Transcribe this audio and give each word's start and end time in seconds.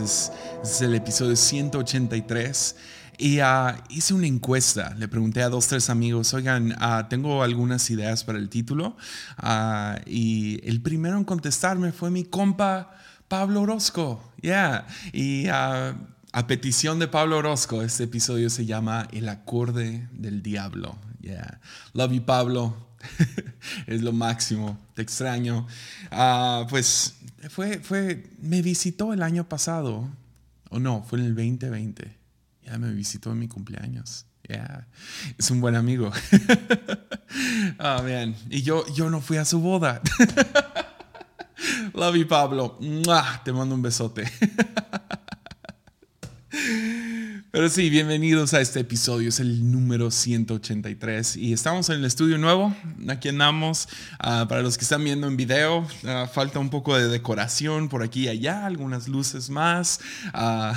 Es, 0.00 0.32
este 0.62 0.68
es 0.68 0.80
el 0.82 0.94
episodio 0.94 1.36
183. 1.36 2.76
Y 3.18 3.40
ah, 3.40 3.84
hice 3.90 4.14
una 4.14 4.26
encuesta, 4.26 4.94
le 4.96 5.06
pregunté 5.06 5.42
a 5.42 5.50
dos, 5.50 5.66
tres 5.66 5.90
amigos, 5.90 6.32
oigan, 6.32 6.74
ah, 6.78 7.06
tengo 7.10 7.42
algunas 7.42 7.90
ideas 7.90 8.24
para 8.24 8.38
el 8.38 8.48
título. 8.48 8.96
Ah, 9.36 10.00
y 10.06 10.66
el 10.66 10.80
primero 10.80 11.18
en 11.18 11.24
contestarme 11.24 11.92
fue 11.92 12.10
mi 12.10 12.24
compa 12.24 12.96
Pablo 13.28 13.60
Orozco. 13.60 14.32
Yeah. 14.40 14.86
Y 15.12 15.48
a 15.48 15.96
petición 16.46 16.98
de 16.98 17.08
Pablo 17.08 17.36
Orozco, 17.36 17.82
este 17.82 18.04
episodio 18.04 18.48
se 18.48 18.64
llama 18.64 19.06
El 19.12 19.28
acorde 19.28 20.08
del 20.12 20.42
diablo. 20.42 20.96
Yeah. 21.20 21.60
Love 21.92 22.12
you, 22.12 22.24
Pablo. 22.24 22.90
es 23.86 24.00
lo 24.00 24.12
máximo. 24.12 24.78
Te 24.94 25.02
extraño. 25.02 25.66
pues 26.70 27.16
fue, 27.48 27.78
fue, 27.78 28.30
me 28.40 28.62
visitó 28.62 29.12
el 29.12 29.22
año 29.22 29.48
pasado. 29.48 30.08
O 30.70 30.78
no, 30.78 31.02
fue 31.02 31.18
en 31.18 31.26
el 31.26 31.34
2020 31.34 32.20
ya 32.70 32.78
me 32.78 32.92
visitó 32.92 33.32
en 33.32 33.38
mi 33.40 33.48
cumpleaños. 33.48 34.26
Yeah. 34.48 34.86
Es 35.38 35.50
un 35.50 35.60
buen 35.60 35.74
amigo. 35.74 36.10
oh, 37.78 38.02
man. 38.02 38.34
Y 38.48 38.62
yo, 38.62 38.86
yo 38.94 39.10
no 39.10 39.20
fui 39.20 39.36
a 39.36 39.44
su 39.44 39.60
boda. 39.60 40.00
Love 41.94 42.16
you, 42.16 42.26
Pablo. 42.28 42.78
Te 43.44 43.52
mando 43.52 43.74
un 43.74 43.82
besote. 43.82 44.24
Pero 47.52 47.68
sí, 47.68 47.90
bienvenidos 47.90 48.54
a 48.54 48.60
este 48.60 48.78
episodio, 48.78 49.28
es 49.28 49.40
el 49.40 49.72
número 49.72 50.12
183 50.12 51.36
y 51.36 51.52
estamos 51.52 51.88
en 51.88 51.96
el 51.96 52.04
estudio 52.04 52.38
nuevo, 52.38 52.72
aquí 53.08 53.28
andamos, 53.28 53.88
ah, 54.20 54.46
para 54.48 54.62
los 54.62 54.78
que 54.78 54.84
están 54.84 55.02
viendo 55.02 55.26
en 55.26 55.36
video, 55.36 55.84
ah, 56.06 56.28
falta 56.32 56.60
un 56.60 56.70
poco 56.70 56.96
de 56.96 57.08
decoración 57.08 57.88
por 57.88 58.04
aquí 58.04 58.26
y 58.26 58.28
allá, 58.28 58.66
algunas 58.66 59.08
luces 59.08 59.50
más, 59.50 59.98
uh, 60.32 60.76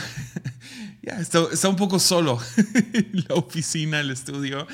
está, 1.03 1.69
un 1.69 1.75
poco 1.75 1.99
solo 1.99 2.39
la 3.11 3.35
oficina, 3.35 3.99
el 3.99 4.09
estudio, 4.09 4.65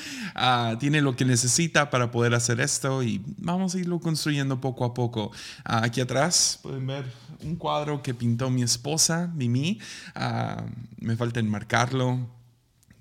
tiene 0.78 1.02
lo 1.02 1.16
que 1.16 1.26
necesita 1.26 1.90
para 1.90 2.10
poder 2.10 2.32
hacer 2.32 2.62
esto 2.62 3.02
y 3.02 3.20
vamos 3.36 3.74
a 3.74 3.78
irlo 3.78 4.00
construyendo 4.00 4.58
poco 4.58 4.86
a 4.86 4.94
poco. 4.94 5.32
aquí 5.64 6.00
atrás 6.00 6.60
pueden 6.62 6.86
ver 6.86 7.04
un 7.42 7.56
cuadro 7.56 8.02
que 8.02 8.14
pintó 8.14 8.50
mi 8.50 8.62
esposa, 8.62 9.30
Mimi. 9.34 9.78
Ah, 10.14 10.64
me 10.98 11.16
falta 11.16 11.40
enmarcarlo, 11.40 12.28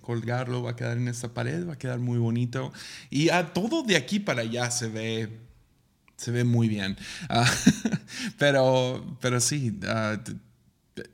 colgarlo, 0.01 0.63
va 0.63 0.71
a 0.71 0.75
quedar 0.75 0.97
en 0.97 1.07
esta 1.07 1.33
pared, 1.33 1.67
va 1.67 1.73
a 1.73 1.77
quedar 1.77 1.99
muy 1.99 2.17
bonito. 2.17 2.71
Y 3.09 3.29
a 3.29 3.53
todo 3.53 3.83
de 3.83 3.95
aquí 3.95 4.19
para 4.19 4.41
allá 4.41 4.71
se 4.71 4.87
ve, 4.87 5.39
se 6.15 6.31
ve 6.31 6.43
muy 6.43 6.67
bien. 6.67 6.97
Ah, 7.29 7.49
pero, 8.37 9.17
pero 9.21 9.39
sí, 9.39 9.79
ah, 9.87 10.17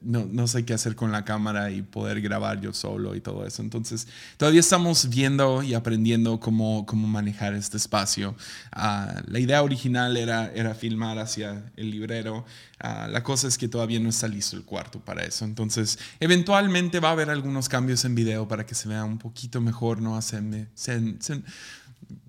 no, 0.01 0.27
no, 0.31 0.47
sé 0.47 0.65
qué 0.65 0.73
hacer 0.73 0.95
con 0.95 1.11
la 1.11 1.25
cámara 1.25 1.71
y 1.71 1.81
poder 1.81 2.21
grabar 2.21 2.61
yo 2.61 2.73
solo 2.73 3.15
y 3.15 3.21
todo 3.21 3.45
eso. 3.45 3.61
Entonces, 3.61 4.07
todavía 4.37 4.59
estamos 4.59 5.09
viendo 5.09 5.63
y 5.63 5.73
aprendiendo 5.73 6.39
cómo, 6.39 6.85
cómo 6.85 7.07
manejar 7.07 7.53
este 7.53 7.77
espacio. 7.77 8.35
Ah, 8.71 9.21
la 9.27 9.39
idea 9.39 9.63
original 9.63 10.17
era, 10.17 10.51
era 10.53 10.75
filmar 10.75 11.19
hacia 11.19 11.71
el 11.75 11.91
librero. 11.91 12.45
Ah, 12.79 13.07
la 13.09 13.23
cosa 13.23 13.47
es 13.47 13.57
que 13.57 13.67
todavía 13.67 13.99
no 13.99 14.09
está 14.09 14.27
listo 14.27 14.55
el 14.55 14.63
cuarto 14.63 14.99
para 14.99 15.23
eso. 15.23 15.45
Entonces, 15.45 15.97
eventualmente 16.19 16.99
va 16.99 17.09
a 17.09 17.11
haber 17.13 17.29
algunos 17.29 17.69
cambios 17.69 18.05
en 18.05 18.15
video 18.15 18.47
para 18.47 18.65
que 18.65 18.75
se 18.75 18.87
vea 18.89 19.03
un 19.03 19.17
poquito 19.17 19.61
mejor, 19.61 20.01
¿no? 20.01 20.17
Hacerme, 20.17 20.67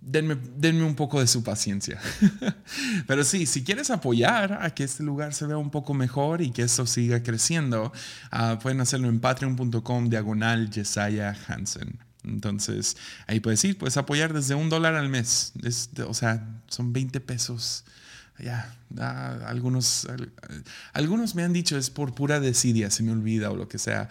denme, 0.06 0.84
un 0.84 0.94
poco 0.94 1.20
de 1.20 1.26
su 1.26 1.42
paciencia. 1.42 2.00
Pero 3.06 3.24
sí, 3.24 3.46
si 3.46 3.64
quieres 3.64 3.90
apoyar 3.90 4.58
a 4.62 4.70
que 4.70 4.84
este 4.84 5.02
lugar 5.02 5.34
se 5.34 5.46
vea 5.46 5.58
un 5.58 5.70
poco 5.70 5.94
mejor 5.94 6.42
y 6.42 6.50
que 6.50 6.62
esto 6.62 6.86
siga 6.86 7.22
creciendo, 7.22 7.92
ah, 8.30 8.58
pueden 8.62 8.80
hacerlo 8.80 9.08
en 9.08 9.20
patreon.com 9.20 10.08
diagonal 10.08 10.70
Jesiah 10.72 11.36
Hansen. 11.48 11.98
Entonces, 12.24 12.96
ahí 13.26 13.40
puedes 13.40 13.62
ir, 13.64 13.78
puedes 13.78 13.96
apoyar 13.96 14.32
desde 14.32 14.54
un 14.54 14.68
dólar 14.68 14.94
al 14.94 15.08
mes. 15.08 15.52
o 16.06 16.14
sea, 16.14 16.46
son 16.68 16.92
20 16.92 17.20
pesos. 17.20 17.84
Ya, 18.38 18.76
ah, 18.98 19.38
algunos, 19.46 20.06
algunos 20.92 21.34
me 21.34 21.42
han 21.42 21.52
dicho 21.52 21.78
es 21.78 21.90
por 21.90 22.14
pura 22.14 22.38
desidia, 22.38 22.90
se 22.90 23.02
me 23.02 23.12
olvida 23.12 23.50
o 23.50 23.56
lo 23.56 23.68
que 23.68 23.78
sea. 23.78 24.08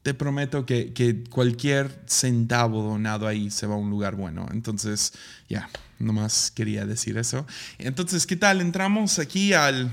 Ah, 0.00 0.02
te 0.02 0.14
prometo 0.14 0.64
que, 0.64 1.24
cualquier 1.30 2.04
centavo 2.06 2.82
donado 2.82 3.26
ahí 3.26 3.50
se 3.50 3.66
va 3.66 3.74
a 3.74 3.78
un 3.78 3.90
lugar 3.90 4.16
bueno. 4.16 4.46
Entonces, 4.52 5.12
ya, 5.48 5.68
nomás 5.98 6.50
quería 6.50 6.86
decir 6.86 7.18
eso. 7.18 7.46
Entonces, 7.78 8.26
¿qué 8.26 8.36
tal? 8.36 8.60
Entramos 8.60 9.18
aquí 9.18 9.52
al 9.52 9.92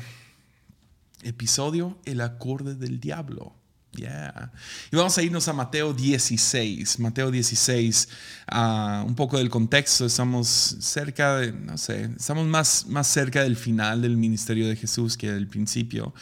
episodio 1.23 1.97
El 2.05 2.21
acorde 2.21 2.75
del 2.75 2.99
diablo. 2.99 3.53
Yeah. 3.91 4.51
Y 4.91 4.95
vamos 4.95 5.17
a 5.17 5.23
irnos 5.23 5.47
a 5.47 5.53
Mateo 5.53 5.91
16. 5.91 6.99
Mateo 6.99 7.31
16, 7.31 8.09
uh, 8.51 9.05
un 9.05 9.15
poco 9.15 9.37
del 9.37 9.49
contexto. 9.49 10.05
Estamos 10.05 10.47
cerca 10.47 11.37
de, 11.37 11.51
no 11.51 11.77
sé, 11.77 12.11
estamos 12.15 12.45
más, 12.45 12.85
más 12.87 13.07
cerca 13.07 13.41
del 13.41 13.55
final 13.55 14.03
del 14.03 14.15
ministerio 14.15 14.67
de 14.67 14.75
Jesús 14.75 15.17
que 15.17 15.31
del 15.31 15.47
principio. 15.47 16.13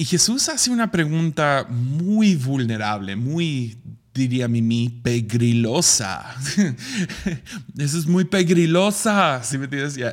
Y 0.00 0.06
Jesús 0.06 0.48
hace 0.48 0.70
una 0.70 0.90
pregunta 0.90 1.66
muy 1.68 2.34
vulnerable, 2.34 3.16
muy, 3.16 3.76
diría 4.14 4.48
Mimi, 4.48 4.88
pegrilosa. 4.88 6.24
Eso 7.76 7.98
es 7.98 8.06
muy 8.06 8.24
pegrilosa, 8.24 9.44
si 9.44 9.58
me 9.58 9.64
entiendes 9.64 9.96
ya. 9.96 10.10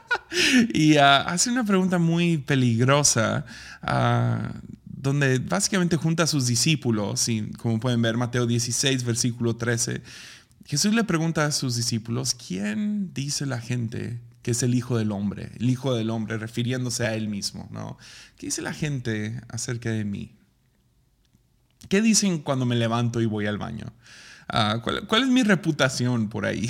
y 0.72 0.96
ah, 0.96 1.20
hace 1.20 1.50
una 1.50 1.64
pregunta 1.64 1.98
muy 1.98 2.38
peligrosa, 2.38 3.44
ah, 3.82 4.54
donde 4.86 5.38
básicamente 5.38 5.98
junta 5.98 6.22
a 6.22 6.26
sus 6.26 6.46
discípulos, 6.46 7.28
y 7.28 7.42
como 7.58 7.78
pueden 7.78 8.00
ver, 8.00 8.16
Mateo 8.16 8.46
16, 8.46 9.04
versículo 9.04 9.54
13. 9.54 10.00
Jesús 10.64 10.94
le 10.94 11.04
pregunta 11.04 11.44
a 11.44 11.52
sus 11.52 11.76
discípulos, 11.76 12.34
¿quién 12.34 13.12
dice 13.12 13.44
la 13.44 13.60
gente 13.60 14.18
que 14.42 14.52
es 14.52 14.62
el 14.62 14.74
Hijo 14.74 14.96
del 14.98 15.12
Hombre, 15.12 15.50
el 15.58 15.68
Hijo 15.68 15.94
del 15.94 16.10
Hombre, 16.10 16.38
refiriéndose 16.38 17.06
a 17.06 17.14
él 17.14 17.28
mismo, 17.28 17.68
¿no? 17.70 17.98
¿Qué 18.36 18.46
dice 18.46 18.62
la 18.62 18.72
gente 18.72 19.40
acerca 19.48 19.90
de 19.90 20.04
mí? 20.04 20.34
¿Qué 21.88 22.02
dicen 22.02 22.38
cuando 22.38 22.66
me 22.66 22.76
levanto 22.76 23.20
y 23.20 23.26
voy 23.26 23.46
al 23.46 23.58
baño? 23.58 23.86
Ah, 24.48 24.80
¿cuál, 24.82 25.22
es 25.22 25.28
mi 25.28 25.42
reputación 25.42 26.28
por 26.28 26.44
ahí? 26.44 26.68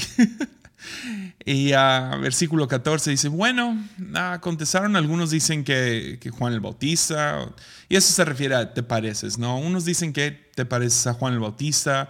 y 1.44 1.72
uh, 1.72 2.20
versículo 2.20 2.68
14 2.68 3.10
dice, 3.10 3.28
bueno, 3.28 3.82
uh, 3.98 4.40
contestaron, 4.40 4.96
algunos 4.96 5.30
dicen 5.30 5.64
que, 5.64 6.18
Juan 6.36 6.52
el 6.52 6.60
Bautista, 6.60 7.48
y 7.88 7.96
eso 7.96 8.12
se 8.12 8.24
refiere 8.24 8.54
a 8.54 8.74
te 8.74 8.82
pareces, 8.82 9.38
¿no? 9.38 9.58
Unos 9.58 9.84
dicen 9.84 10.12
que 10.12 10.30
te 10.54 10.64
pareces 10.66 11.06
a 11.06 11.14
Juan 11.14 11.34
el 11.34 11.40
Bautista, 11.40 12.08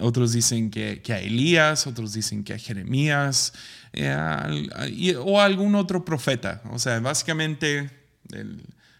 otros 0.00 0.32
dicen 0.32 0.70
que, 0.70 1.02
que 1.02 1.12
a 1.12 1.20
Elías, 1.20 1.86
otros 1.86 2.12
dicen 2.12 2.44
que 2.44 2.54
a 2.54 2.58
Jeremías, 2.58 3.52
eh, 3.92 5.16
o 5.18 5.40
algún 5.40 5.74
otro 5.74 6.04
profeta. 6.04 6.62
O 6.70 6.78
sea, 6.78 6.98
básicamente 7.00 7.90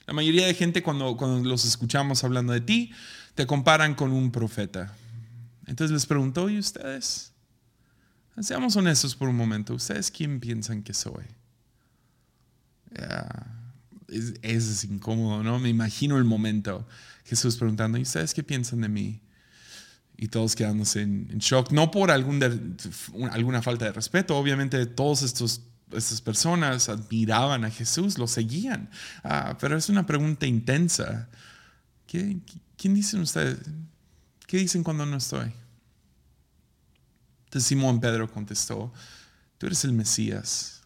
la 0.07 0.13
mayoría 0.13 0.47
de 0.47 0.55
gente 0.55 0.83
cuando, 0.83 1.17
cuando 1.17 1.49
los 1.49 1.65
escuchamos 1.65 2.25
hablando 2.25 2.53
de 2.53 2.61
ti, 2.61 2.93
te 3.35 3.47
comparan 3.47 3.95
con 3.95 4.13
un 4.13 4.31
profeta. 4.31 4.95
Entonces 5.67 5.93
les 5.93 6.07
pregunto, 6.07 6.49
¿y 6.49 6.59
ustedes? 6.59 7.33
Seamos 8.41 8.77
honestos 8.77 9.15
por 9.15 9.29
un 9.29 9.37
momento, 9.37 9.75
¿ustedes 9.75 10.11
quién 10.11 10.41
piensan 10.41 10.83
que 10.83 10.93
soy? 10.93 11.25
es, 14.09 14.35
es, 14.43 14.85
incómodo, 14.85 15.43
¿no? 15.43 15.59
Me 15.59 15.69
imagino 15.69 16.17
el 16.17 16.25
momento. 16.25 16.87
Jesús 17.25 17.57
preguntando, 17.57 17.99
¿y 17.99 18.03
ustedes 18.03 18.35
qué 18.35 18.45
piensan 18.45 18.83
de 18.83 18.89
mí? 18.89 19.21
Y 20.17 20.29
todos 20.29 20.55
quedándose 20.55 21.03
en, 21.03 21.39
shock, 21.39 21.73
no 21.73 21.91
por 21.91 22.11
algún 22.11 22.77
alguna 23.31 23.63
falta 23.63 23.87
de 23.87 23.93
respeto, 23.93 24.37
obviamente 24.37 24.87
todos 24.87 25.23
estos 25.23 25.63
estas 25.93 26.21
personas 26.21 26.89
admiraban 26.89 27.65
a 27.65 27.71
Jesús, 27.71 28.19
lo 28.19 28.27
seguían, 28.27 28.91
ah, 29.23 29.57
pero 29.61 29.77
es 29.77 29.89
una 29.89 30.07
pregunta 30.07 30.47
intensa. 30.47 31.29
¿Qué, 32.07 32.39
¿Quién 32.77 32.95
dicen 32.95 33.21
ustedes? 33.21 33.59
¿Qué 34.47 34.57
dicen 34.57 34.83
cuando 34.83 35.07
no 35.07 35.17
estoy? 35.17 35.53
Entonces 37.45 37.69
Simón 37.69 38.01
Pedro 38.01 38.31
contestó, 38.31 38.93
tú 39.59 39.67
eres 39.67 39.85
el 39.85 39.93
Mesías, 39.93 40.83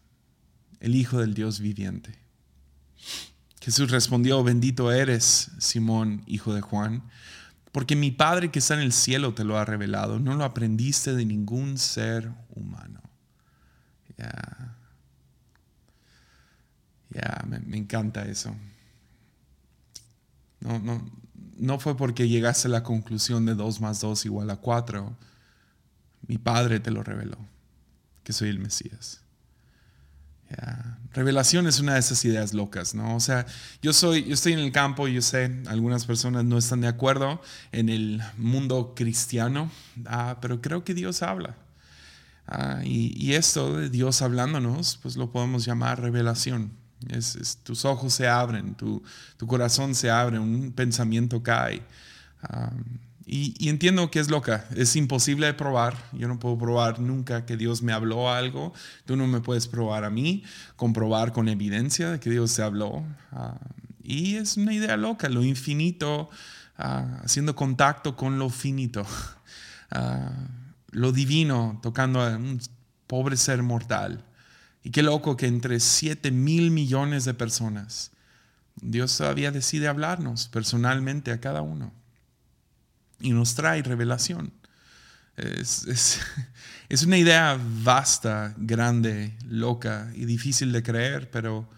el 0.79 0.95
Hijo 0.95 1.19
del 1.19 1.33
Dios 1.33 1.59
viviente. 1.59 2.19
Jesús 3.61 3.89
respondió, 3.89 4.43
bendito 4.43 4.91
eres, 4.91 5.51
Simón, 5.57 6.23
hijo 6.27 6.53
de 6.53 6.61
Juan 6.61 7.03
porque 7.71 7.95
mi 7.95 8.11
Padre 8.11 8.49
que 8.49 8.59
está 8.59 8.73
en 8.73 8.81
el 8.81 8.93
cielo 8.93 9.33
te 9.33 9.43
lo 9.43 9.57
ha 9.57 9.65
revelado, 9.65 10.19
no 10.19 10.35
lo 10.35 10.43
aprendiste 10.43 11.15
de 11.15 11.25
ningún 11.25 11.77
ser 11.77 12.31
humano. 12.55 13.01
Ya, 14.17 14.75
ya, 17.11 17.45
me, 17.47 17.77
encanta 17.77 18.25
eso. 18.25 18.55
No, 20.59 20.79
no, 20.79 21.09
no 21.57 21.79
fue 21.79 21.95
porque 21.95 22.27
llegaste 22.27 22.67
a 22.67 22.71
la 22.71 22.83
conclusión 22.83 23.45
de 23.45 23.55
2 23.55 23.81
más 23.81 24.01
2 24.01 24.25
igual 24.25 24.49
a 24.49 24.57
4. 24.57 25.15
Mi 26.27 26.37
Padre 26.37 26.79
te 26.79 26.91
lo 26.91 27.03
reveló, 27.03 27.37
que 28.23 28.33
soy 28.33 28.49
el 28.49 28.59
Mesías. 28.59 29.21
Revelación 31.13 31.67
es 31.67 31.79
una 31.79 31.93
de 31.93 31.99
esas 31.99 32.23
ideas 32.23 32.53
locas, 32.53 32.93
¿no? 32.93 33.15
O 33.15 33.19
sea, 33.19 33.45
yo 33.81 33.93
soy, 33.93 34.25
yo 34.25 34.33
estoy 34.33 34.53
en 34.53 34.59
el 34.59 34.71
campo 34.71 35.07
y 35.07 35.15
yo 35.15 35.21
sé, 35.21 35.61
algunas 35.67 36.05
personas 36.05 36.45
no 36.45 36.57
están 36.57 36.81
de 36.81 36.87
acuerdo 36.87 37.41
en 37.71 37.89
el 37.89 38.21
mundo 38.37 38.93
cristiano, 38.95 39.71
ah, 40.05 40.37
pero 40.39 40.61
creo 40.61 40.83
que 40.83 40.93
Dios 40.93 41.23
habla. 41.23 41.55
Ah, 42.47 42.81
y, 42.83 43.33
esto 43.33 43.77
de 43.77 43.89
Dios 43.89 44.21
hablándonos, 44.21 44.97
pues 45.01 45.17
lo 45.17 45.31
podemos 45.31 45.65
llamar 45.65 46.01
revelación. 46.01 46.71
Es, 47.09 47.59
tus 47.63 47.85
ojos 47.85 48.13
se 48.13 48.27
abren, 48.27 48.75
tu, 48.75 49.03
tu, 49.37 49.47
corazón 49.47 49.95
se 49.95 50.09
abre, 50.09 50.39
un 50.39 50.71
pensamiento 50.73 51.41
cae. 51.43 51.81
Ah, 52.41 52.71
y, 53.31 53.69
entiendo 53.69 54.09
que 54.09 54.19
es 54.19 54.31
loca, 54.31 54.65
es 54.75 54.95
imposible 54.95 55.53
probar, 55.53 55.95
yo 56.13 56.27
no 56.27 56.39
puedo 56.39 56.57
probar 56.57 56.99
nunca 56.99 57.45
que 57.45 57.57
Dios 57.57 57.83
me 57.83 57.93
habló 57.93 58.31
algo, 58.31 58.73
tú 59.05 59.15
no 59.15 59.27
me 59.27 59.39
puedes 59.39 59.67
probar 59.67 60.03
a 60.03 60.09
mí, 60.09 60.43
comprobar 60.75 61.31
con 61.31 61.47
evidencia 61.47 62.09
de 62.09 62.19
que 62.19 62.31
Dios 62.31 62.49
se 62.49 62.63
habló. 62.63 63.03
Ah, 63.31 63.59
y 64.01 64.37
es 64.37 64.57
una 64.57 64.73
idea 64.73 64.97
loca, 64.97 65.29
lo 65.29 65.43
infinito 65.43 66.31
ah, 66.75 67.21
haciendo 67.23 67.55
contacto 67.55 68.15
con 68.15 68.39
lo 68.39 68.49
finito, 68.49 69.05
ah, 69.91 70.31
lo 70.89 71.11
divino 71.11 71.79
tocando 71.83 72.21
a 72.21 72.35
un 72.35 72.59
pobre 73.05 73.37
ser 73.37 73.61
mortal. 73.61 74.25
Y 74.81 74.89
qué 74.89 75.03
loco 75.03 75.37
que 75.37 75.45
entre 75.45 75.79
7 75.79 76.31
mil 76.31 76.71
millones 76.71 77.25
de 77.25 77.35
personas, 77.35 78.09
Dios 78.81 79.15
todavía 79.15 79.51
decide 79.51 79.87
hablarnos 79.87 80.47
personalmente 80.47 81.31
a 81.31 81.39
cada 81.39 81.61
uno 81.61 81.98
y 83.19 83.31
nos 83.31 83.55
trae 83.55 83.81
revelación. 83.81 84.51
Es, 86.89 87.03
una 87.03 87.17
idea 87.17 87.59
vasta, 87.83 88.55
grande, 88.57 89.37
loca 89.47 90.11
y 90.15 90.25
difícil 90.25 90.71
de 90.71 90.81
creer, 90.81 91.29
pero 91.29 91.69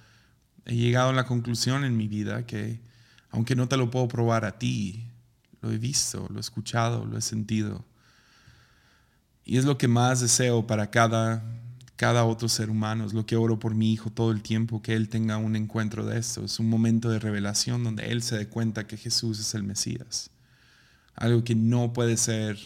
he 0.65 0.75
llegado 0.75 1.09
a 1.09 1.13
la 1.13 1.25
conclusión 1.25 1.83
en 1.83 1.97
mi 1.97 2.07
vida 2.07 2.45
que 2.45 2.79
aunque 3.29 3.55
no 3.55 3.67
te 3.67 3.77
lo 3.77 3.91
puedo 3.91 4.07
probar 4.07 4.45
a 4.45 4.57
ti, 4.57 5.05
lo 5.61 5.71
he 5.71 5.77
visto, 5.77 6.27
lo 6.29 6.37
he 6.37 6.39
escuchado, 6.39 7.05
lo 7.05 7.17
he 7.17 7.21
sentido. 7.21 7.85
Y 9.45 9.57
es 9.57 9.65
lo 9.65 9.77
que 9.77 9.87
más 9.87 10.21
deseo 10.21 10.65
para 10.65 10.89
cada, 10.91 11.43
cada 11.97 12.25
otro 12.25 12.49
ser 12.49 12.69
humano, 12.69 13.05
es 13.05 13.13
lo 13.13 13.25
que 13.25 13.35
oro 13.35 13.59
por 13.59 13.75
mi 13.75 13.91
hijo 13.93 14.09
todo 14.09 14.31
el 14.31 14.41
tiempo, 14.41 14.81
que 14.81 14.95
él 14.95 15.07
tenga 15.09 15.37
un 15.37 15.55
encuentro 15.55 16.05
de 16.05 16.19
esto. 16.19 16.45
Es 16.45 16.59
un 16.59 16.69
momento 16.69 17.09
de 17.09 17.19
revelación 17.19 17.83
donde 17.83 18.11
él 18.11 18.23
se 18.23 18.37
dé 18.37 18.47
cuenta 18.47 18.87
que 18.87 18.97
Jesús 18.97 19.39
es 19.39 19.53
el 19.53 19.63
Mesías 19.63 20.30
algo 21.15 21.43
que 21.43 21.55
no 21.55 21.93
puede 21.93 22.17
ser, 22.17 22.57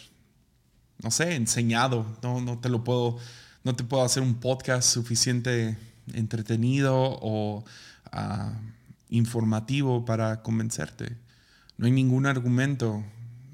no 1.02 1.12
sé, 1.12 1.36
enseñado. 1.36 2.06
No, 2.24 2.42
no 2.42 2.60
te 2.60 2.70
lo 2.70 2.84
puedo, 2.84 3.18
no 3.64 3.76
te 3.76 3.84
puedo 3.84 4.04
hacer 4.04 4.24
un 4.24 4.36
podcast 4.36 4.90
suficiente 4.90 5.78
entretenido 6.14 6.96
o 6.96 7.66
ah, 8.12 8.54
informativo 9.10 10.06
para 10.06 10.42
convencerte. 10.42 11.18
No 11.78 11.86
hay 11.86 11.92
ningún 11.92 12.26
argumento. 12.26 13.04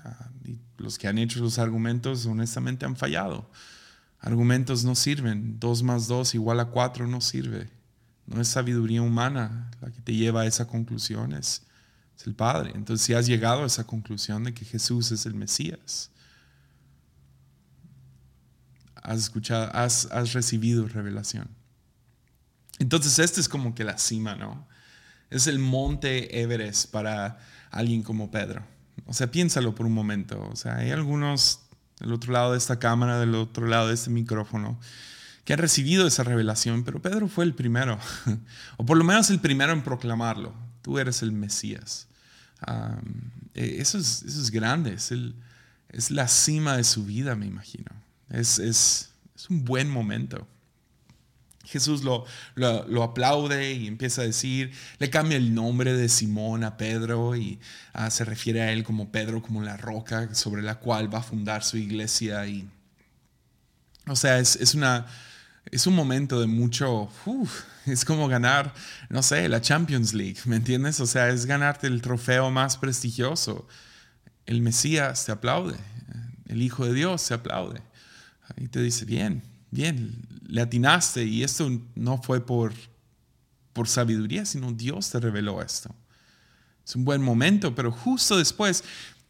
Ah, 0.03 0.29
los 0.77 0.97
que 0.97 1.07
han 1.07 1.17
hecho 1.17 1.39
los 1.39 1.59
argumentos 1.59 2.25
honestamente 2.25 2.85
han 2.85 2.95
fallado. 2.95 3.49
Argumentos 4.19 4.83
no 4.83 4.95
sirven. 4.95 5.59
Dos 5.59 5.81
más 5.83 6.07
dos 6.07 6.35
igual 6.35 6.59
a 6.59 6.65
cuatro 6.65 7.07
no 7.07 7.21
sirve. 7.21 7.69
No 8.27 8.39
es 8.39 8.47
sabiduría 8.47 9.01
humana 9.01 9.71
la 9.81 9.91
que 9.91 10.01
te 10.01 10.13
lleva 10.13 10.41
a 10.41 10.45
esa 10.45 10.67
conclusión. 10.67 11.33
Es, 11.33 11.63
el 12.27 12.35
Padre. 12.35 12.71
Entonces, 12.75 13.05
si 13.05 13.13
has 13.13 13.25
llegado 13.27 13.63
a 13.63 13.67
esa 13.67 13.85
conclusión 13.85 14.43
de 14.43 14.53
que 14.53 14.65
Jesús 14.65 15.11
es 15.11 15.25
el 15.25 15.33
Mesías, 15.33 16.11
has 18.95 19.19
escuchado, 19.19 19.69
has, 19.73 20.33
recibido 20.33 20.87
revelación. 20.87 21.49
Entonces, 22.79 23.19
este 23.19 23.41
es 23.41 23.49
como 23.49 23.75
que 23.75 23.83
la 23.83 23.97
cima, 23.97 24.35
¿no? 24.35 24.67
Es 25.29 25.47
el 25.47 25.59
monte 25.59 26.41
Everest 26.41 26.91
para 26.91 27.39
alguien 27.69 28.03
como 28.03 28.31
Pedro. 28.31 28.63
O 29.05 29.13
sea, 29.13 29.31
piénsalo 29.31 29.75
por 29.75 29.85
un 29.85 29.93
momento. 29.93 30.47
O 30.51 30.55
sea, 30.55 30.77
hay 30.77 30.91
algunos 30.91 31.61
del 31.99 32.13
otro 32.13 32.33
lado 32.33 32.51
de 32.51 32.57
esta 32.57 32.79
cámara, 32.79 33.19
del 33.19 33.35
otro 33.35 33.67
lado 33.67 33.87
de 33.87 33.93
este 33.93 34.09
micrófono, 34.09 34.79
que 35.45 35.53
han 35.53 35.59
recibido 35.59 36.07
esa 36.07 36.23
revelación, 36.23 36.83
pero 36.83 37.01
Pedro 37.01 37.27
fue 37.27 37.45
el 37.45 37.53
primero, 37.53 37.97
o 38.77 38.85
por 38.85 38.97
lo 38.97 39.03
menos 39.03 39.29
el 39.29 39.39
primero 39.39 39.71
en 39.73 39.83
proclamarlo. 39.83 40.53
Tú 40.81 40.99
eres 40.99 41.21
el 41.21 41.31
Mesías. 41.31 42.07
Eh, 43.53 43.77
eso, 43.79 43.97
es, 43.97 44.23
eso, 44.23 44.41
es, 44.41 44.51
grande, 44.51 44.93
es, 44.93 45.11
el, 45.11 45.35
es, 45.89 46.11
la 46.11 46.27
cima 46.27 46.77
de 46.77 46.83
su 46.83 47.05
vida, 47.05 47.35
me 47.35 47.45
imagino. 47.45 47.91
Es, 48.29 48.59
es, 48.59 49.09
un 49.49 49.65
buen 49.65 49.89
momento. 49.89 50.47
Jesús 51.63 52.03
lo, 52.03 52.25
lo, 52.55 53.01
aplaude 53.01 53.73
y 53.73 53.87
empieza 53.87 54.21
a 54.21 54.25
decir, 54.25 54.71
le 54.99 55.09
cambia 55.09 55.37
el 55.37 55.55
nombre 55.55 55.93
de 55.93 56.09
Simón 56.09 56.63
a 56.63 56.77
Pedro 56.77 57.35
y 57.35 57.59
ah, 57.93 58.11
se 58.11 58.23
refiere 58.23 58.61
a 58.61 58.71
él 58.71 58.83
como 58.83 59.11
Pedro, 59.11 59.41
como 59.41 59.63
la 59.63 59.77
roca 59.77 60.33
sobre 60.35 60.61
la 60.61 60.75
cual 60.75 61.13
va 61.13 61.19
a 61.19 61.23
fundar 61.23 61.63
su 61.63 61.77
iglesia. 61.77 62.45
Y, 62.45 62.69
o 64.05 64.15
sea, 64.15 64.37
es, 64.37 64.57
es 64.57 64.75
una, 64.75 65.07
es 65.71 65.87
un 65.87 65.95
momento 65.95 66.39
de 66.39 66.47
mucho, 66.47 67.09
es 67.85 68.05
como 68.05 68.27
ganar, 68.27 68.73
no 69.09 69.23
sé, 69.23 69.47
la 69.47 69.61
Champions 69.61 70.13
League, 70.13 70.37
¿me 70.45 70.57
entiendes? 70.57 70.99
O 70.99 71.07
sea, 71.07 71.29
es 71.29 71.45
ganarte 71.45 71.87
el 71.87 72.01
trofeo 72.01 72.51
más 72.51 72.77
prestigioso. 72.77 73.67
El 74.45 74.61
Mesías 74.61 75.25
te 75.25 75.31
aplaude, 75.31 75.77
el 76.47 76.61
Hijo 76.61 76.85
de 76.85 76.93
Dios 76.93 77.25
te 77.25 77.33
aplaude. 77.33 77.81
Y 78.57 78.67
te 78.67 78.81
dice, 78.81 79.05
bien, 79.05 79.43
bien, 79.71 80.27
le 80.45 80.61
atinaste 80.61 81.23
y 81.23 81.43
esto 81.43 81.69
no 81.95 82.21
fue 82.21 82.45
por, 82.45 82.73
por 83.71 83.87
sabiduría, 83.87 84.45
sino 84.45 84.73
Dios 84.73 85.09
te 85.09 85.21
reveló 85.21 85.61
esto. 85.61 85.95
Es 86.85 86.95
un 86.95 87.05
buen 87.05 87.21
momento, 87.21 87.73
pero 87.73 87.91
justo 87.91 88.37
después 88.37 88.83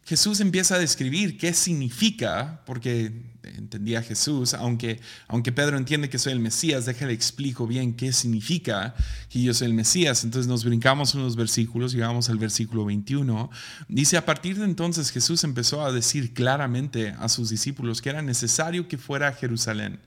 Jesús 0.05 0.39
empieza 0.39 0.75
a 0.75 0.79
describir 0.79 1.37
qué 1.37 1.53
significa, 1.53 2.61
porque 2.65 3.11
entendía 3.43 4.01
Jesús, 4.01 4.53
aunque, 4.53 4.99
aunque 5.27 5.51
Pedro 5.51 5.77
entiende 5.77 6.09
que 6.09 6.17
soy 6.17 6.33
el 6.33 6.39
Mesías, 6.39 6.85
déjale 6.85 7.13
explico 7.13 7.67
bien 7.67 7.93
qué 7.93 8.11
significa 8.11 8.95
que 9.29 9.41
yo 9.41 9.53
soy 9.53 9.67
el 9.67 9.73
Mesías. 9.73 10.23
Entonces 10.23 10.47
nos 10.47 10.63
brincamos 10.63 11.13
unos 11.15 11.35
versículos, 11.35 11.93
llegamos 11.93 12.29
al 12.29 12.37
versículo 12.37 12.85
21. 12.85 13.49
Dice, 13.87 14.17
a 14.17 14.25
partir 14.25 14.57
de 14.57 14.65
entonces 14.65 15.11
Jesús 15.11 15.43
empezó 15.43 15.85
a 15.85 15.91
decir 15.91 16.33
claramente 16.33 17.15
a 17.19 17.29
sus 17.29 17.49
discípulos 17.49 18.01
que 18.01 18.09
era 18.09 18.21
necesario 18.21 18.87
que 18.87 18.97
fuera 18.97 19.27
a 19.29 19.33
Jerusalén 19.33 19.99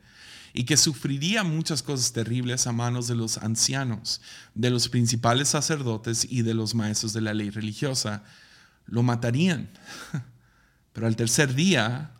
y 0.53 0.65
que 0.65 0.77
sufriría 0.77 1.43
muchas 1.45 1.83
cosas 1.83 2.13
terribles 2.13 2.67
a 2.67 2.73
manos 2.73 3.09
de 3.09 3.17
los 3.17 3.39
ancianos, 3.39 4.21
de 4.55 4.71
los 4.71 4.89
principales 4.89 5.49
sacerdotes 5.49 6.27
y 6.29 6.43
de 6.43 6.55
los 6.55 6.75
maestros 6.75 7.13
de 7.13 7.21
la 7.21 7.35
ley 7.35 7.51
religiosa 7.51 8.23
lo 8.87 9.03
matarían, 9.03 9.69
pero 10.93 11.07
al 11.07 11.17
tercer 11.17 11.55
día 11.55 12.13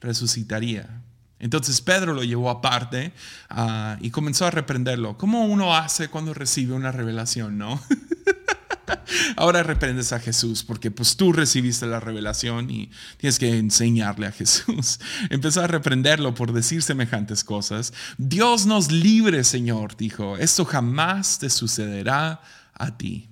resucitaría. 0.00 1.02
Entonces 1.38 1.80
Pedro 1.80 2.14
lo 2.14 2.22
llevó 2.22 2.50
aparte 2.50 3.12
ah, 3.50 3.96
y 4.00 4.10
comenzó 4.10 4.46
a 4.46 4.50
reprenderlo. 4.52 5.18
¿Cómo 5.18 5.44
uno 5.44 5.74
hace 5.74 6.08
cuando 6.08 6.32
recibe 6.32 6.72
una 6.72 6.92
revelación, 6.92 7.58
no? 7.58 7.82
Ahora 9.36 9.64
reprendes 9.64 10.12
a 10.12 10.20
Jesús 10.20 10.62
porque 10.62 10.92
pues 10.92 11.16
tú 11.16 11.32
recibiste 11.32 11.86
la 11.86 11.98
revelación 11.98 12.70
y 12.70 12.90
tienes 13.16 13.40
que 13.40 13.58
enseñarle 13.58 14.26
a 14.26 14.32
Jesús. 14.32 15.00
Empezó 15.30 15.62
a 15.62 15.66
reprenderlo 15.66 16.32
por 16.34 16.52
decir 16.52 16.82
semejantes 16.82 17.42
cosas. 17.42 17.92
Dios 18.18 18.66
nos 18.66 18.92
libre, 18.92 19.42
Señor, 19.42 19.96
dijo. 19.96 20.36
Esto 20.36 20.64
jamás 20.64 21.40
te 21.40 21.50
sucederá 21.50 22.40
a 22.74 22.96
ti. 22.96 23.31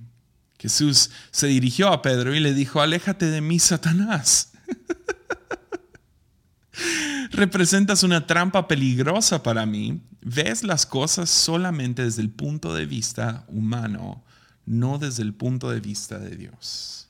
Jesús 0.60 1.10
se 1.30 1.46
dirigió 1.46 1.88
a 1.88 2.02
Pedro 2.02 2.34
y 2.34 2.40
le 2.40 2.52
dijo, 2.52 2.82
aléjate 2.82 3.24
de 3.24 3.40
mí, 3.40 3.58
Satanás. 3.58 4.52
Representas 7.30 8.02
una 8.02 8.26
trampa 8.26 8.68
peligrosa 8.68 9.42
para 9.42 9.64
mí. 9.64 10.02
Ves 10.20 10.62
las 10.62 10.84
cosas 10.84 11.30
solamente 11.30 12.04
desde 12.04 12.20
el 12.20 12.28
punto 12.28 12.74
de 12.74 12.84
vista 12.84 13.46
humano, 13.48 14.22
no 14.66 14.98
desde 14.98 15.22
el 15.22 15.32
punto 15.32 15.70
de 15.70 15.80
vista 15.80 16.18
de 16.18 16.36
Dios. 16.36 17.08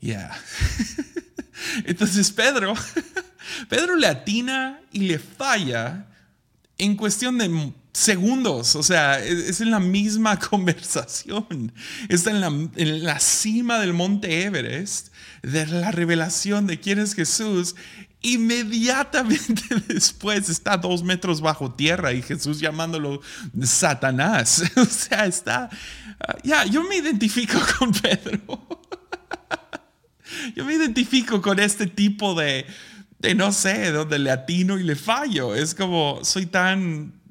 Ya. 0.00 0.34
Entonces 1.84 2.32
Pedro, 2.32 2.72
Pedro 3.68 3.96
le 3.96 4.06
atina 4.06 4.80
y 4.92 5.00
le 5.00 5.18
falla 5.18 6.06
en 6.78 6.96
cuestión 6.96 7.36
de 7.36 7.50
segundos, 7.92 8.74
o 8.74 8.82
sea, 8.82 9.18
es, 9.22 9.60
en 9.60 9.70
la 9.70 9.80
misma 9.80 10.38
conversación. 10.50 11.72
Está 12.08 12.30
en 12.30 12.40
la, 12.40 12.46
en 12.48 13.04
la, 13.04 13.20
cima 13.20 13.78
del 13.78 13.92
monte 13.92 14.44
Everest 14.44 15.08
de 15.42 15.66
la 15.66 15.90
revelación 15.90 16.66
de 16.66 16.80
quién 16.80 16.98
es 16.98 17.14
Jesús. 17.14 17.74
Inmediatamente 18.22 19.62
después 19.88 20.48
está 20.48 20.76
dos 20.76 21.02
metros 21.02 21.40
bajo 21.40 21.74
tierra 21.74 22.12
y 22.12 22.22
Jesús 22.22 22.60
llamándolo 22.60 23.20
Satanás. 23.62 24.62
O 24.76 24.84
sea, 24.84 25.26
está... 25.26 25.68
Ya, 26.44 26.64
yo 26.64 26.84
me 26.84 26.96
identifico 26.96 27.58
con 27.78 27.92
Pedro. 27.92 28.40
Yo 30.54 30.64
me 30.64 30.74
identifico 30.74 31.42
con 31.42 31.58
este 31.58 31.86
tipo 31.86 32.34
de, 32.34 32.64
de 33.18 33.34
no 33.34 33.52
sé, 33.52 33.90
donde 33.90 34.18
le 34.18 34.30
atino 34.30 34.78
y 34.78 34.84
le 34.84 34.94
fallo. 34.94 35.54
Es 35.54 35.74
como, 35.74 36.20
soy 36.22 36.46
tan 36.46 37.21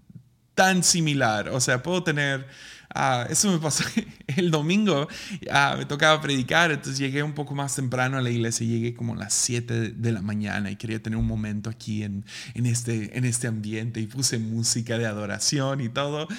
tan 0.56 0.84
similar. 0.84 1.50
O 1.50 1.60
sea, 1.60 1.82
puedo 1.84 2.04
tener... 2.04 2.48
Ah, 2.94 3.26
eso 3.30 3.50
me 3.50 3.58
pasó 3.58 3.86
el 4.36 4.52
domingo, 4.52 5.08
ah, 5.50 5.76
me 5.78 5.86
tocaba 5.86 6.20
predicar, 6.20 6.72
entonces 6.72 7.00
llegué 7.00 7.24
un 7.24 7.32
poco 7.32 7.56
más 7.56 7.74
temprano 7.74 8.18
a 8.18 8.22
la 8.22 8.30
iglesia, 8.30 8.68
llegué 8.68 8.94
como 8.94 9.14
a 9.14 9.16
las 9.16 9.34
7 9.34 9.92
de 9.92 10.12
la 10.12 10.22
mañana 10.22 10.70
y 10.70 10.76
quería 10.76 11.02
tener 11.02 11.18
un 11.18 11.26
momento 11.26 11.70
aquí 11.70 12.04
en, 12.04 12.26
en, 12.54 12.66
este, 12.66 13.18
en 13.18 13.24
este 13.24 13.48
ambiente 13.48 14.02
y 14.02 14.08
puse 14.08 14.40
música 14.40 14.98
de 14.98 15.06
adoración 15.06 15.80
y 15.80 15.88
todo. 15.88 16.28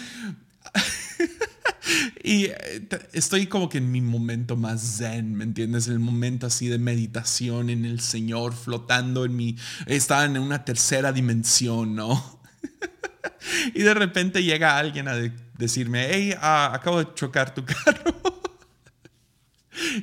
Y 2.22 2.46
eh, 2.46 2.88
estoy 3.12 3.46
como 3.46 3.68
que 3.68 3.78
en 3.78 3.90
mi 3.90 4.00
momento 4.00 4.56
más 4.56 4.98
zen, 4.98 5.34
¿me 5.34 5.44
entiendes? 5.44 5.88
El 5.88 5.98
momento 5.98 6.46
así 6.46 6.68
de 6.68 6.78
meditación 6.78 7.70
en 7.70 7.84
el 7.84 8.00
Señor, 8.00 8.54
flotando 8.54 9.24
en 9.24 9.34
mi... 9.36 9.56
Estaba 9.86 10.24
en 10.24 10.38
una 10.38 10.64
tercera 10.64 11.12
dimensión, 11.12 11.94
¿no? 11.96 12.41
y 13.74 13.82
de 13.82 13.94
repente 13.94 14.42
llega 14.42 14.78
alguien 14.78 15.08
a 15.08 15.14
decirme, 15.56 16.06
hey, 16.10 16.34
ah, 16.40 16.72
acabo 16.74 16.98
de 16.98 17.14
chocar 17.14 17.54
tu 17.54 17.64
carro. 17.66 18.42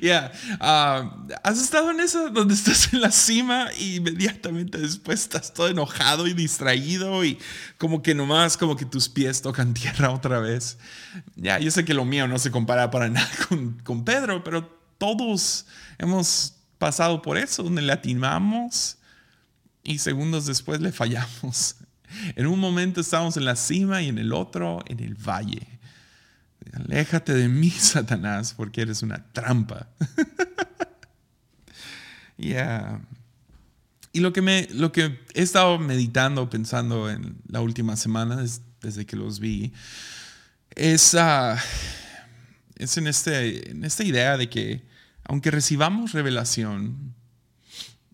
Ya, 0.01 0.32
ah, 0.60 1.25
¿has 1.44 1.62
estado 1.62 1.92
en 1.92 2.00
eso 2.00 2.30
donde 2.32 2.56
estás 2.56 2.92
en 2.92 3.01
la 3.01 3.12
cima 3.12 3.68
y 3.78 3.98
inmediatamente 3.98 4.80
después 4.80 5.22
estás 5.22 5.54
todo 5.54 5.68
enojado 5.68 6.25
y 6.28 6.34
distraído 6.34 7.24
y 7.24 7.38
como 7.78 8.01
que 8.01 8.16
nomás 8.16 8.58
como 8.58 8.75
que 8.75 8.86
tus 8.86 9.10
pies 9.10 9.42
tocan 9.42 9.74
tierra 9.75 10.12
otra 10.12 10.39
vez? 10.39 10.78
Ya, 11.36 11.60
yo 11.60 11.70
sé 11.72 11.86
que 11.86 11.94
lo 11.94 12.04
mío 12.04 12.28
no 12.28 12.39
se 12.39 12.51
compara 12.51 12.89
para 12.89 13.10
nada 13.10 13.30
con, 13.48 13.74
con 13.84 14.04
Pedro, 14.04 14.44
pero 14.44 14.68
todos 14.98 15.66
hemos 15.98 16.56
pasado 16.78 17.22
por 17.22 17.38
eso, 17.38 17.63
donde 17.63 17.82
le 17.82 17.94
atinamos 17.94 18.98
y 19.84 20.00
segundos 20.00 20.46
después 20.46 20.82
le 20.82 20.92
fallamos. 20.92 21.75
En 22.36 22.48
un 22.48 22.60
momento 22.60 23.01
estamos 23.01 23.38
en 23.38 23.46
la 23.46 23.56
cima 23.56 24.01
y 24.01 24.10
en 24.10 24.18
el 24.18 24.34
otro 24.34 24.84
en 24.88 25.00
el 25.00 25.16
valle. 25.16 25.68
Aléjate 26.74 27.34
de 27.34 27.48
mí, 27.48 27.70
Satanás, 27.78 28.54
porque 28.56 28.82
eres 28.82 29.01
una 29.01 29.25
trampa. 29.32 29.88
Y 34.12 34.22
lo 34.22 34.34
que, 34.34 34.42
me, 34.42 34.68
lo 34.72 34.92
que 34.92 35.20
he 35.34 35.42
estado 35.42 35.78
meditando, 35.78 36.50
pensando 36.50 37.10
en 37.10 37.36
la 37.48 37.60
última 37.62 37.98
semana, 37.98 38.44
desde 38.82 39.06
que 39.06 39.16
los 39.16 39.39
vi, 39.39 39.74
es, 40.74 41.16
ah, 41.16 41.62
este, 42.78 43.72
en 43.72 43.84
esta 43.84 44.04
idea 44.04 44.38
de 44.38 44.50
que 44.50 44.88
aunque 45.25 45.51
recibamos 45.51 46.13
revelación, 46.13 47.13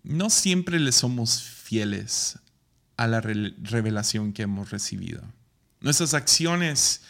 no 0.04 0.30
siempre 0.30 0.80
le 0.80 0.92
somos 0.92 1.42
fieles 1.42 2.38
a 2.98 3.08
la 3.08 3.22
revelación 3.22 4.34
que 4.34 4.44
hemos 4.44 4.72
recibido. 4.72 5.22
Nuestras 5.82 6.14
acciones 6.14 7.02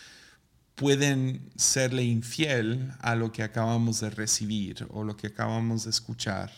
pueden 0.75 1.49
serle 1.55 2.03
infiel 2.03 2.91
a 2.99 3.15
lo 3.15 3.31
que 3.31 3.43
acabamos 3.43 4.01
de 4.01 4.09
recibir 4.09 4.85
o 4.89 5.03
lo 5.03 5.15
que 5.15 5.27
acabamos 5.27 5.85
de 5.85 5.89
escuchar. 5.89 6.51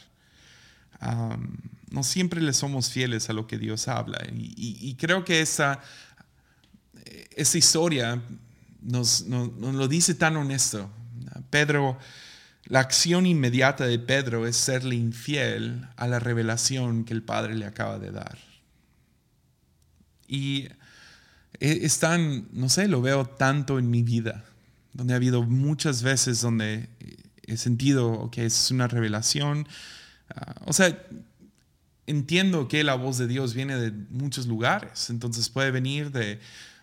no 1.90 2.04
siempre 2.04 2.42
le 2.42 2.54
somos 2.54 2.90
fieles 2.90 3.30
a 3.30 3.34
lo 3.34 3.46
que 3.48 3.58
Dios 3.58 3.88
habla. 3.88 4.18
Y, 4.34 4.96
creo 4.96 5.24
que 5.24 5.42
esa, 5.42 5.80
esa 7.36 7.58
historia 7.58 8.22
nos, 8.82 9.26
nos, 9.26 9.76
lo 9.76 9.88
dice 9.88 10.16
tan 10.16 10.36
honesto. 10.38 10.90
Pedro, 11.52 12.00
la 12.66 12.80
acción 12.80 13.26
inmediata 13.26 13.86
de 13.86 14.00
Pedro 14.00 14.48
es 14.48 14.58
serle 14.58 14.96
infiel 14.96 15.88
a 15.96 16.08
la 16.08 16.20
revelación 16.20 17.06
que 17.06 17.14
el 17.14 17.22
Padre 17.22 17.56
le 17.56 17.66
acaba 17.66 18.00
de 18.00 18.12
dar. 18.12 18.47
Y 20.28 20.68
e, 21.60 21.86
es 21.86 22.00
tan, 22.00 22.48
no 22.52 22.70
sé, 22.70 22.88
lo 22.88 23.02
veo 23.02 23.26
tanto 23.26 23.80
en 23.80 23.90
mi 23.90 24.04
vida, 24.04 24.46
donde 24.94 25.14
ha 25.14 25.18
habido 25.18 25.44
muchas 25.44 26.04
veces 26.04 26.42
donde 26.42 26.90
he 27.44 27.58
sentido 27.58 28.30
que 28.32 28.46
es 28.46 28.72
una 28.72 28.88
revelación. 28.88 29.68
Ah, 30.36 30.56
o 30.66 30.74
sea, 30.74 30.98
entiendo 32.06 32.68
que 32.68 32.84
la 32.84 32.96
voz 32.96 33.18
de 33.18 33.28
Dios 33.28 33.54
viene 33.54 33.78
de 33.78 33.92
muchos 34.10 34.48
lugares, 34.48 35.10
entonces 35.10 35.50
puede 35.50 35.72
venir 35.72 36.12
de, 36.12 36.40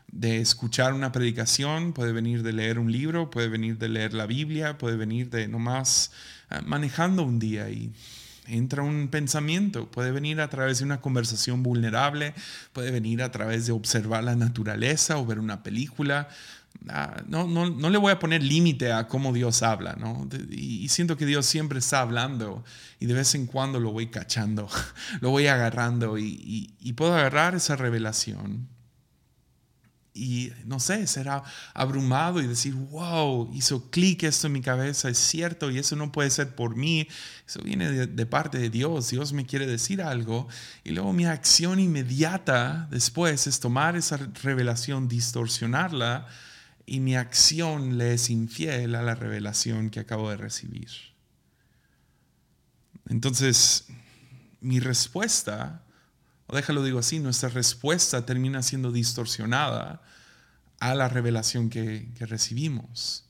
de 0.08 0.40
escuchar 0.40 0.94
una 0.94 1.12
predicación, 1.12 1.92
puede 1.92 2.12
venir 2.12 2.42
de 2.42 2.52
leer 2.52 2.78
un 2.78 2.92
libro, 2.92 3.30
puede 3.30 3.48
venir 3.48 3.78
de 3.78 3.88
leer 3.88 4.14
la 4.14 4.26
Biblia, 4.26 4.78
puede 4.78 4.96
venir 4.96 5.30
de 5.30 5.48
nomás 5.48 6.12
ah, 6.50 6.62
manejando 6.62 7.22
un 7.22 7.38
día 7.38 7.68
y 7.70 7.92
entra 8.46 8.82
un 8.82 9.08
pensamiento, 9.08 9.90
puede 9.90 10.10
venir 10.10 10.40
a 10.40 10.48
través 10.48 10.78
de 10.78 10.84
una 10.84 11.00
conversación 11.00 11.62
vulnerable, 11.62 12.34
puede 12.72 12.90
venir 12.90 13.22
a 13.22 13.30
través 13.30 13.66
de 13.66 13.72
observar 13.72 14.24
la 14.24 14.36
naturaleza 14.36 15.18
o 15.18 15.26
ver 15.26 15.38
una 15.38 15.62
película. 15.62 16.28
Ah, 16.88 17.22
no, 17.28 17.46
no, 17.46 17.70
no, 17.70 17.88
le 17.88 17.98
voy 17.98 18.12
a 18.12 18.18
poner 18.18 18.42
límite 18.42 18.92
a 18.92 19.06
cómo 19.06 19.32
Dios 19.32 19.62
habla, 19.62 19.94
¿no? 19.98 20.28
Y, 20.50 20.88
siento 20.88 21.16
que 21.16 21.24
Dios 21.24 21.46
siempre 21.46 21.78
está 21.78 22.00
hablando 22.00 22.64
y 23.00 23.06
de 23.06 23.14
vez 23.14 23.34
en 23.34 23.46
cuando 23.46 23.80
lo 23.80 23.92
voy 23.92 24.08
cachando, 24.08 24.68
lo 25.20 25.30
voy 25.30 25.46
agarrando 25.46 26.18
y, 26.18 26.74
y 26.80 26.92
puedo 26.94 27.14
agarrar 27.14 27.54
esa 27.54 27.76
revelación 27.76 28.73
y 30.14 30.52
no 30.64 30.78
sé, 30.78 31.08
será 31.08 31.42
abrumado 31.74 32.40
y 32.40 32.46
decir, 32.46 32.72
wow, 32.72 33.50
hizo 33.52 33.90
clic 33.90 34.22
esto 34.22 34.46
en 34.46 34.52
mi 34.52 34.60
cabeza, 34.60 35.08
es 35.08 35.18
cierto, 35.18 35.72
y 35.72 35.78
eso 35.78 35.96
no 35.96 36.12
puede 36.12 36.30
ser 36.30 36.54
por 36.54 36.76
mí, 36.76 37.08
eso 37.46 37.60
viene 37.62 37.90
de, 37.90 38.26
parte 38.26 38.58
de 38.58 38.70
Dios, 38.70 39.10
Dios 39.10 39.32
me 39.32 39.44
quiere 39.44 39.66
decir 39.66 40.00
algo, 40.00 40.46
y 40.84 40.92
luego 40.92 41.12
mi 41.12 41.26
acción 41.26 41.80
inmediata 41.80 42.86
después 42.92 43.48
es 43.48 43.58
tomar 43.58 43.96
esa 43.96 44.16
revelación, 44.16 45.08
distorsionarla, 45.08 46.28
y 46.86 47.00
mi 47.00 47.16
acción 47.16 47.98
le 47.98 48.14
es 48.14 48.30
infiel 48.30 48.94
a 48.94 49.02
la 49.02 49.16
revelación 49.16 49.90
que 49.90 50.00
acabo 50.00 50.30
de 50.30 50.36
recibir. 50.36 50.90
Entonces, 53.08 53.86
mi 54.60 54.78
respuesta 54.80 55.83
o 56.46 56.56
déjalo 56.56 56.82
digo 56.82 56.98
así, 56.98 57.18
nuestra 57.18 57.48
respuesta 57.48 58.26
termina 58.26 58.62
siendo 58.62 58.92
distorsionada 58.92 60.02
a 60.80 60.94
la 60.94 61.08
revelación 61.08 61.70
que, 61.70 62.08
recibimos. 62.20 63.24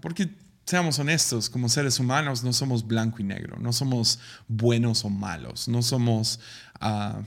Porque 0.00 0.34
seamos 0.64 0.98
honestos, 0.98 1.50
como 1.50 1.68
seres 1.68 2.00
humanos 2.00 2.42
no 2.42 2.52
somos 2.52 2.86
blanco 2.86 3.18
y 3.20 3.24
negro, 3.24 3.58
no 3.58 3.72
somos 3.72 4.18
buenos 4.48 5.04
o 5.04 5.10
malos, 5.10 5.68
no 5.68 5.82
somos 5.82 6.40
ah, 6.80 7.20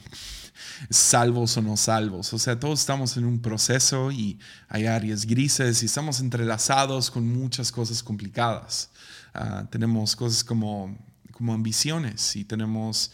salvos 0.90 1.56
o 1.58 1.62
no 1.62 1.78
salvos. 1.78 2.34
O 2.34 2.40
sea, 2.40 2.60
todos 2.60 2.80
estamos 2.80 3.16
en 3.18 3.26
un 3.26 3.40
proceso 3.40 4.12
y 4.12 4.40
hay 4.68 4.88
áreas 4.88 5.26
grises 5.26 5.84
y 5.84 5.86
estamos 5.86 6.20
entrelazados 6.20 7.12
con 7.12 7.32
muchas 7.32 7.72
cosas 7.72 8.02
complicadas. 8.02 8.90
Ah, 9.34 9.66
tenemos 9.70 10.16
cosas 10.16 10.44
como, 10.44 10.98
como 11.32 11.54
ambiciones 11.54 12.36
y 12.36 12.44
tenemos 12.44 13.12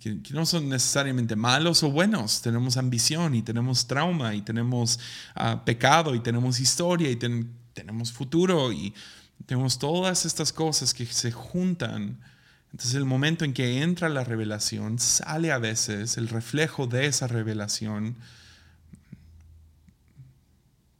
que, 0.00 0.20
no 0.32 0.46
son 0.46 0.68
necesariamente 0.68 1.36
malos 1.36 1.82
o 1.82 1.90
buenos. 1.90 2.42
Tenemos 2.42 2.76
ambición 2.76 3.34
y 3.34 3.42
tenemos 3.42 3.86
trauma 3.86 4.34
y 4.34 4.42
tenemos 4.42 4.98
ah, 5.34 5.64
pecado 5.64 6.14
y 6.14 6.20
tenemos 6.20 6.60
historia 6.60 7.10
y 7.10 7.16
tenemos 7.16 8.12
futuro 8.12 8.72
y 8.72 8.94
tenemos 9.46 9.78
todas 9.78 10.24
estas 10.24 10.52
cosas 10.52 10.94
que 10.94 11.06
se 11.06 11.32
juntan. 11.32 12.18
Entonces 12.72 12.94
el 12.94 13.04
momento 13.04 13.44
en 13.44 13.52
que 13.52 13.82
entra 13.82 14.08
la 14.08 14.24
revelación, 14.24 14.98
sale 14.98 15.52
a 15.52 15.58
veces 15.58 16.16
el 16.16 16.28
reflejo 16.28 16.86
de 16.86 17.06
esa 17.06 17.26
revelación, 17.26 18.16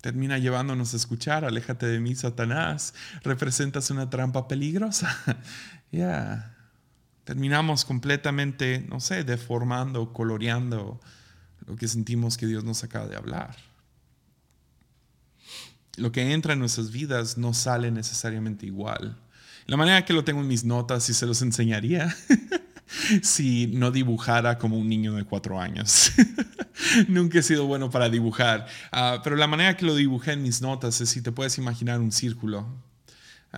termina 0.00 0.38
llevándonos 0.38 0.94
a 0.94 0.96
escuchar, 0.96 1.44
aléjate 1.44 1.86
de 1.86 1.98
mí, 1.98 2.14
Satanás, 2.14 2.94
representas 3.22 3.90
una 3.90 4.10
trampa 4.10 4.48
peligrosa. 4.48 5.16
Ya 5.92 6.55
terminamos 7.26 7.84
completamente, 7.84 8.86
no 8.88 9.00
sé, 9.00 9.24
deformando, 9.24 10.12
coloreando 10.12 11.00
lo 11.66 11.74
que 11.74 11.88
sentimos 11.88 12.36
que 12.36 12.46
Dios 12.46 12.62
nos 12.62 12.84
acaba 12.84 13.08
de 13.08 13.16
hablar. 13.16 13.56
Lo 15.96 16.12
que 16.12 16.32
entra 16.32 16.52
en 16.52 16.60
nuestras 16.60 16.92
vidas 16.92 17.36
no 17.36 17.52
sale 17.52 17.90
necesariamente 17.90 18.64
igual. 18.64 19.18
La 19.66 19.76
manera 19.76 20.04
que 20.04 20.12
lo 20.12 20.22
tengo 20.22 20.40
en 20.40 20.46
mis 20.46 20.62
notas 20.62 21.08
y 21.10 21.14
se 21.14 21.26
los 21.26 21.42
enseñaría 21.42 22.14
si 23.22 23.66
no 23.66 23.90
dibujara 23.90 24.56
como 24.56 24.78
un 24.78 24.88
niño 24.88 25.14
de 25.14 25.24
cuatro 25.24 25.60
años. 25.60 26.12
Nunca 27.08 27.40
he 27.40 27.42
sido 27.42 27.66
bueno 27.66 27.90
para 27.90 28.08
dibujar, 28.08 28.68
ah, 28.92 29.20
pero 29.24 29.34
la 29.34 29.48
manera 29.48 29.76
que 29.76 29.84
lo 29.84 29.96
dibujé 29.96 30.34
en 30.34 30.44
mis 30.44 30.62
notas 30.62 31.00
es 31.00 31.08
si 31.08 31.22
te 31.22 31.32
puedes 31.32 31.58
imaginar 31.58 31.98
un 31.98 32.12
círculo 32.12 32.85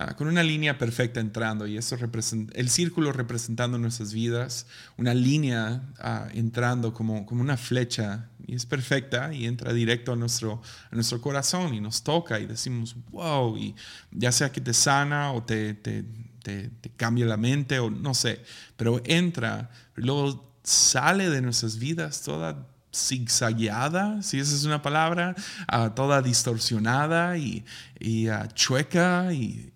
Ah, 0.01 0.15
con 0.15 0.29
una 0.29 0.43
línea 0.43 0.77
perfecta 0.77 1.19
entrando 1.19 1.67
y 1.67 1.75
eso 1.75 1.97
representa, 1.97 2.57
el 2.57 2.69
círculo 2.69 3.11
representando 3.11 3.77
nuestras 3.77 4.13
vidas, 4.13 4.65
una 4.95 5.13
línea 5.13 5.81
ah, 5.99 6.29
entrando 6.33 6.93
como, 6.93 7.25
como 7.25 7.41
una 7.41 7.57
flecha 7.57 8.29
y 8.47 8.55
es 8.55 8.65
perfecta 8.65 9.33
y 9.33 9.45
entra 9.45 9.73
directo 9.73 10.13
a 10.13 10.15
nuestro, 10.15 10.61
a 10.89 10.95
nuestro 10.95 11.19
corazón 11.19 11.73
y 11.73 11.81
nos 11.81 12.01
toca 12.01 12.39
y 12.39 12.45
decimos, 12.45 12.95
wow, 13.11 13.57
y 13.57 13.75
ya 14.11 14.31
sea 14.31 14.53
que 14.53 14.61
te 14.61 14.73
sana 14.73 15.33
o 15.33 15.43
te, 15.43 15.73
te, 15.73 16.05
te, 16.43 16.69
te 16.69 16.89
cambia 16.91 17.25
la 17.25 17.35
mente 17.35 17.79
o 17.79 17.89
no 17.89 18.13
sé, 18.13 18.41
pero 18.77 19.01
entra, 19.03 19.69
luego 19.95 20.49
sale 20.63 21.29
de 21.29 21.41
nuestras 21.41 21.77
vidas 21.77 22.21
toda 22.21 22.69
zigzagueada, 22.93 24.21
si 24.23 24.39
esa 24.39 24.55
es 24.55 24.65
una 24.65 24.81
palabra, 24.81 25.35
toda 25.95 26.21
distorsionada 26.21 27.37
y, 27.37 27.63
chueca 28.53 29.31
y, 29.33 29.71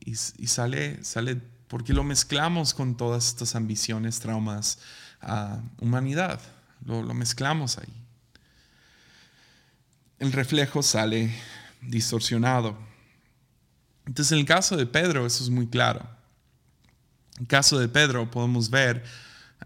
sale, 0.46 1.04
sale 1.04 1.40
porque 1.68 1.94
lo 1.94 2.04
mezclamos 2.04 2.74
con 2.74 2.96
todas 2.96 3.28
estas 3.28 3.56
ambiciones, 3.56 4.20
traumas, 4.20 4.80
humanidad, 5.80 6.40
lo, 6.86 7.04
lo 7.04 7.14
mezclamos 7.14 7.78
ahí. 7.78 7.94
El 10.20 10.32
reflejo 10.32 10.82
sale 10.84 11.34
distorsionado. 11.82 12.78
Entonces, 14.06 14.32
en 14.34 14.40
el 14.40 14.46
caso 14.46 14.76
de 14.78 14.86
Pedro, 14.86 15.26
eso 15.26 15.44
es 15.44 15.50
muy 15.50 15.68
claro. 15.68 16.02
En 17.36 17.44
el 17.44 17.48
caso 17.48 17.80
de 17.80 17.88
Pedro, 17.88 18.30
podemos 18.30 18.70
ver 18.70 19.04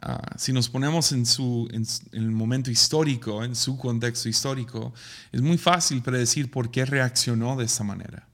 Ah, 0.01 0.22
si 0.38 0.54
nos 0.54 0.70
ponemos 0.70 1.12
en, 1.12 1.25
su, 1.25 1.68
en, 1.72 1.86
el 2.12 2.32
momento 2.32 2.70
histórico, 2.70 3.44
en 3.44 3.56
su 3.56 3.77
contexto 3.77 4.30
histórico, 4.30 4.94
es 5.32 5.42
muy 5.42 5.58
fácil 5.58 6.01
predecir 6.01 6.51
por 6.51 6.70
qué 6.72 6.86
reaccionó 6.86 7.56
de 7.56 7.66
esa 7.66 7.84
manera. 7.84 8.27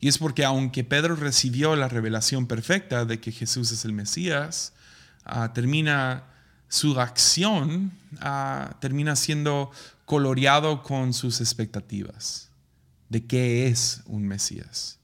Y 0.00 0.08
es 0.08 0.18
porque 0.18 0.44
aunque 0.44 0.84
Pedro 0.84 1.16
recibió 1.16 1.76
la 1.76 1.88
revelación 1.88 2.46
perfecta 2.46 3.04
de 3.04 3.20
que 3.20 3.32
Jesús 3.32 3.72
es 3.72 3.84
el 3.84 3.92
Mesías, 3.92 4.72
ah, 5.24 5.52
termina 5.52 6.24
su 6.68 7.00
acción, 7.00 7.92
ah, 8.20 8.76
termina 8.80 9.16
siendo 9.16 9.70
coloreado 10.04 10.82
con 10.82 11.12
sus 11.14 11.40
expectativas 11.40 12.50
de 13.08 13.26
qué 13.26 13.66
es 13.68 14.02
un 14.06 14.26
Mesías. 14.26 14.98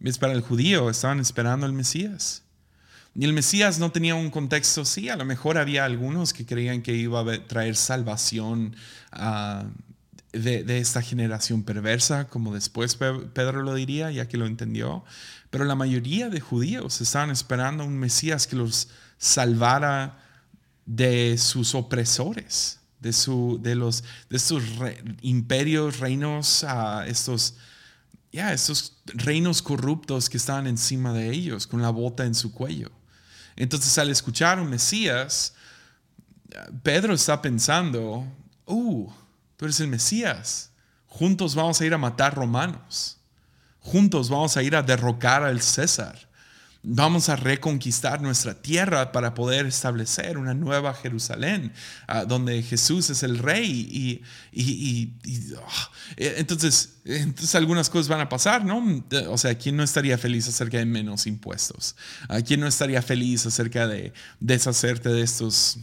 Es 0.00 0.18
para 0.18 0.32
el 0.32 0.40
judío, 0.40 0.90
estaban 0.90 1.20
esperando 1.20 1.66
al 1.66 1.72
Mesías. 1.72 2.42
Y 3.14 3.24
el 3.24 3.32
Mesías 3.34 3.78
no 3.78 3.92
tenía 3.92 4.14
un 4.14 4.30
contexto, 4.30 4.84
sí, 4.84 5.08
a 5.08 5.16
lo 5.16 5.24
mejor 5.24 5.58
había 5.58 5.84
algunos 5.84 6.32
que 6.32 6.46
creían 6.46 6.80
que 6.82 6.94
iba 6.94 7.20
a 7.20 7.46
traer 7.46 7.76
salvación 7.76 8.74
ah, 9.12 9.66
de, 10.32 10.78
esta 10.78 11.02
generación 11.02 11.62
perversa, 11.62 12.28
como 12.28 12.54
después 12.54 12.96
Pedro 12.96 13.62
lo 13.62 13.74
diría, 13.74 14.10
ya 14.10 14.28
que 14.28 14.38
lo 14.38 14.46
entendió. 14.46 15.04
Pero 15.50 15.66
la 15.66 15.74
mayoría 15.74 16.30
de 16.30 16.40
judíos 16.40 17.02
estaban 17.02 17.30
esperando 17.30 17.84
un 17.84 17.98
Mesías 17.98 18.46
que 18.46 18.56
los 18.56 18.88
salvara 19.18 20.18
de 20.86 21.36
sus 21.36 21.74
opresores, 21.74 22.80
de, 23.00 23.12
su, 23.12 23.60
de, 23.62 23.74
los, 23.74 24.04
de 24.30 24.38
estos 24.38 24.62
imperios, 25.20 26.00
reinos, 26.00 26.62
uh, 26.62 27.02
estos 27.02 27.56
ya, 28.32 28.54
estos 28.54 28.96
reinos 29.04 29.60
corruptos 29.60 30.30
que 30.30 30.38
estaban 30.38 30.66
encima 30.66 31.12
de 31.12 31.30
ellos, 31.30 31.66
con 31.66 31.82
la 31.82 31.90
bota 31.90 32.24
en 32.24 32.34
su 32.34 32.52
cuello. 32.52 32.90
Entonces 33.62 33.96
al 33.96 34.10
escuchar 34.10 34.58
un 34.58 34.68
Mesías, 34.68 35.54
Pedro 36.82 37.14
está 37.14 37.40
pensando, 37.40 38.26
uh, 38.66 39.08
tú 39.56 39.64
eres 39.66 39.78
el 39.78 39.86
Mesías, 39.86 40.72
juntos 41.06 41.54
vamos 41.54 41.80
a 41.80 41.86
ir 41.86 41.94
a 41.94 41.98
matar 41.98 42.34
romanos, 42.34 43.20
juntos 43.78 44.28
vamos 44.28 44.56
a 44.56 44.64
ir 44.64 44.74
a 44.74 44.82
derrocar 44.82 45.44
al 45.44 45.62
César. 45.62 46.28
Vamos 46.84 47.28
a 47.28 47.36
reconquistar 47.36 48.20
nuestra 48.20 48.60
tierra 48.60 49.12
para 49.12 49.34
poder 49.34 49.66
establecer 49.66 50.36
una 50.36 50.52
nueva 50.52 50.92
Jerusalén, 50.94 51.72
ah, 52.08 52.24
donde 52.24 52.60
Jesús 52.62 53.08
es 53.10 53.22
el 53.22 53.38
rey. 53.38 54.22
Y, 54.52 55.14
ah, 55.56 55.90
eh, 56.16 56.34
entonces, 56.38 56.94
entonces 57.04 57.54
algunas 57.54 57.88
cosas 57.88 58.08
van 58.08 58.20
a 58.20 58.28
pasar, 58.28 58.64
¿no? 58.64 59.04
O 59.28 59.38
sea, 59.38 59.56
¿quién 59.56 59.76
no 59.76 59.84
estaría 59.84 60.18
feliz 60.18 60.48
acerca 60.48 60.78
de 60.78 60.86
menos 60.86 61.28
impuestos? 61.28 61.94
¿Quién 62.46 62.58
no 62.58 62.66
estaría 62.66 63.00
feliz 63.00 63.46
acerca 63.46 63.86
de 63.86 64.12
deshacerte 64.40 65.08
de 65.08 65.22
estos 65.22 65.78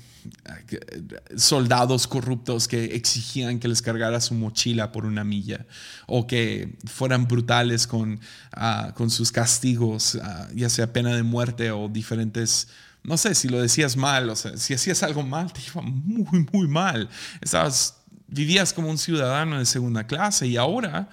soldados 1.35 2.07
corruptos 2.07 2.67
que 2.67 2.95
exigían 2.95 3.59
que 3.59 3.67
les 3.67 3.81
cargara 3.81 4.21
su 4.21 4.33
mochila 4.33 4.91
por 4.91 5.05
una 5.05 5.23
milla 5.23 5.65
o 6.07 6.27
que 6.27 6.77
fueran 6.85 7.27
brutales 7.27 7.87
con, 7.87 8.19
ah, 8.51 8.93
con 8.95 9.09
sus 9.09 9.31
castigos, 9.31 10.15
ah, 10.21 10.47
ya 10.53 10.69
sea 10.69 10.91
pena 10.91 11.15
de 11.15 11.23
muerte 11.23 11.71
o 11.71 11.87
diferentes, 11.87 12.67
no 13.03 13.17
sé, 13.17 13.35
si 13.35 13.47
lo 13.47 13.61
decías 13.61 13.95
mal, 13.95 14.29
o 14.29 14.35
sea, 14.35 14.57
si 14.57 14.73
hacías 14.73 15.03
algo 15.03 15.23
mal, 15.23 15.51
te 15.53 15.61
iba 15.61 15.81
muy, 15.81 16.47
muy 16.51 16.67
mal. 16.67 17.09
Estabas, 17.41 17.95
vivías 18.27 18.73
como 18.73 18.89
un 18.89 18.97
ciudadano 18.97 19.59
de 19.59 19.65
segunda 19.65 20.05
clase 20.05 20.47
y 20.47 20.57
ahora 20.57 21.09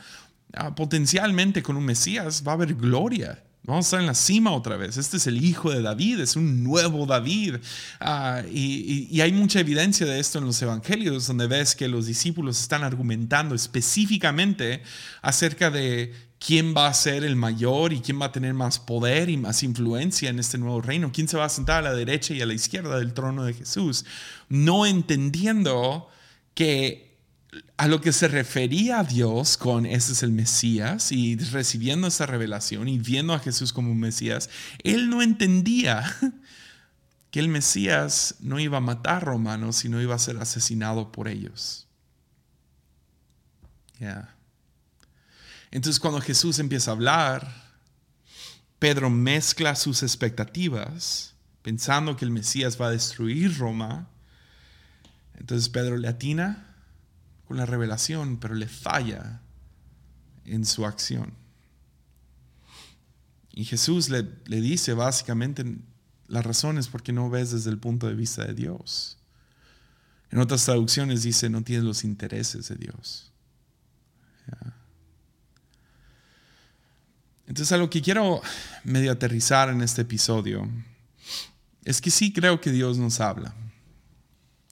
ah, 0.54 0.74
potencialmente 0.74 1.62
con 1.62 1.76
un 1.76 1.84
Mesías 1.84 2.42
va 2.46 2.52
a 2.52 2.54
haber 2.54 2.74
gloria 2.74 3.42
Vamos 3.66 3.86
a 3.86 3.88
estar 3.88 4.00
en 4.00 4.06
la 4.06 4.14
cima 4.14 4.52
otra 4.52 4.76
vez. 4.76 4.96
Este 4.96 5.16
es 5.16 5.26
el 5.26 5.44
hijo 5.44 5.72
de 5.72 5.82
David, 5.82 6.20
es 6.20 6.36
un 6.36 6.62
nuevo 6.62 7.04
David. 7.04 7.56
Ah, 7.98 8.42
y, 8.48 9.20
hay 9.20 9.32
mucha 9.32 9.58
evidencia 9.58 10.06
de 10.06 10.20
esto 10.20 10.38
en 10.38 10.44
los 10.44 10.62
evangelios, 10.62 11.26
donde 11.26 11.48
ves 11.48 11.74
que 11.74 11.88
los 11.88 12.06
discípulos 12.06 12.60
están 12.60 12.84
argumentando 12.84 13.56
específicamente 13.56 14.84
acerca 15.20 15.72
de 15.72 16.14
quién 16.38 16.76
va 16.76 16.86
a 16.86 16.94
ser 16.94 17.24
el 17.24 17.34
mayor 17.34 17.92
y 17.92 17.98
quién 17.98 18.20
va 18.20 18.26
a 18.26 18.32
tener 18.32 18.54
más 18.54 18.78
poder 18.78 19.30
y 19.30 19.36
más 19.36 19.64
influencia 19.64 20.30
en 20.30 20.38
este 20.38 20.58
nuevo 20.58 20.80
reino, 20.80 21.10
quién 21.12 21.26
se 21.26 21.36
va 21.36 21.46
a 21.46 21.48
sentar 21.48 21.78
a 21.78 21.90
la 21.90 21.94
derecha 21.94 22.34
y 22.34 22.42
a 22.42 22.46
la 22.46 22.54
izquierda 22.54 23.00
del 23.00 23.14
trono 23.14 23.42
de 23.42 23.54
Jesús, 23.54 24.04
no 24.48 24.86
entendiendo 24.86 26.08
que 26.54 27.05
a 27.76 27.88
lo 27.88 28.00
que 28.00 28.12
se 28.12 28.28
refería 28.28 29.00
a 29.00 29.04
Dios 29.04 29.56
con 29.56 29.86
ese 29.86 30.12
es 30.12 30.22
el 30.22 30.32
Mesías 30.32 31.12
y 31.12 31.36
recibiendo 31.36 32.06
esa 32.06 32.26
revelación 32.26 32.88
y 32.88 32.98
viendo 32.98 33.34
a 33.34 33.38
Jesús 33.38 33.72
como 33.72 33.90
un 33.92 34.00
Mesías, 34.00 34.48
él 34.82 35.10
no 35.10 35.22
entendía 35.22 36.04
que 37.30 37.40
el 37.40 37.48
Mesías 37.48 38.36
no 38.40 38.58
iba 38.58 38.78
a 38.78 38.80
matar 38.80 39.24
romanos, 39.24 39.76
sino 39.76 40.00
iba 40.00 40.14
a 40.14 40.18
ser 40.18 40.38
asesinado 40.38 41.12
por 41.12 41.28
ellos. 41.28 41.86
Entonces 45.70 46.00
cuando 46.00 46.20
Jesús 46.20 46.58
empieza 46.58 46.90
a 46.90 46.94
hablar, 46.94 47.66
Pedro 48.78 49.10
mezcla 49.10 49.74
sus 49.74 50.02
expectativas, 50.02 51.34
pensando 51.62 52.16
que 52.16 52.24
el 52.24 52.30
Mesías 52.30 52.80
va 52.80 52.88
a 52.88 52.90
destruir 52.92 53.56
Roma. 53.58 54.08
Entonces 55.34 55.68
Pedro 55.68 55.96
le 55.96 56.08
atina 56.08 56.75
con 57.46 57.56
la 57.56 57.66
revelación, 57.66 58.38
pero 58.38 58.54
le 58.54 58.68
falla 58.68 59.40
en 60.44 60.64
su 60.64 60.84
acción. 60.84 61.34
Y 63.52 63.64
Jesús 63.64 64.08
le, 64.08 64.28
le 64.46 64.60
dice 64.60 64.92
básicamente 64.92 65.64
las 66.28 66.44
razones 66.44 66.88
por 66.88 67.02
qué 67.02 67.12
no 67.12 67.30
ves 67.30 67.52
desde 67.52 67.70
el 67.70 67.78
punto 67.78 68.06
de 68.06 68.14
vista 68.14 68.44
de 68.44 68.54
Dios. 68.54 69.18
En 70.30 70.38
otras 70.38 70.64
traducciones 70.64 71.22
dice, 71.22 71.48
no 71.48 71.62
tienes 71.62 71.84
los 71.84 72.04
intereses 72.04 72.68
de 72.68 72.76
Dios. 72.76 73.32
Entonces 77.46 77.72
a 77.72 77.76
lo 77.76 77.88
que 77.90 78.02
quiero 78.02 78.42
medio 78.84 79.12
aterrizar 79.12 79.68
en 79.68 79.80
este 79.82 80.02
episodio 80.02 80.68
es 81.84 82.00
que 82.00 82.10
sí 82.10 82.32
creo 82.32 82.60
que 82.60 82.72
Dios 82.72 82.98
nos 82.98 83.20
habla. 83.20 83.54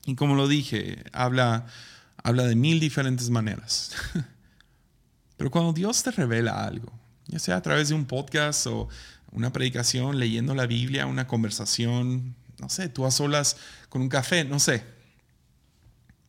Y 0.06 0.16
como 0.16 0.34
lo 0.34 0.48
dije, 0.48 1.04
habla 1.12 1.66
habla 2.24 2.44
de 2.44 2.56
mil 2.56 2.80
diferentes 2.80 3.30
maneras. 3.30 3.92
Pero 5.36 5.50
cuando 5.50 5.72
Dios 5.72 6.02
te 6.02 6.10
revela 6.10 6.64
algo, 6.64 6.90
ya 7.26 7.38
sea 7.38 7.56
a 7.56 7.62
través 7.62 7.90
de 7.90 7.94
un 7.94 8.06
podcast 8.06 8.66
o 8.66 8.88
una 9.30 9.52
predicación, 9.52 10.18
leyendo 10.18 10.54
la 10.54 10.66
Biblia, 10.66 11.06
una 11.06 11.26
conversación, 11.26 12.34
no 12.58 12.68
sé, 12.68 12.88
tú 12.88 13.04
a 13.04 13.10
solas 13.10 13.56
con 13.88 14.00
un 14.00 14.08
café, 14.08 14.44
no 14.44 14.58
sé. 14.58 14.84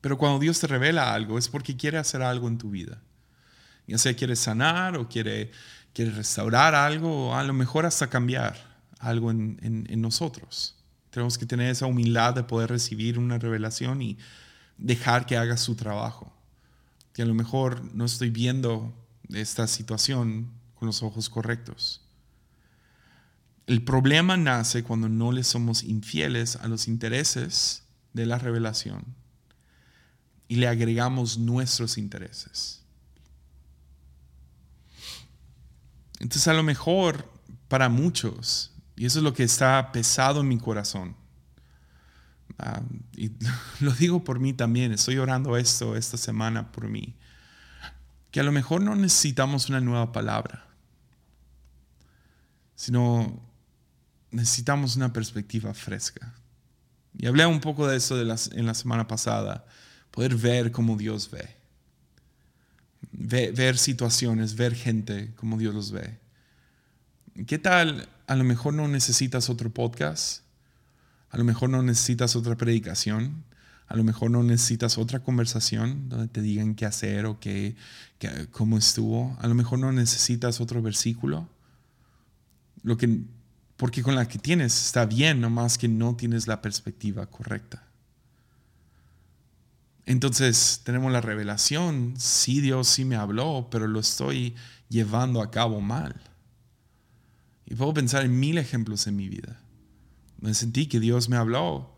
Pero 0.02 0.18
cuando 0.18 0.38
Dios 0.38 0.60
te 0.60 0.68
revela 0.68 1.14
algo 1.14 1.40
es 1.40 1.48
porque 1.48 1.78
quiere 1.78 1.98
hacer 1.98 2.22
algo 2.22 2.48
en 2.50 2.58
tu 2.58 2.70
vida. 2.70 3.02
Ya 3.88 3.98
sea 3.98 4.16
quiere 4.16 4.36
sanar 4.36 4.98
o 4.98 5.08
quiere, 5.08 5.52
quiere 5.94 6.12
restaurar 6.12 6.76
algo 6.76 7.30
o 7.30 7.36
a 7.36 7.44
lo 7.44 7.54
mejor 7.54 7.86
hasta 7.86 8.10
cambiar 8.10 8.58
algo 9.00 9.32
en, 9.32 9.60
en 9.62 10.02
nosotros. 10.02 10.76
Tenemos 11.10 11.38
que 11.38 11.46
tener 11.46 11.70
esa 11.70 11.86
humildad 11.86 12.34
de 12.34 12.44
poder 12.44 12.70
recibir 12.70 13.18
una 13.18 13.38
revelación 13.38 14.02
y 14.02 14.18
dejar 14.78 15.26
que 15.26 15.38
haga 15.38 15.58
su 15.58 15.76
trabajo. 15.76 16.34
Que 17.14 17.22
a 17.22 17.26
lo 17.26 17.34
mejor 17.34 17.84
no 17.94 18.06
estoy 18.06 18.30
viendo 18.30 18.94
esta 19.30 19.68
situación 19.68 20.52
con 20.76 20.88
los 20.88 21.04
ojos 21.04 21.30
correctos. 21.30 22.02
El 23.68 23.84
problema 23.84 24.38
nace 24.38 24.84
cuando 24.84 25.10
no 25.10 25.32
le 25.32 25.44
somos 25.44 25.84
infieles 25.84 26.56
a 26.58 26.68
los 26.68 26.88
intereses 26.88 27.84
de 28.14 28.26
la 28.26 28.38
revelación 28.38 29.04
y 30.48 30.58
le 30.58 30.68
agregamos 30.68 31.38
nuestros 31.40 31.98
intereses. 31.98 32.84
Entonces 36.20 36.48
a 36.48 36.54
lo 36.54 36.64
mejor 36.64 37.32
para 37.68 37.90
muchos, 37.90 38.72
y 38.96 39.06
eso 39.06 39.20
es 39.20 39.24
lo 39.24 39.34
que 39.34 39.44
está 39.44 39.92
pesado 39.92 40.42
en 40.42 40.48
mi 40.48 40.60
corazón, 40.60 41.16
Ah, 42.58 42.82
y 43.15 43.32
lo 43.80 43.91
digo 43.91 44.24
por 44.24 44.39
mí 44.39 44.54
también, 44.54 44.91
estoy 44.91 45.18
orando 45.18 45.58
esto 45.58 45.96
esta 45.96 46.18
semana 46.18 46.72
por 46.72 46.88
mí, 46.88 47.15
que 48.32 48.39
a 48.39 48.44
lo 48.44 48.52
mejor 48.52 48.82
no 48.82 48.96
necesitamos 48.96 49.70
una 49.70 49.82
nueva 49.82 50.12
palabra, 50.12 50.65
sino 52.76 53.41
necesitamos 54.32 54.96
una 54.96 55.13
perspectiva 55.13 55.74
fresca. 55.74 56.34
Y 57.18 57.28
hablé 57.28 57.46
un 57.46 57.62
poco 57.62 57.88
de 57.88 57.98
eso 57.98 58.20
en 58.20 58.65
la 58.65 58.74
semana 58.74 59.08
pasada, 59.08 59.65
poder 60.12 60.36
ver 60.36 60.72
como 60.72 60.98
Dios 60.98 61.32
ve. 61.32 61.56
ver 63.12 63.78
situaciones, 63.78 64.56
ver 64.56 64.76
gente 64.76 65.34
como 65.36 65.58
Dios 65.58 65.74
los 65.74 65.91
ve. 65.91 66.20
¿Qué 67.48 67.60
tal? 67.60 68.08
A 68.28 68.36
lo 68.36 68.46
mejor 68.46 68.74
no 68.74 68.88
necesitas 68.88 69.50
otro 69.50 69.70
podcast, 69.70 70.45
a 71.36 71.38
lo 71.38 71.43
mejor 71.43 71.69
no 71.69 71.84
necesitas 71.84 72.38
otra 72.38 72.56
predicación, 72.56 73.43
a 73.88 73.98
lo 73.98 74.06
mejor 74.06 74.32
no 74.32 74.41
necesitas 74.41 74.98
otra 74.98 75.19
conversación 75.19 76.08
donde 76.08 76.30
te 76.30 76.41
digan 76.41 76.76
qué 76.76 76.86
hacer 76.86 77.26
o 77.26 77.41
qué, 77.41 77.76
cómo 78.52 78.78
estuvo. 78.78 79.38
A 79.41 79.48
lo 79.48 79.54
mejor 79.54 79.80
no 79.80 79.91
necesitas 79.91 80.62
otro 80.62 80.82
versículo. 80.82 81.50
Lo 82.84 82.95
que, 82.95 83.19
porque 83.76 84.02
con 84.02 84.15
la 84.15 84.30
que 84.30 84.39
tienes 84.39 84.82
está 84.82 85.06
bien, 85.06 85.41
nomás 85.41 85.78
que 85.78 85.89
no 85.89 86.15
tienes 86.15 86.48
la 86.48 86.62
perspectiva 86.62 87.26
correcta. 87.26 87.84
Entonces 90.06 90.84
tenemos 90.86 91.12
la 91.12 91.19
revelación, 91.19 92.13
sí 92.15 92.62
Dios 92.62 92.88
sí 92.88 93.04
me 93.04 93.17
habló, 93.17 93.67
pero 93.69 93.89
lo 93.89 94.00
estoy 94.00 94.56
llevando 94.88 95.41
a 95.41 95.52
cabo 95.52 95.82
mal. 95.82 96.15
Y 97.65 97.76
puedo 97.76 97.93
pensar 97.93 98.24
en 98.24 98.39
mil 98.39 98.58
ejemplos 98.58 99.06
en 99.08 99.17
mi 99.17 99.28
vida. 99.28 99.60
Me 100.39 100.54
sentí 100.54 100.88
que 100.88 101.00
Dios 101.00 101.30
me 101.30 101.38
habló 101.38 101.95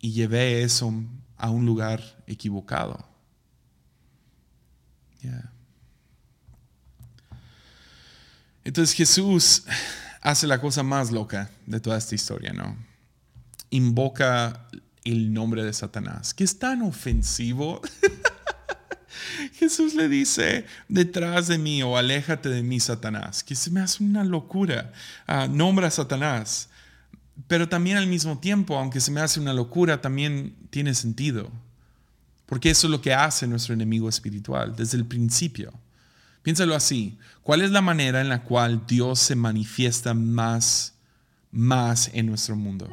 y 0.00 0.12
llevé 0.12 0.62
eso 0.62 0.92
a 1.36 1.50
un 1.50 1.66
lugar 1.66 2.02
equivocado. 2.26 3.06
Entonces 8.64 8.94
Jesús 8.94 9.64
hace 10.20 10.46
la 10.46 10.60
cosa 10.60 10.82
más 10.82 11.10
loca 11.10 11.50
de 11.66 11.80
toda 11.80 11.96
esta 11.96 12.14
historia, 12.14 12.52
¿no? 12.52 12.76
Invoca 13.70 14.68
el 15.04 15.32
nombre 15.32 15.64
de 15.64 15.72
Satanás, 15.72 16.34
que 16.34 16.44
es 16.44 16.58
tan 16.58 16.82
ofensivo. 16.82 17.80
Jesús 19.54 19.94
le 19.94 20.08
dice, 20.08 20.66
detrás 20.88 21.48
de 21.48 21.58
mí 21.58 21.82
o 21.82 21.96
aléjate 21.96 22.48
de 22.48 22.62
mí, 22.62 22.78
Satanás, 22.78 23.42
que 23.42 23.54
se 23.54 23.70
me 23.70 23.80
hace 23.80 24.04
una 24.04 24.24
locura. 24.24 24.92
Ah, 25.26 25.48
nombra 25.48 25.88
a 25.88 25.90
Satanás. 25.90 26.68
Pero 27.46 27.68
también 27.68 27.96
al 27.96 28.06
mismo 28.06 28.38
tiempo, 28.38 28.76
aunque 28.76 29.00
se 29.00 29.10
me 29.10 29.20
hace 29.20 29.38
una 29.38 29.52
locura, 29.52 30.00
también 30.00 30.56
tiene 30.70 30.94
sentido. 30.94 31.50
Porque 32.46 32.70
eso 32.70 32.86
es 32.86 32.90
lo 32.90 33.00
que 33.00 33.14
hace 33.14 33.46
nuestro 33.46 33.74
enemigo 33.74 34.08
espiritual 34.08 34.74
desde 34.74 34.98
el 34.98 35.06
principio. 35.06 35.72
Piénsalo 36.42 36.74
así. 36.74 37.18
¿Cuál 37.42 37.62
es 37.62 37.70
la 37.70 37.82
manera 37.82 38.20
en 38.20 38.28
la 38.28 38.42
cual 38.42 38.86
Dios 38.86 39.18
se 39.20 39.36
manifiesta 39.36 40.14
más, 40.14 40.94
más 41.52 42.10
en 42.12 42.26
nuestro 42.26 42.56
mundo? 42.56 42.88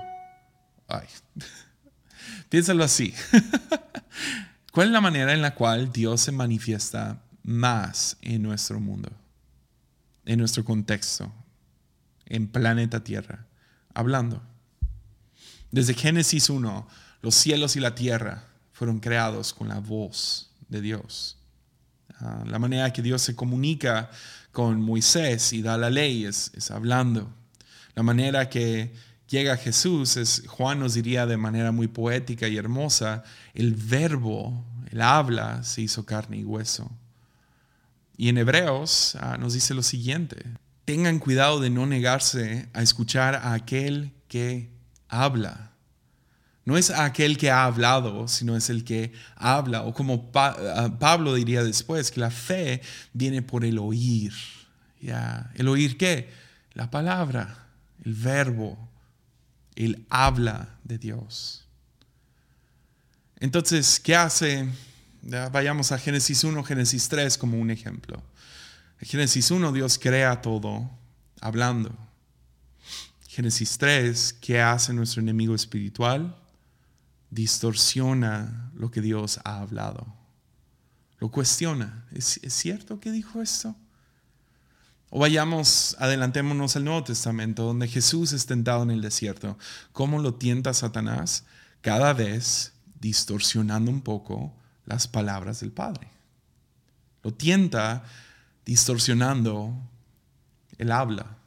Ay. 0.87 1.07
Piénsalo 2.49 2.83
así. 2.83 3.13
¿Cuál 4.71 4.87
es 4.87 4.93
la 4.93 5.01
manera 5.01 5.33
en 5.33 5.41
la 5.41 5.55
cual 5.55 5.91
Dios 5.91 6.21
se 6.21 6.31
manifiesta 6.31 7.21
más 7.43 8.17
en 8.21 8.43
nuestro 8.43 8.79
mundo? 8.79 9.09
En 10.25 10.39
nuestro 10.39 10.65
contexto, 10.65 11.31
en 12.25 12.47
planeta 12.47 13.03
Tierra 13.03 13.45
hablando. 13.95 14.43
Desde 15.71 15.95
Génesis 15.95 16.49
1, 16.49 16.87
los 17.21 17.33
cielos 17.33 17.75
y 17.75 17.79
la 17.79 17.95
tierra 17.95 18.43
fueron 18.71 18.99
creados 18.99 19.53
con 19.53 19.67
la 19.67 19.79
voz 19.79 20.51
de 20.69 20.81
Dios. 20.81 21.37
Ah, 22.19 22.43
la 22.45 22.59
manera 22.59 22.93
que 22.93 23.01
Dios 23.01 23.23
se 23.23 23.35
comunica 23.35 24.11
con 24.51 24.79
Moisés 24.79 25.51
y 25.53 25.61
da 25.61 25.77
la 25.77 25.89
ley 25.89 26.25
es, 26.25 26.51
es 26.53 26.69
hablando. 26.71 27.33
La 27.95 28.03
manera 28.03 28.49
que 28.49 28.93
llega 29.27 29.57
Jesús 29.57 30.17
es, 30.17 30.43
Juan 30.47 30.79
nos 30.79 30.93
diría 30.93 31.25
de 31.25 31.37
manera 31.37 31.71
muy 31.71 31.87
poética 31.87 32.47
y 32.47 32.57
hermosa, 32.57 33.23
el 33.53 33.73
verbo, 33.73 34.63
el 34.91 35.01
habla, 35.01 35.63
se 35.63 35.81
hizo 35.81 36.05
carne 36.05 36.37
y 36.37 36.43
hueso. 36.43 36.91
Y 38.17 38.29
en 38.29 38.37
Hebreos 38.37 39.17
ah, 39.19 39.37
nos 39.37 39.53
dice 39.53 39.73
lo 39.73 39.83
siguiente, 39.83 40.37
tengan 40.85 41.19
cuidado 41.19 41.59
de 41.59 41.69
no 41.69 41.85
negarse 41.85 42.69
a 42.73 42.81
escuchar 42.81 43.35
a 43.35 43.53
aquel 43.53 44.13
que 44.27 44.69
habla. 45.09 45.71
No 46.63 46.77
es 46.77 46.89
aquel 46.89 47.37
que 47.37 47.51
ha 47.51 47.65
hablado, 47.65 48.27
sino 48.27 48.55
es 48.55 48.69
el 48.69 48.83
que 48.83 49.11
habla. 49.35 49.83
O 49.83 49.93
como 49.93 50.31
Pablo 50.31 51.35
diría 51.35 51.63
después, 51.63 52.09
que 52.09 52.19
la 52.19 52.31
fe 52.31 52.81
viene 53.13 53.41
por 53.41 53.65
el 53.65 53.77
oír. 53.77 54.33
¿Ya? 55.01 55.51
¿El 55.55 55.67
oír 55.67 55.97
qué? 55.97 56.29
La 56.73 56.89
palabra, 56.89 57.67
el 58.03 58.13
verbo, 58.13 58.89
el 59.75 60.05
habla 60.09 60.69
de 60.83 60.97
Dios. 60.97 61.65
Entonces, 63.39 63.99
¿qué 63.99 64.15
hace? 64.15 64.67
vayamos 65.51 65.91
a 65.91 65.97
Génesis 65.97 66.43
1, 66.43 66.63
Génesis 66.63 67.09
3 67.09 67.37
como 67.37 67.59
un 67.59 67.71
ejemplo. 67.71 68.21
Génesis 69.05 69.51
1, 69.51 69.71
Dios 69.71 69.99
crea 69.99 70.41
todo 70.41 70.89
hablando. 71.39 71.95
Génesis 73.27 73.77
3, 73.77 74.33
¿qué 74.41 74.59
hace 74.59 74.93
nuestro 74.93 75.21
enemigo 75.21 75.53
espiritual? 75.53 76.35
Distorsiona 77.29 78.71
lo 78.73 78.89
que 78.89 79.01
Dios 79.01 79.39
ha 79.43 79.59
hablado. 79.59 80.07
Lo 81.19 81.29
cuestiona. 81.29 82.07
¿Es, 82.13 82.39
cierto 82.47 82.99
que 82.99 83.11
dijo 83.11 83.43
esto? 83.43 83.75
O 85.11 85.19
vayamos, 85.19 85.95
adelantémonos 85.99 86.75
al 86.75 86.85
Nuevo 86.85 87.03
Testamento, 87.03 87.63
donde 87.63 87.87
Jesús 87.87 88.33
es 88.33 88.47
tentado 88.47 88.81
en 88.81 88.89
el 88.89 89.01
desierto. 89.03 89.59
¿Cómo 89.91 90.17
lo 90.17 90.33
tienta 90.33 90.73
Satanás? 90.73 91.45
Cada 91.81 92.11
vez 92.13 92.73
distorsionando 92.99 93.91
un 93.91 94.01
poco 94.01 94.51
las 94.83 95.07
palabras 95.07 95.59
del 95.59 95.71
Padre. 95.71 96.09
Lo 97.21 97.31
tienta 97.31 98.03
distorsionando 98.65 99.77
el 100.77 100.91
habla. 100.91 101.37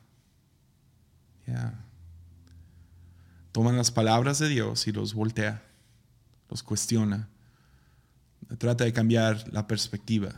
Toman 3.53 3.77
las 3.77 3.91
palabras 3.91 4.39
de 4.39 4.49
Dios 4.49 4.87
y 4.87 4.93
los 4.93 5.15
voltea, 5.15 5.63
los 6.49 6.63
cuestiona, 6.63 7.29
trata 8.59 8.85
de 8.85 8.93
cambiar 8.93 9.53
la 9.53 9.67
perspectiva. 9.67 10.33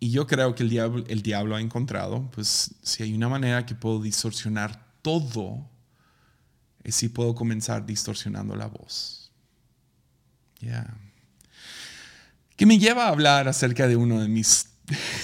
Y 0.00 0.10
yo 0.10 0.26
creo 0.26 0.54
que 0.54 0.62
el 0.62 0.68
diablo, 0.68 1.04
el 1.08 1.22
diablo 1.22 1.56
ha 1.56 1.60
encontrado, 1.60 2.30
pues 2.32 2.74
si 2.82 3.02
hay 3.02 3.14
una 3.14 3.28
manera 3.28 3.66
que 3.66 3.74
puedo 3.74 4.00
distorsionar 4.00 4.86
todo, 5.02 5.68
es 6.84 6.94
si 6.94 7.08
puedo 7.08 7.34
comenzar 7.34 7.84
distorsionando 7.84 8.54
la 8.54 8.66
voz. 8.66 9.32
Ya. 10.60 10.96
Que 12.56 12.66
me 12.66 12.78
lleva 12.78 13.06
a 13.06 13.08
hablar 13.08 13.48
acerca 13.48 13.86
de 13.88 13.96
uno 13.96 14.20
de 14.20 14.28
mis 14.28 14.67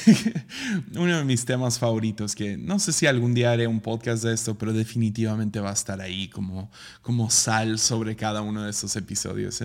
uno 0.97 1.19
de 1.19 1.25
mis 1.25 1.45
temas 1.45 1.79
favoritos, 1.79 2.35
que 2.35 2.57
no 2.57 2.79
sé 2.79 2.93
si 2.93 3.07
algún 3.07 3.35
día 3.35 3.53
haré 3.53 3.67
un 3.67 3.81
podcast 3.81 4.25
de 4.25 4.35
esto, 4.35 4.57
pero 4.57 4.73
definitivamente 4.73 5.61
va 5.61 5.71
a 5.71 5.75
estar 5.75 6.01
ahí 6.01 6.29
como, 6.29 6.71
como 7.03 7.31
sal 7.31 7.79
sobre 7.79 8.17
cada 8.17 8.43
uno 8.43 8.63
de 8.63 8.71
estos 8.71 8.97
episodios. 8.97 9.63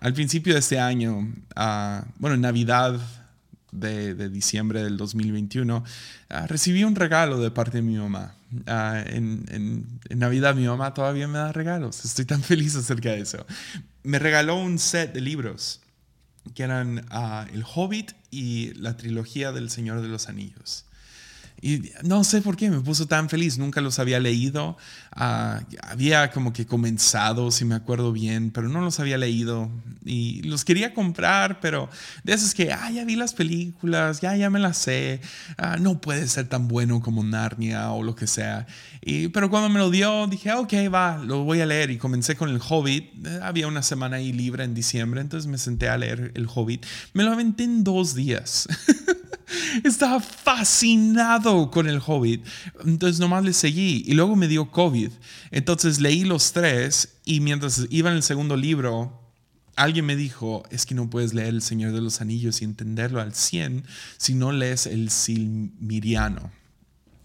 al 0.00 0.14
principio 0.14 0.54
de 0.54 0.60
este 0.60 0.78
año, 0.78 1.18
uh, 1.20 2.04
bueno, 2.18 2.34
en 2.34 2.40
Navidad 2.40 3.00
de, 3.72 4.28
diciembre 4.28 4.82
del 4.82 4.96
2021, 4.96 5.84
ah, 6.28 6.46
recibí 6.46 6.84
un 6.84 6.94
regalo 6.94 7.40
de 7.40 7.50
parte 7.50 7.78
de 7.78 7.82
mi 7.82 7.96
mamá. 7.96 8.34
Ah, 8.66 9.02
en, 9.06 9.44
en 9.50 10.18
Navidad 10.18 10.54
mi 10.54 10.66
mamá 10.66 10.92
todavía 10.92 11.26
me 11.26 11.38
da 11.38 11.52
regalos, 11.52 12.04
estoy 12.04 12.26
tan 12.26 12.42
feliz 12.42 12.76
acerca 12.76 13.10
de 13.10 13.20
eso. 13.20 13.46
Me 14.02 14.18
regaló 14.18 14.56
un 14.56 14.78
set 14.78 15.12
de 15.12 15.20
libros 15.20 15.81
que 16.54 16.62
eran 16.62 17.06
ah, 17.10 17.46
El 17.52 17.64
Hobbit 17.64 18.12
y 18.30 18.74
la 18.74 18.96
trilogía 18.96 19.52
del 19.52 19.70
Señor 19.70 20.00
de 20.00 20.08
los 20.08 20.28
Anillos. 20.28 20.84
Y 21.64 21.92
no 22.02 22.24
sé 22.24 22.42
por 22.42 22.56
qué 22.56 22.68
me 22.68 22.80
puso 22.80 23.06
tan 23.06 23.28
feliz, 23.28 23.56
nunca 23.56 23.80
los 23.80 24.00
había 24.00 24.18
leído. 24.18 24.76
Ah, 25.12 25.60
había 25.82 26.32
como 26.32 26.52
que 26.52 26.66
comenzado, 26.66 27.52
si 27.52 27.64
me 27.64 27.76
acuerdo 27.76 28.10
bien, 28.10 28.50
pero 28.50 28.68
no 28.68 28.80
los 28.80 28.98
había 28.98 29.16
leído. 29.16 29.70
Y 30.04 30.42
los 30.42 30.64
quería 30.64 30.92
comprar, 30.92 31.60
pero 31.60 31.88
de 32.24 32.32
esos 32.32 32.52
que, 32.52 32.72
ah, 32.72 32.90
ya 32.90 33.04
vi 33.04 33.14
las 33.14 33.32
películas, 33.32 34.20
ya, 34.20 34.34
ya 34.36 34.50
me 34.50 34.58
las 34.58 34.76
sé. 34.76 35.20
Ah, 35.56 35.76
no 35.78 36.00
puede 36.00 36.26
ser 36.26 36.48
tan 36.48 36.66
bueno 36.66 37.00
como 37.00 37.22
Narnia 37.22 37.92
o 37.92 38.02
lo 38.02 38.16
que 38.16 38.26
sea. 38.26 38.66
Y, 39.00 39.28
pero 39.28 39.48
cuando 39.48 39.68
me 39.68 39.78
lo 39.78 39.88
dio, 39.88 40.26
dije, 40.26 40.52
ok, 40.52 40.72
va, 40.92 41.18
lo 41.18 41.44
voy 41.44 41.60
a 41.60 41.66
leer. 41.66 41.92
Y 41.92 41.96
comencé 41.96 42.34
con 42.34 42.48
El 42.48 42.60
Hobbit. 42.60 43.24
Eh, 43.24 43.38
había 43.40 43.68
una 43.68 43.82
semana 43.82 44.16
ahí 44.16 44.32
libre 44.32 44.64
en 44.64 44.74
diciembre, 44.74 45.20
entonces 45.20 45.48
me 45.48 45.58
senté 45.58 45.88
a 45.88 45.96
leer 45.96 46.32
El 46.34 46.48
Hobbit. 46.52 46.84
Me 47.12 47.22
lo 47.22 47.30
aventé 47.30 47.62
en 47.62 47.84
dos 47.84 48.16
días. 48.16 48.66
Estaba 49.84 50.20
fascinado 50.20 51.70
con 51.70 51.88
el 51.88 52.00
Hobbit. 52.04 52.44
Entonces 52.84 53.20
nomás 53.20 53.44
le 53.44 53.52
seguí 53.52 54.04
y 54.06 54.14
luego 54.14 54.36
me 54.36 54.48
dio 54.48 54.70
COVID. 54.70 55.10
Entonces 55.50 56.00
leí 56.00 56.24
los 56.24 56.52
tres 56.52 57.16
y 57.24 57.40
mientras 57.40 57.86
iba 57.90 58.10
en 58.10 58.16
el 58.16 58.22
segundo 58.22 58.56
libro, 58.56 59.20
alguien 59.76 60.06
me 60.06 60.16
dijo, 60.16 60.62
es 60.70 60.86
que 60.86 60.94
no 60.94 61.10
puedes 61.10 61.34
leer 61.34 61.48
El 61.48 61.62
Señor 61.62 61.92
de 61.92 62.00
los 62.00 62.20
Anillos 62.20 62.62
y 62.62 62.64
entenderlo 62.64 63.20
al 63.20 63.34
100 63.34 63.84
si 64.16 64.34
no 64.34 64.52
lees 64.52 64.86
el 64.86 65.10
Silmiriano. 65.10 66.61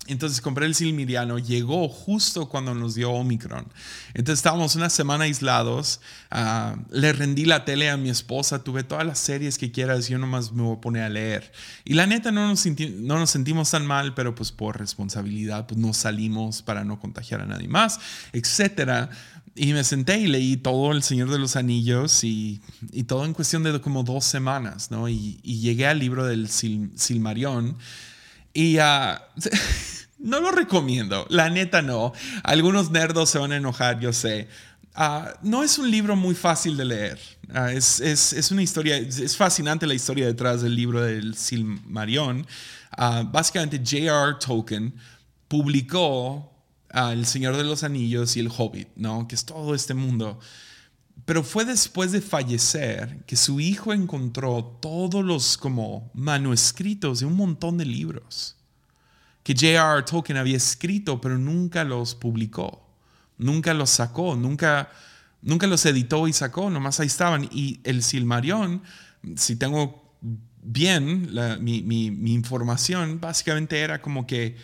Entonces 0.07 0.41
compré 0.41 0.65
el 0.65 0.75
Silmiriano, 0.75 1.37
llegó 1.37 1.89
justo 1.89 2.47
cuando 2.47 2.73
nos 2.73 2.95
dio 2.95 3.11
Omicron. 3.11 3.67
Entonces 4.13 4.39
estábamos 4.39 4.75
una 4.75 4.89
semana 4.89 5.25
aislados, 5.25 5.99
ah, 6.31 6.75
le 6.89 7.13
rendí 7.13 7.45
la 7.45 7.65
tele 7.65 7.89
a 7.89 7.97
mi 7.97 8.09
esposa, 8.09 8.63
tuve 8.63 8.83
todas 8.83 9.05
las 9.05 9.19
series 9.19 9.57
que 9.57 9.71
quieras, 9.71 10.07
yo 10.07 10.17
nomás 10.17 10.51
me 10.51 10.63
voy 10.63 10.77
a 10.77 10.81
poner 10.81 11.03
a 11.03 11.09
leer. 11.09 11.51
Y 11.83 11.93
la 11.93 12.07
neta 12.07 12.31
no 12.31 12.47
nos, 12.47 12.65
no 12.65 13.19
nos 13.19 13.29
sentimos 13.29 13.71
tan 13.71 13.85
mal, 13.85 14.13
pero 14.13 14.33
pues 14.33 14.51
por 14.51 14.79
responsabilidad 14.79 15.67
pues 15.67 15.79
no 15.79 15.93
salimos 15.93 16.61
para 16.61 16.83
no 16.83 16.99
contagiar 16.99 17.41
a 17.41 17.45
nadie 17.45 17.67
más, 17.67 17.99
etcétera. 18.31 19.09
Y 19.55 19.73
me 19.73 19.83
senté 19.83 20.19
y 20.19 20.27
leí 20.27 20.55
todo 20.55 20.91
El 20.91 21.01
Señor 21.01 21.31
de 21.31 21.39
los 21.39 21.55
Anillos 21.55 22.23
y, 22.23 22.61
todo 23.07 23.25
en 23.25 23.33
cuestión 23.33 23.63
de 23.63 23.81
como 23.81 24.03
dos 24.03 24.23
semanas, 24.23 24.91
¿no? 24.91 25.09
Y, 25.09 25.39
llegué 25.41 25.87
al 25.87 25.99
libro 25.99 26.25
del 26.25 26.47
Silmarión 26.47 27.77
y... 28.53 28.77
Uh, 28.77 29.17
No 30.19 30.39
lo 30.39 30.51
recomiendo, 30.51 31.27
la 31.29 31.49
neta 31.49 31.81
no. 31.81 32.13
Algunos 32.43 32.89
nerdos 32.91 33.29
se 33.29 33.37
van 33.37 33.51
a 33.51 33.57
enojar, 33.57 33.99
yo 33.99 34.11
sé. 34.13 34.47
Ah, 34.95 35.31
no 35.43 35.63
es 35.63 35.77
un 35.77 35.91
libro 35.91 36.15
muy 36.15 36.33
fácil 36.33 36.75
de 36.75 36.85
leer. 36.85 37.19
Ah, 37.53 37.71
es, 37.71 37.99
es, 37.99 38.51
una 38.51 38.63
historia, 38.63 38.97
es 38.97 39.37
fascinante 39.37 39.85
la 39.85 39.93
historia 39.93 40.25
detrás 40.25 40.63
del 40.63 40.75
libro 40.75 41.01
del 41.03 41.35
Silmarion. 41.35 42.47
Uh, 42.97 43.23
básicamente, 43.31 43.77
J.R. 43.77 44.37
Tolkien 44.43 44.95
publicó 45.47 46.51
El 46.89 47.27
Señor 47.27 47.55
de 47.55 47.63
los 47.63 47.83
Anillos 47.83 48.35
y 48.37 48.39
El 48.39 48.49
Hobbit, 48.49 48.89
¿no? 48.95 49.27
que 49.27 49.35
es 49.35 49.45
todo 49.45 49.75
este 49.75 49.93
mundo. 49.93 50.39
Pero 51.25 51.43
fue 51.43 51.63
después 51.63 52.11
de 52.11 52.21
fallecer 52.21 53.23
que 53.27 53.35
su 53.35 53.59
hijo 53.59 53.93
encontró 53.93 54.77
todos 54.81 55.23
los 55.23 55.57
como 55.57 56.09
manuscritos 56.15 57.19
de 57.19 57.27
un 57.27 57.35
montón 57.35 57.77
de 57.77 57.85
libros 57.85 58.56
que 59.47 59.53
J.R. 59.53 60.03
Tolkien 60.03 60.37
había 60.37 60.57
escrito, 60.57 61.21
pero 61.21 61.37
nunca 61.37 61.85
los 61.85 62.15
publicó, 62.15 62.85
nunca 63.37 63.73
los 63.73 63.91
sacó, 63.91 64.35
nunca, 64.35 64.89
nunca 65.41 65.67
los 65.67 65.85
editó 65.85 66.27
y 66.27 66.33
sacó, 66.33 66.69
nomás 66.69 66.99
ahí 66.99 67.07
estaban. 67.07 67.47
Y 67.49 67.79
el 67.85 68.03
Silmarion, 68.03 68.83
si 69.37 69.55
tengo 69.55 70.17
bien 70.61 71.29
mi, 71.61 71.81
mi, 71.81 72.33
información, 72.33 73.21
básicamente 73.21 73.79
era 73.79 74.01
como 74.01 74.27
que 74.27 74.57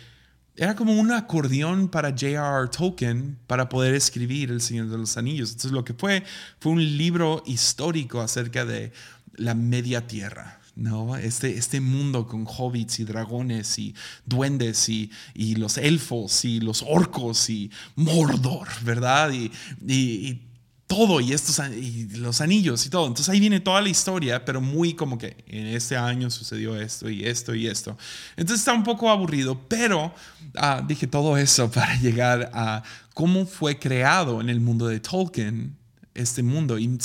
era 0.54 0.76
como 0.76 0.92
un 0.92 1.12
acordeón 1.12 1.88
para 1.88 2.10
J.R.R. 2.10 2.68
Tolkien 2.68 3.38
para 3.46 3.70
poder 3.70 3.94
escribir 3.94 4.50
El 4.50 4.60
Señor 4.60 4.90
de 4.90 4.98
los 4.98 5.16
Anillos. 5.16 5.52
Entonces 5.52 5.72
lo 5.72 5.82
que 5.82 5.94
fue 5.94 6.24
fue 6.60 6.72
un 6.72 6.98
libro 6.98 7.42
histórico 7.46 8.20
acerca 8.20 8.66
de 8.66 8.92
la 9.32 9.54
media 9.54 10.06
tierra, 10.06 10.60
¿no? 10.76 11.16
Este, 11.16 11.56
este 11.56 11.80
mundo 11.80 12.26
con 12.26 12.46
hobbits 12.46 13.00
y 13.00 13.04
dragones 13.04 13.78
y 13.78 13.94
duendes 14.26 14.88
y, 14.88 15.10
y 15.34 15.56
los 15.56 15.78
elfos 15.78 16.44
y 16.44 16.60
los 16.60 16.84
orcos 16.86 17.48
y 17.50 17.70
Mordor, 17.96 18.68
¿verdad? 18.82 19.30
Y, 19.32 19.52
y, 19.86 20.40
todo, 20.86 21.20
y, 21.20 21.32
estos, 21.32 21.60
y 21.70 22.08
los 22.16 22.40
anillos 22.40 22.84
y 22.86 22.90
todo. 22.90 23.06
Entonces 23.06 23.28
ahí 23.30 23.40
viene 23.40 23.58
toda 23.58 23.80
la 23.80 23.88
historia, 23.88 24.44
pero 24.44 24.60
muy 24.60 24.94
como 24.94 25.16
que 25.16 25.44
en 25.46 25.66
este 25.68 25.96
año 25.96 26.30
sucedió 26.30 26.76
esto 26.76 27.08
y 27.08 27.24
esto 27.24 27.54
y 27.54 27.66
esto. 27.66 27.96
Entonces 28.36 28.60
está 28.60 28.74
un 28.74 28.84
poco 28.84 29.10
aburrido, 29.10 29.58
pero 29.68 30.14
ah, 30.56 30.84
dije 30.86 31.06
todo 31.06 31.36
eso 31.36 31.70
para 31.72 31.98
llegar 32.00 32.50
a 32.52 32.82
cómo 33.14 33.46
fue 33.46 33.78
creado 33.78 34.40
en 34.40 34.50
el 34.50 34.60
mundo 34.60 34.86
de 34.86 35.00
Tolkien 35.00 35.76
este 36.14 36.42
mundo. 36.42 36.78
Y 36.78 36.98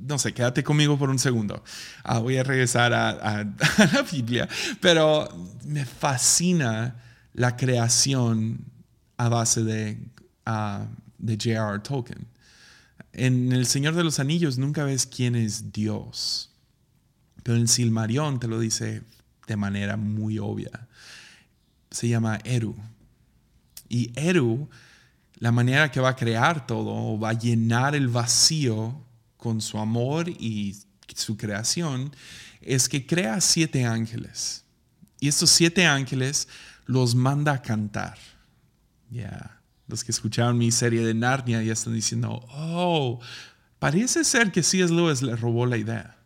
no 0.00 0.18
sé, 0.18 0.32
quédate 0.32 0.62
conmigo 0.62 0.98
por 0.98 1.10
un 1.10 1.18
segundo. 1.18 1.64
Ah, 2.04 2.18
voy 2.18 2.36
a 2.36 2.42
regresar 2.42 2.92
a, 2.92 3.44
la 3.92 4.02
Biblia, 4.10 4.48
pero 4.80 5.28
me 5.64 5.84
fascina 5.84 6.96
la 7.32 7.56
creación 7.56 8.64
a 9.16 9.28
base 9.28 9.64
de, 9.64 9.98
uh, 10.46 10.84
de 11.18 11.34
J.R.R. 11.34 11.80
Tolkien. 11.80 12.26
En 13.12 13.52
El 13.52 13.66
Señor 13.66 13.94
de 13.94 14.04
los 14.04 14.20
Anillos 14.20 14.58
nunca 14.58 14.84
ves 14.84 15.06
quién 15.06 15.34
es 15.34 15.72
Dios, 15.72 16.50
pero 17.42 17.58
en 17.58 17.66
Silmarión 17.66 18.38
te 18.38 18.46
lo 18.46 18.60
dice 18.60 19.02
de 19.46 19.56
manera 19.56 19.96
muy 19.96 20.38
obvia. 20.38 20.88
Se 21.90 22.08
llama 22.08 22.38
Eru. 22.44 22.76
Y 23.88 24.12
Eru 24.14 24.68
la 25.40 25.50
manera 25.50 25.90
que 25.90 26.00
va 26.00 26.10
a 26.10 26.16
crear 26.16 26.66
todo, 26.66 27.18
va 27.18 27.30
a 27.30 27.38
llenar 27.38 27.96
el 27.96 28.08
vacío 28.08 29.02
con 29.36 29.60
su 29.60 29.78
amor 29.78 30.28
y 30.28 30.76
su 31.16 31.36
creación, 31.36 32.14
es 32.60 32.88
que 32.88 33.06
crea 33.06 33.40
siete 33.40 33.84
ángeles. 33.84 34.64
Y 35.18 35.28
estos 35.28 35.50
siete 35.50 35.86
ángeles 35.86 36.46
los 36.84 37.14
manda 37.14 37.52
a 37.52 37.62
cantar. 37.62 38.18
Ya, 39.10 39.60
los 39.88 40.04
que 40.04 40.12
escucharon 40.12 40.58
mi 40.58 40.70
serie 40.70 41.04
de 41.04 41.14
Narnia 41.14 41.62
ya 41.62 41.72
están 41.72 41.94
diciendo, 41.94 42.46
oh, 42.52 43.18
parece 43.78 44.24
ser 44.24 44.52
que 44.52 44.62
C.S. 44.62 44.92
Lewis 44.92 45.22
le 45.22 45.34
robó 45.36 45.64
la 45.64 45.78
idea. 45.78 46.18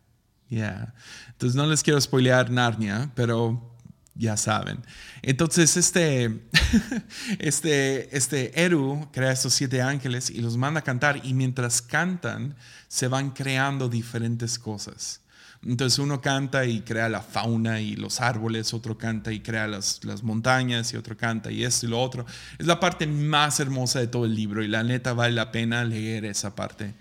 Ya, 0.49 0.93
entonces 1.29 1.55
no 1.55 1.65
les 1.65 1.83
quiero 1.83 1.99
spoilear 1.99 2.51
Narnia, 2.51 3.11
pero 3.15 3.74
ya 4.15 4.37
saben. 4.37 4.79
Entonces, 5.21 5.77
este, 5.77 6.41
este, 7.39 8.15
este 8.15 8.63
Eru 8.63 9.07
crea 9.11 9.31
estos 9.31 9.53
siete 9.53 9.81
ángeles 9.81 10.29
y 10.29 10.41
los 10.41 10.57
manda 10.57 10.79
a 10.79 10.83
cantar 10.83 11.21
y 11.23 11.33
mientras 11.33 11.81
cantan 11.81 12.55
se 12.87 13.07
van 13.07 13.31
creando 13.31 13.89
diferentes 13.89 14.57
cosas. 14.57 15.21
Entonces 15.65 15.97
uno 15.97 16.21
canta 16.21 16.65
y 16.65 16.81
crea 16.81 17.09
la 17.09 17.21
fauna 17.21 17.81
y 17.81 17.95
los 17.95 18.21
árboles, 18.21 18.73
otro 18.73 18.97
canta 18.97 19.31
y 19.31 19.39
crea 19.39 19.67
las, 19.67 20.03
las 20.05 20.21
montañas 20.21 20.93
y 20.93 20.97
otro 20.97 21.17
canta 21.17 21.51
y 21.51 21.63
esto 21.63 21.87
y 21.87 21.89
lo 21.89 22.01
otro. 22.01 22.25
Es 22.59 22.67
la 22.67 22.79
parte 22.79 23.07
más 23.07 23.59
hermosa 23.59 23.99
de 23.99 24.07
todo 24.07 24.25
el 24.25 24.35
libro 24.35 24.63
y 24.63 24.67
la 24.67 24.83
neta 24.83 25.13
vale 25.13 25.33
la 25.33 25.51
pena 25.51 25.83
leer 25.83 26.25
esa 26.25 26.55
parte. 26.55 26.93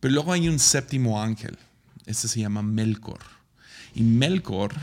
Pero 0.00 0.14
luego 0.14 0.32
hay 0.32 0.48
un 0.48 0.58
séptimo 0.58 1.22
ángel. 1.22 1.56
Este 2.04 2.26
se 2.26 2.40
llama 2.40 2.62
Melkor. 2.62 3.20
Y 3.94 4.02
Melkor, 4.02 4.74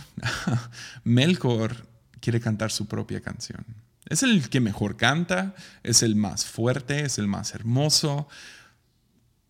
Melkor 1.04 1.88
quiere 2.20 2.40
cantar 2.40 2.72
su 2.72 2.88
propia 2.88 3.22
canción. 3.22 3.66
Es 4.06 4.24
el 4.24 4.50
que 4.50 4.60
mejor 4.60 4.98
canta, 4.98 5.56
es 5.84 6.04
el 6.04 6.16
más 6.16 6.46
fuerte, 6.46 7.06
es 7.06 7.20
el 7.20 7.28
más 7.28 7.54
hermoso, 7.54 8.28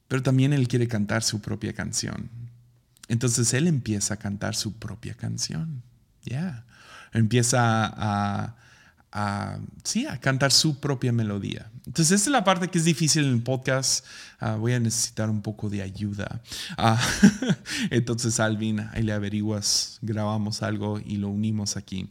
pero 0.08 0.22
también 0.22 0.54
él 0.54 0.68
quiere 0.68 0.88
cantar 0.88 1.24
su 1.24 1.42
propia 1.42 1.74
canción. 1.74 2.30
Entonces 3.08 3.54
él 3.54 3.68
empieza 3.68 4.16
a 4.16 4.18
cantar 4.18 4.56
su 4.56 4.74
propia 4.74 5.16
canción. 5.16 5.82
Ya. 6.24 6.66
Empieza 7.12 7.92
a, 9.12 9.58
sí, 9.84 10.06
a 10.06 10.20
cantar 10.20 10.52
su 10.52 10.80
propia 10.80 11.12
melodía. 11.12 11.72
Entonces, 11.90 12.20
esta 12.20 12.30
es 12.30 12.34
la 12.34 12.44
parte 12.44 12.68
que 12.68 12.78
es 12.78 12.86
difícil 12.86 13.26
en 13.26 13.32
el 13.32 13.42
podcast. 13.42 14.06
Ah, 14.40 14.58
voy 14.58 14.74
a 14.74 14.80
necesitar 14.80 15.28
un 15.28 15.42
poco 15.42 15.72
de 15.72 15.82
ayuda. 15.82 16.40
Ah, 16.78 17.02
entonces, 17.90 18.40
Alvin, 18.40 18.82
ahí 18.94 19.02
le 19.02 19.12
averiguas, 19.12 19.98
grabamos 20.04 20.62
algo 20.62 21.02
y 21.04 21.18
lo 21.18 21.30
unimos 21.30 21.78
aquí. 21.78 22.08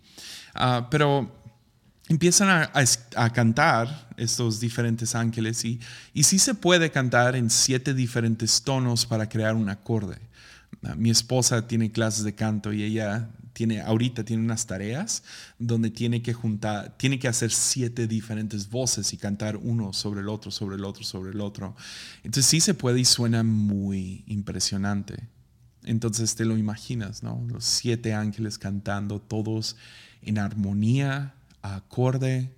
Ah, 0.52 0.88
pero 0.90 1.32
empiezan 2.08 2.48
a, 2.48 2.72
a, 3.14 3.32
cantar 3.32 4.08
estos 4.16 4.58
diferentes 4.58 5.14
ángeles 5.14 5.64
y, 5.64 5.78
y 6.12 6.24
sí 6.24 6.40
se 6.40 6.54
puede 6.54 6.90
cantar 6.90 7.36
en 7.36 7.48
siete 7.48 7.94
diferentes 7.94 8.62
tonos 8.62 9.06
para 9.06 9.28
crear 9.28 9.54
un 9.54 9.68
acorde. 9.68 10.18
Mi 10.96 11.10
esposa 11.10 11.68
tiene 11.68 11.92
clases 11.92 12.24
de 12.24 12.34
canto 12.34 12.72
y 12.72 12.82
ella 12.82 13.30
tiene, 13.58 13.80
ahorita 13.80 14.22
tiene 14.22 14.44
unas 14.44 14.68
tareas 14.68 15.24
donde 15.58 15.90
tiene 15.90 16.22
que 16.22 16.32
juntar, 16.32 16.96
tiene 16.96 17.18
que 17.18 17.26
hacer 17.26 17.50
siete 17.50 18.06
diferentes 18.06 18.70
voces 18.70 19.12
y 19.12 19.16
cantar 19.16 19.56
uno 19.56 19.92
sobre 19.92 20.20
el 20.20 20.28
otro, 20.28 20.52
sobre 20.52 20.76
el 20.76 20.84
otro, 20.84 21.02
sobre 21.02 21.32
el 21.32 21.40
otro. 21.40 21.74
Entonces 22.18 22.46
sí 22.46 22.60
se 22.60 22.74
puede 22.74 23.00
y 23.00 23.04
suena 23.04 23.42
muy 23.42 24.22
impresionante. 24.28 25.26
Entonces 25.82 26.36
te 26.36 26.44
lo 26.44 26.56
imaginas, 26.56 27.24
¿no? 27.24 27.44
Los 27.48 27.64
siete 27.64 28.14
ángeles 28.14 28.58
cantando 28.58 29.20
todos 29.20 29.74
en 30.22 30.38
armonía, 30.38 31.34
acorde, 31.60 32.54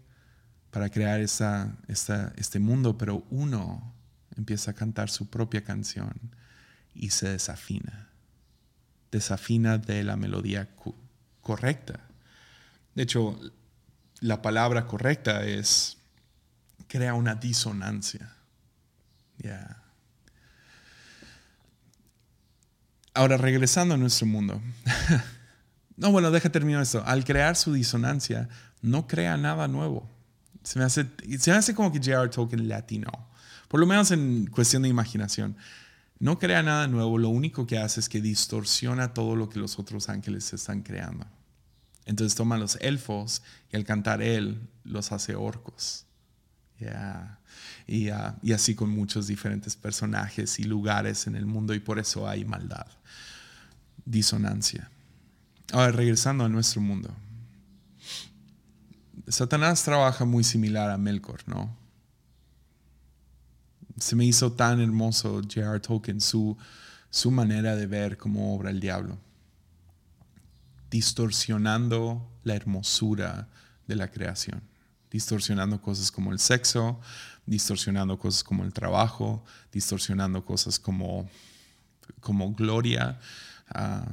para 0.71 0.91
crear 0.91 1.21
esta, 1.21 1.79
este 1.89 2.59
mundo, 2.59 2.99
pero 2.99 3.25
uno 3.31 3.95
empieza 4.37 4.73
a 4.73 4.75
cantar 4.75 5.09
su 5.09 5.31
propia 5.31 5.65
canción 5.65 6.13
y 6.95 7.09
se 7.09 7.31
desafina 7.31 8.10
desafina 9.11 9.79
de 9.79 10.03
la 10.05 10.17
melodía 10.17 10.69
correcta. 11.41 12.01
De 12.95 13.03
hecho, 13.03 13.39
la 14.21 14.43
palabra 14.43 14.87
correcta 14.87 15.45
es 15.45 15.99
crea 16.87 17.15
una 17.15 17.35
disonancia. 17.35 18.35
Ahora, 23.15 23.37
regresando 23.37 23.95
a 23.95 23.97
nuestro 23.97 24.27
mundo. 24.27 24.61
no, 25.97 26.11
bueno, 26.11 26.31
deja 26.31 26.51
terminar 26.51 26.83
esto. 26.83 27.03
Al 27.07 27.25
crear 27.25 27.57
su 27.57 27.73
disonancia, 27.73 28.49
no 28.83 29.07
crea 29.07 29.37
nada 29.37 29.69
nuevo. 29.69 30.09
Se 30.63 30.79
me 30.79 30.85
hace, 30.85 31.07
se 31.39 31.51
me 31.51 31.57
hace 31.57 31.75
como 31.75 31.93
que 31.93 31.99
J.R. 31.99 32.29
Tolkien 32.29 32.69
latino. 32.69 33.11
Por 33.69 33.81
lo 33.81 33.87
menos 33.87 34.11
en 34.11 34.47
cuestión 34.47 34.83
de 34.83 34.89
imaginación. 34.89 35.57
No 36.21 36.39
crea 36.39 36.63
nada 36.63 36.87
nuevo, 36.87 37.17
lo 37.17 37.31
único 37.31 37.67
que 37.67 37.79
hace 37.79 37.99
es 37.99 38.11
que 38.11 38.21
distorsiona 38.21 39.15
todo 39.15 39.37
lo 39.37 39.49
que 39.49 39.59
los 39.59 39.79
otros 39.79 40.11
ángeles 40.11 40.53
están 40.53 40.83
creando. 40.83 41.27
Entonces 42.05 42.37
toma 42.37 42.59
los 42.59 42.77
elfos 42.83 43.43
y 43.73 43.77
al 43.77 43.85
cantar 43.85 44.21
él 44.21 44.61
los 44.85 45.13
hace 45.13 45.35
orcos. 45.35 46.05
Y, 47.87 48.09
ah, 48.11 48.37
y 48.43 48.53
así 48.53 48.75
con 48.75 48.91
muchos 48.91 49.27
diferentes 49.27 49.77
personajes 49.77 50.59
y 50.59 50.65
lugares 50.65 51.27
en 51.27 51.37
el 51.37 51.47
mundo 51.47 51.73
y 51.73 51.81
por 51.81 51.99
eso 51.99 52.29
hay 52.29 52.45
maldad, 52.45 52.87
disonancia. 54.05 54.91
Ahora, 55.73 55.93
regresando 55.93 56.45
a 56.45 56.49
nuestro 56.49 56.83
mundo. 56.83 57.15
Satanás 59.29 59.83
trabaja 59.85 60.25
muy 60.25 60.45
similar 60.45 60.91
a 60.91 60.99
Melkor, 60.99 61.41
¿no? 61.47 61.80
Se 64.01 64.17
me 64.17 64.25
hizo 64.25 64.53
tan 64.53 64.81
hermoso 64.81 65.43
J.R. 65.43 65.79
Tolkien, 65.79 66.23
su, 66.23 66.57
su 67.11 67.31
manera 67.31 67.77
de 67.77 67.87
ver 67.87 68.17
cómo 68.17 68.55
obra 68.55 68.71
el 68.71 68.81
diablo, 68.81 69.19
distorsionando 70.91 72.27
la 72.43 72.55
hermosura 72.55 73.49
de 73.87 73.97
la 73.97 74.11
creación, 74.11 74.63
distorsionando 75.11 75.83
cosas 75.83 76.11
como 76.11 76.33
el 76.33 76.39
sexo, 76.39 76.99
distorsionando 77.45 78.19
cosas 78.19 78.43
como 78.43 78.65
el 78.65 78.73
trabajo, 78.73 79.45
distorsionando 79.71 80.47
cosas 80.47 80.79
como, 80.79 81.29
como 82.21 82.55
gloria. 82.55 83.21
Ah, 83.69 84.09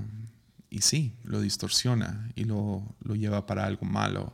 y 0.70 0.82
sí, 0.82 1.14
lo 1.24 1.40
distorsiona 1.40 2.30
y 2.36 2.44
lo, 2.44 2.84
lo 3.00 3.16
lleva 3.16 3.46
para 3.46 3.66
algo 3.66 3.86
malo 3.86 4.34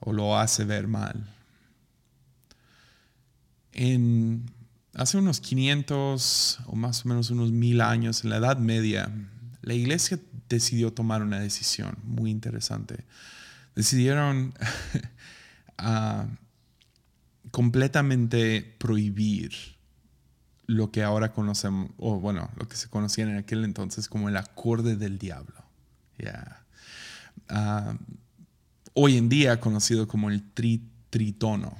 o 0.00 0.12
lo 0.12 0.38
hace 0.38 0.66
ver 0.66 0.88
mal. 0.88 1.34
En, 3.72 4.57
hace 4.94 5.18
unos 5.18 5.40
500 5.40 6.60
o 6.66 6.76
más 6.76 7.04
o 7.04 7.08
menos 7.08 7.30
unos 7.30 7.52
mil 7.52 7.80
años, 7.80 8.24
en 8.24 8.30
la 8.30 8.36
Edad 8.36 8.58
Media, 8.58 9.10
la 9.62 9.74
iglesia 9.74 10.18
decidió 10.48 10.92
tomar 10.92 11.22
una 11.22 11.40
decisión 11.40 11.96
muy 12.04 12.30
interesante. 12.30 13.04
Decidieron 13.74 14.54
completamente 17.50 18.62
prohibir 18.78 19.52
lo 20.66 20.90
que 20.90 21.02
ahora 21.02 21.32
conocemos, 21.32 21.90
o 21.96 22.20
bueno, 22.20 22.50
lo 22.56 22.68
que 22.68 22.76
se 22.76 22.88
conocía 22.88 23.24
en 23.24 23.36
aquel 23.36 23.64
entonces 23.64 24.08
como 24.08 24.28
el 24.28 24.36
acorde 24.36 24.96
del 24.96 25.18
diablo. 25.18 25.64
Ah, 27.48 27.94
hoy 28.92 29.16
en 29.16 29.28
día 29.28 29.60
conocido 29.60 30.08
como 30.08 30.28
el 30.28 30.42
tritono. 31.10 31.76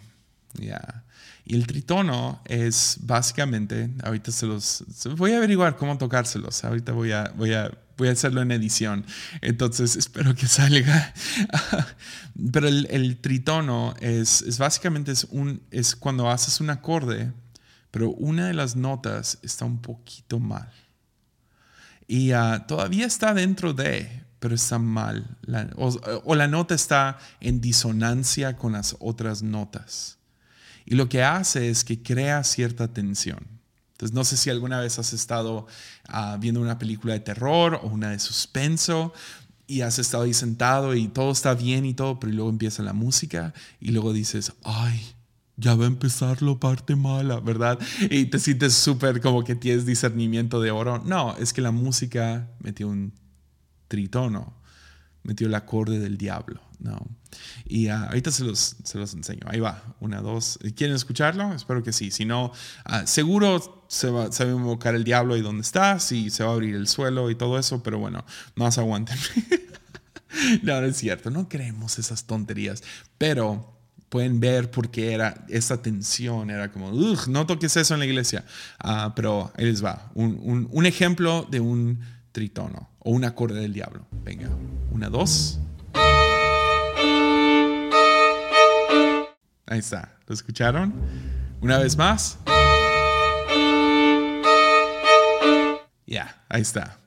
Y 1.48 1.56
el 1.56 1.66
tritono 1.66 2.42
es 2.44 2.98
básicamente, 3.00 3.88
ahorita 4.02 4.30
se 4.30 4.44
los, 4.44 4.84
voy 5.16 5.32
a 5.32 5.38
averiguar 5.38 5.76
cómo 5.76 5.96
tocárselos, 5.96 6.62
ahorita 6.62 6.92
voy 6.92 7.12
a, 7.12 7.32
voy 7.36 7.54
a, 7.54 7.72
voy 7.96 8.08
a 8.08 8.12
hacerlo 8.12 8.42
en 8.42 8.52
edición, 8.52 9.06
entonces 9.40 9.96
espero 9.96 10.34
que 10.34 10.46
salga. 10.46 11.14
Pero 12.52 12.68
el, 12.68 13.16
tritono 13.16 13.94
es, 14.00 14.42
es 14.42 14.58
básicamente 14.58 15.10
es, 15.10 15.24
un, 15.30 15.62
es 15.70 15.96
cuando 15.96 16.30
haces 16.30 16.60
un 16.60 16.68
acorde 16.68 17.32
pero 17.90 18.10
una 18.10 18.46
de 18.46 18.54
las 18.54 18.76
notas 18.76 19.38
está 19.42 19.64
un 19.64 19.80
poquito 19.80 20.38
mal. 20.38 20.70
Y 22.06 22.32
ah, 22.32 22.64
todavía 22.66 23.06
está 23.06 23.34
dentro 23.34 23.72
de, 23.72 24.24
pero 24.38 24.54
está 24.54 24.78
mal. 24.78 25.36
o, 25.76 26.34
la 26.34 26.48
nota 26.48 26.74
está 26.74 27.18
en 27.40 27.60
disonancia 27.60 28.56
con 28.56 28.72
las 28.72 28.96
otras 29.00 29.42
notas. 29.42 30.17
Y 30.90 30.94
lo 30.94 31.06
que 31.10 31.22
hace 31.22 31.68
es 31.68 31.84
que 31.84 32.02
crea 32.02 32.42
cierta 32.44 32.88
tensión. 32.88 33.46
Entonces, 33.92 34.14
no 34.14 34.24
sé 34.24 34.38
si 34.38 34.48
alguna 34.48 34.80
vez 34.80 34.98
has 34.98 35.12
estado 35.12 35.66
ah, 36.08 36.38
viendo 36.40 36.62
una 36.62 36.78
película 36.78 37.12
de 37.12 37.20
terror 37.20 37.78
o 37.82 37.88
una 37.88 38.08
de 38.08 38.18
suspenso 38.18 39.12
y 39.66 39.82
has 39.82 39.98
estado 39.98 40.22
ahí 40.22 40.32
sentado 40.32 40.94
y 40.94 41.08
todo 41.08 41.30
está 41.30 41.52
bien 41.52 41.84
y 41.84 41.92
todo, 41.92 42.18
pero 42.18 42.32
luego 42.32 42.48
empieza 42.48 42.82
la 42.82 42.94
música 42.94 43.52
y 43.80 43.90
luego 43.90 44.14
dices, 44.14 44.54
ay, 44.64 44.98
ya 45.58 45.74
va 45.74 45.84
a 45.84 45.88
empezar 45.88 46.40
la 46.40 46.54
parte 46.54 46.96
mala, 46.96 47.40
¿verdad? 47.40 47.78
Y 48.08 48.24
te 48.26 48.38
sientes 48.38 48.72
súper 48.72 49.20
como 49.20 49.44
que 49.44 49.54
tienes 49.54 49.84
discernimiento 49.84 50.58
de 50.58 50.70
oro. 50.70 51.02
No, 51.04 51.36
es 51.36 51.52
que 51.52 51.60
la 51.60 51.70
música 51.70 52.48
metió 52.60 52.88
un 52.88 53.12
tritono, 53.88 54.54
metió 55.28 55.46
el 55.46 55.54
acorde 55.54 55.98
del 55.98 56.16
diablo, 56.16 56.58
¿no? 56.78 57.06
Y 57.66 57.88
ah, 57.88 58.04
ahorita 58.04 58.30
se 58.30 58.44
los, 58.44 58.76
se 58.82 58.96
los 58.96 59.12
enseño. 59.12 59.42
Ahí 59.44 59.60
va, 59.60 59.94
una, 60.00 60.22
dos. 60.22 60.58
¿Quieren 60.74 60.96
escucharlo? 60.96 61.52
Espero 61.52 61.82
que 61.82 61.92
sí. 61.92 62.10
Si 62.10 62.24
no, 62.24 62.50
ah, 62.86 63.06
seguro 63.06 63.84
se 63.88 64.08
va, 64.08 64.32
se 64.32 64.46
va, 64.46 64.52
a 64.52 64.54
invocar 64.54 64.94
el 64.94 65.04
diablo 65.04 65.34
ahí 65.34 65.42
donde 65.42 65.60
estás 65.60 66.12
y 66.12 66.30
se 66.30 66.44
va 66.44 66.50
a 66.50 66.52
abrir 66.54 66.74
el 66.74 66.88
suelo 66.88 67.30
y 67.30 67.34
todo 67.34 67.58
eso, 67.58 67.82
pero 67.82 67.98
bueno, 67.98 68.24
más 68.54 68.78
aguanten. 68.78 69.18
no, 70.62 70.80
no 70.80 70.86
es 70.86 70.96
cierto, 70.96 71.30
no 71.30 71.46
creemos 71.46 71.98
esas 71.98 72.24
tonterías, 72.24 72.82
pero 73.18 73.76
pueden 74.08 74.40
ver 74.40 74.70
por 74.70 74.90
qué 74.90 75.12
era 75.12 75.44
esa 75.50 75.82
tensión, 75.82 76.48
era 76.48 76.72
como, 76.72 76.90
no 76.90 77.46
toques 77.46 77.76
eso 77.76 77.92
en 77.92 78.00
la 78.00 78.06
iglesia. 78.06 78.46
Ah, 78.78 79.12
pero 79.14 79.52
ahí 79.58 79.66
les 79.66 79.84
va, 79.84 80.10
un, 80.14 80.68
un, 80.70 80.86
ejemplo 80.86 81.46
de 81.50 81.60
un 81.60 82.00
tritono 82.32 82.88
o 83.08 83.12
un 83.12 83.24
acorde 83.24 83.58
del 83.58 83.72
diablo. 83.72 84.06
Venga, 84.22 84.50
una, 84.90 85.08
dos. 85.08 85.58
Ahí 89.66 89.78
está, 89.78 90.14
¿lo 90.26 90.34
escucharon? 90.34 90.92
Una 91.62 91.78
vez 91.78 91.96
más. 91.96 92.38
Ya, 96.06 96.36
ahí 96.50 96.60
está. 96.60 96.98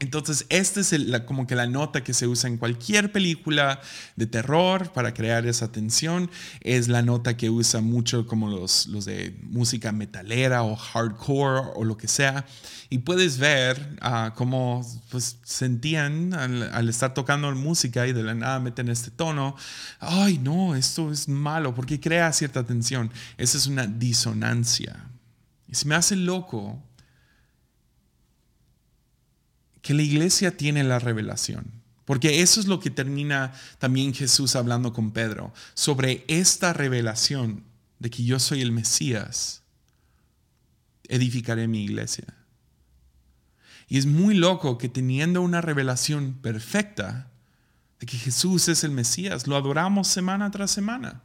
Entonces, 0.00 0.44
esta 0.48 0.80
es 0.80 0.92
como 1.24 1.46
que 1.46 1.54
la 1.54 1.66
nota 1.66 2.02
que 2.02 2.14
se 2.14 2.26
usa 2.26 2.50
en 2.50 2.58
cualquier 2.58 3.12
película 3.12 3.80
de 4.16 4.26
terror 4.26 4.92
para 4.92 5.14
crear 5.14 5.46
esa 5.46 5.70
tensión. 5.70 6.30
Es 6.60 6.88
la 6.88 7.02
nota 7.02 7.36
que 7.36 7.48
usa 7.48 7.80
mucho 7.80 8.26
como 8.26 8.48
los, 8.48 8.88
de 9.04 9.38
música 9.42 9.92
metalera 9.92 10.64
o 10.64 10.74
hardcore 10.74 11.70
o 11.76 11.84
lo 11.84 11.96
que 11.96 12.08
sea. 12.08 12.44
Y 12.90 12.98
puedes 12.98 13.38
ver 13.38 13.96
uh, 14.02 14.34
cómo 14.34 14.84
pues, 15.10 15.38
sentían 15.44 16.34
al, 16.34 16.88
estar 16.88 17.14
tocando 17.14 17.50
música 17.54 18.06
y 18.06 18.12
de 18.12 18.24
la 18.24 18.34
nada 18.34 18.58
meten 18.58 18.88
este 18.88 19.12
tono. 19.12 19.54
Ay, 20.00 20.38
no, 20.38 20.74
esto 20.74 21.12
es 21.12 21.28
malo 21.28 21.72
porque 21.72 22.00
crea 22.00 22.32
cierta 22.32 22.64
tensión. 22.64 23.12
Esa 23.38 23.58
es 23.58 23.68
una 23.68 23.86
disonancia. 23.86 25.08
Y 25.68 25.76
se 25.76 25.86
me 25.86 25.94
hace 25.94 26.16
loco 26.16 26.82
que 29.84 29.92
la 29.92 30.02
iglesia 30.02 30.56
tiene 30.56 30.82
la 30.82 30.98
revelación. 30.98 31.70
Porque 32.06 32.40
eso 32.40 32.58
es 32.58 32.66
lo 32.66 32.80
que 32.80 32.88
termina 32.88 33.52
también 33.78 34.14
Jesús 34.14 34.56
hablando 34.56 34.94
con 34.94 35.12
Pedro, 35.12 35.52
sobre 35.74 36.24
esta 36.26 36.72
revelación 36.72 37.62
de 37.98 38.08
que 38.08 38.24
yo 38.24 38.40
soy 38.40 38.62
el 38.62 38.72
Mesías, 38.72 39.62
edificaré 41.06 41.68
mi 41.68 41.84
iglesia. 41.84 42.24
Y 43.86 43.98
es 43.98 44.06
muy 44.06 44.34
loco 44.34 44.78
que 44.78 44.88
teniendo 44.88 45.42
una 45.42 45.60
revelación 45.60 46.32
perfecta 46.32 47.30
de 48.00 48.06
que 48.06 48.16
Jesús 48.16 48.68
es 48.68 48.84
el 48.84 48.90
Mesías, 48.90 49.46
lo 49.46 49.54
adoramos 49.54 50.08
semana 50.08 50.50
tras 50.50 50.70
semana. 50.70 51.20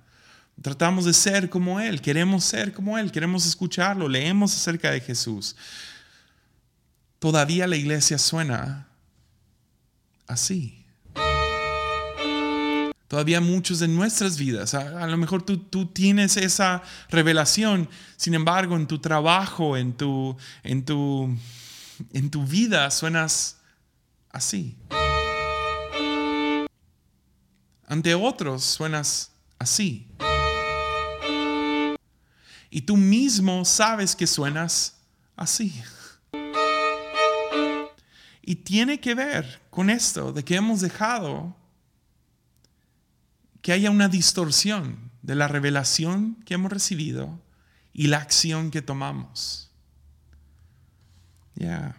Tratamos 0.62 1.06
de 1.06 1.14
ser 1.14 1.50
como 1.50 1.80
Él, 1.80 2.02
queremos 2.02 2.44
ser 2.44 2.74
como 2.74 2.98
Él, 2.98 3.14
queremos 3.14 3.46
escucharlo, 3.46 4.10
leemos 4.10 4.54
acerca 4.54 4.92
de 4.92 5.00
Jesús 5.00 5.56
todavía 7.20 7.68
la 7.68 7.76
iglesia 7.76 8.18
suena 8.18 8.88
así. 10.28 10.86
Todavía 13.08 13.42
muchos 13.42 13.80
de 13.80 13.88
nuestras 13.88 14.38
vidas, 14.38 14.76
a, 14.76 15.08
lo 15.08 15.18
mejor 15.18 15.42
tú, 15.42 15.58
tú, 15.58 15.88
tienes 15.88 16.38
esa 16.38 16.84
revelación, 17.10 17.90
sin 18.18 18.36
embargo, 18.36 18.76
en 18.76 18.86
tu 18.86 19.00
trabajo, 19.00 19.76
en 19.76 19.94
tu, 19.94 20.38
en 20.62 20.86
tu, 20.86 21.36
en 22.14 22.30
tu 22.30 22.46
vida, 22.46 22.92
suenas 22.92 23.58
así. 24.30 24.78
Ante 27.88 28.14
otros 28.14 28.64
suenas 28.64 29.32
así. 29.58 30.08
Y 32.70 32.82
tú 32.82 32.96
mismo 32.96 33.66
sabes 33.66 34.16
que 34.16 34.28
suenas 34.28 34.98
así. 35.36 35.82
Y 38.50 38.56
tiene 38.56 39.00
que 39.00 39.14
ver 39.14 39.62
con 39.70 39.92
esto, 39.92 40.34
de 40.34 40.44
que 40.44 40.56
hemos 40.56 40.82
dejado 40.82 41.56
que 43.62 43.74
haya 43.74 43.92
una 43.92 44.10
distorsión 44.10 45.12
de 45.22 45.36
la 45.36 45.48
revelación 45.48 46.34
que 46.48 46.56
hemos 46.56 46.72
recibido 46.72 47.40
y 47.94 48.08
la 48.08 48.18
acción 48.18 48.72
que 48.72 48.82
tomamos. 48.82 49.70
Ya. 51.54 51.96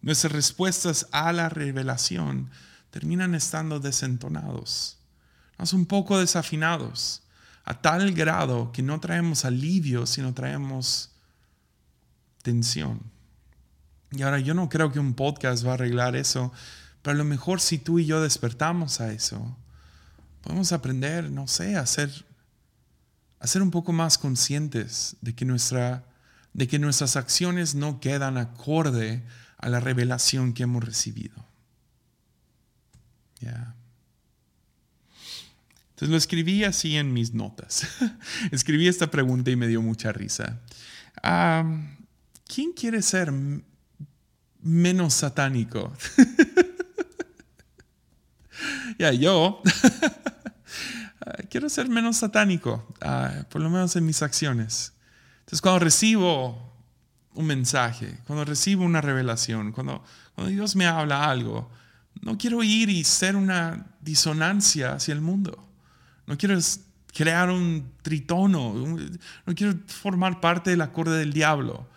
Nuestras 0.00 0.32
respuestas 0.32 1.06
a 1.12 1.30
la 1.34 1.50
revelación 1.50 2.48
terminan 2.88 3.34
estando 3.34 3.78
desentonados, 3.78 4.96
un 5.74 5.84
poco 5.84 6.18
desafinados, 6.18 7.24
a 7.64 7.78
tal 7.78 8.12
grado 8.12 8.72
que 8.72 8.82
no 8.82 9.00
traemos 9.00 9.44
alivio, 9.44 10.06
sino 10.06 10.32
traemos 10.32 11.10
tensión. 12.40 13.12
Y 14.12 14.22
ahora 14.22 14.38
yo 14.38 14.54
no 14.54 14.68
creo 14.68 14.92
que 14.92 15.00
un 15.00 15.14
podcast 15.14 15.64
va 15.66 15.70
a 15.70 15.74
arreglar 15.74 16.16
eso, 16.16 16.52
Pero 17.02 17.14
a 17.14 17.18
lo 17.18 17.24
mejor 17.24 17.60
si 17.60 17.78
tú 17.78 17.98
y 17.98 18.06
yo 18.06 18.22
despertamos 18.22 19.00
a 19.00 19.12
eso, 19.12 19.56
podemos 20.42 20.72
aprender, 20.72 21.30
no 21.30 21.48
sé, 21.48 21.76
a 21.76 21.86
ser, 21.86 22.10
a 23.40 23.46
ser 23.46 23.62
un 23.62 23.70
poco 23.70 23.92
más 23.92 24.18
conscientes 24.18 25.16
de 25.20 25.34
que, 25.34 25.44
nuestra, 25.44 26.04
de 26.52 26.68
que 26.68 26.78
nuestras 26.78 27.16
acciones 27.16 27.74
no 27.74 28.00
quedan 28.00 28.38
acorde 28.38 29.22
a 29.58 29.68
la 29.68 29.80
revelación 29.80 30.52
que 30.52 30.64
hemos 30.64 30.84
recibido. 30.84 31.34
Ya. 33.40 33.74
Entonces 35.90 36.10
lo 36.10 36.16
escribí 36.16 36.64
así 36.64 36.96
en 36.96 37.12
mis 37.12 37.32
notas. 37.32 37.86
escribí 38.52 38.88
esta 38.88 39.10
pregunta 39.10 39.50
y 39.50 39.56
me 39.56 39.68
dio 39.68 39.82
mucha 39.82 40.12
risa. 40.12 40.60
¿Quién 42.46 42.72
quiere 42.72 43.02
ser 43.02 43.32
menos 44.62 45.14
satánico? 45.14 45.92
ya, 48.98 49.12
yo 49.12 49.62
quiero 51.50 51.68
ser 51.68 51.88
menos 51.88 52.16
satánico, 52.16 52.94
ah, 53.00 53.44
por 53.50 53.60
lo 53.60 53.70
menos 53.70 53.96
en 53.96 54.06
mis 54.06 54.22
acciones. 54.22 54.94
Entonces 55.40 55.60
cuando 55.60 55.80
recibo 55.80 56.72
un 57.34 57.46
mensaje, 57.46 58.18
cuando 58.26 58.44
recibo 58.44 58.84
una 58.84 59.00
revelación, 59.00 59.72
cuando, 59.72 60.04
cuando 60.34 60.50
Dios 60.50 60.76
me 60.76 60.86
habla 60.86 61.30
algo, 61.30 61.70
no 62.20 62.38
quiero 62.38 62.62
ir 62.62 62.90
y 62.90 63.04
ser 63.04 63.36
una 63.36 63.86
disonancia 64.00 64.94
hacia 64.94 65.14
el 65.14 65.20
mundo. 65.20 65.68
No 66.26 66.36
quiero 66.36 66.58
crear 67.12 67.50
un 67.50 67.92
tritono, 68.02 68.74
no 68.74 69.54
quiero 69.54 69.74
formar 69.86 70.40
parte 70.40 70.70
del 70.70 70.82
acorde 70.82 71.18
del 71.18 71.32
diablo. 71.32 71.88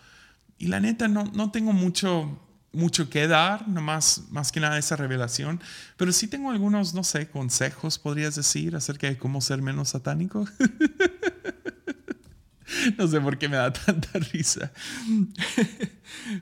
Y 0.58 0.68
la 0.68 0.80
neta, 0.80 1.06
no, 1.06 1.24
no 1.34 1.50
tengo 1.50 1.72
mucho, 1.72 2.40
mucho 2.76 3.10
que 3.10 3.26
dar, 3.26 3.66
nomás, 3.68 4.24
más 4.30 4.52
que 4.52 4.60
nada 4.60 4.78
esa 4.78 4.96
revelación, 4.96 5.60
pero 5.96 6.12
sí 6.12 6.28
tengo 6.28 6.50
algunos, 6.50 6.94
no 6.94 7.02
sé, 7.02 7.28
consejos, 7.28 7.98
podrías 7.98 8.36
decir, 8.36 8.76
acerca 8.76 9.08
de 9.08 9.16
cómo 9.16 9.40
ser 9.40 9.62
menos 9.62 9.90
satánico. 9.90 10.46
no 12.98 13.08
sé 13.08 13.20
por 13.20 13.38
qué 13.38 13.48
me 13.48 13.56
da 13.56 13.72
tanta 13.72 14.18
risa. 14.18 14.70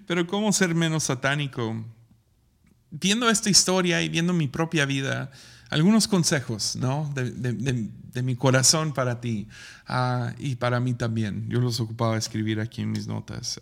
pero 0.06 0.26
cómo 0.26 0.52
ser 0.52 0.74
menos 0.74 1.04
satánico. 1.04 1.84
Viendo 2.90 3.30
esta 3.30 3.50
historia 3.50 4.02
y 4.02 4.08
viendo 4.08 4.32
mi 4.32 4.48
propia 4.48 4.86
vida, 4.86 5.30
algunos 5.70 6.06
consejos, 6.06 6.76
¿no? 6.76 7.12
De, 7.14 8.22
mi 8.22 8.36
corazón 8.36 8.94
para 8.94 9.20
ti 9.20 9.48
ah, 9.86 10.32
y 10.38 10.54
para 10.54 10.78
mí 10.78 10.94
también. 10.94 11.48
Yo 11.48 11.60
los 11.60 11.80
ocupaba 11.80 12.16
escribir 12.16 12.60
aquí 12.60 12.82
en 12.82 12.92
mis 12.92 13.06
notas. 13.06 13.58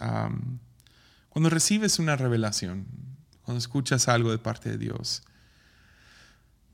Cuando 1.33 1.49
recibes 1.49 1.99
una 1.99 2.15
revelación, 2.15 2.87
cuando 3.41 3.59
escuchas 3.59 4.07
algo 4.07 4.31
de 4.31 4.37
parte 4.37 4.69
de 4.69 4.77
Dios, 4.77 5.23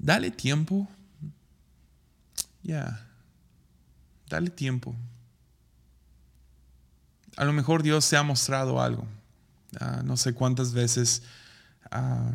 dale 0.01 0.33
tiempo. 0.33 0.89
Ya, 2.65 3.07
dale 4.29 4.51
tiempo. 4.51 4.97
A 7.37 7.45
lo 7.45 7.53
mejor 7.53 7.85
Dios 7.85 8.11
te 8.11 8.17
ha 8.17 8.25
mostrado 8.25 8.83
algo. 8.83 9.07
Ah, 9.79 10.03
no 10.05 10.17
sé 10.17 10.35
cuántas 10.35 10.73
veces 10.73 11.23
ah, 11.93 12.33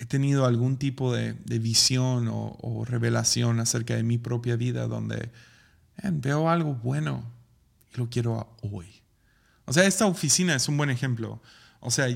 he 0.00 0.06
tenido 0.06 0.44
algún 0.44 0.76
tipo 0.76 1.14
de, 1.14 1.34
visión 1.60 2.28
o, 2.28 2.84
revelación 2.84 3.60
acerca 3.60 3.94
de 3.94 4.02
mi 4.02 4.18
propia 4.18 4.56
vida 4.56 4.88
donde 4.88 5.30
veo 6.02 6.50
algo 6.50 6.74
bueno 6.74 7.22
y 7.94 7.98
lo 7.98 8.10
quiero 8.10 8.56
hoy. 8.60 9.03
O 9.66 9.72
sea, 9.72 9.84
esta 9.86 10.06
oficina 10.06 10.54
es 10.54 10.68
un 10.68 10.76
buen 10.76 10.90
ejemplo. 10.90 11.40
O 11.80 11.90
sea, 11.90 12.06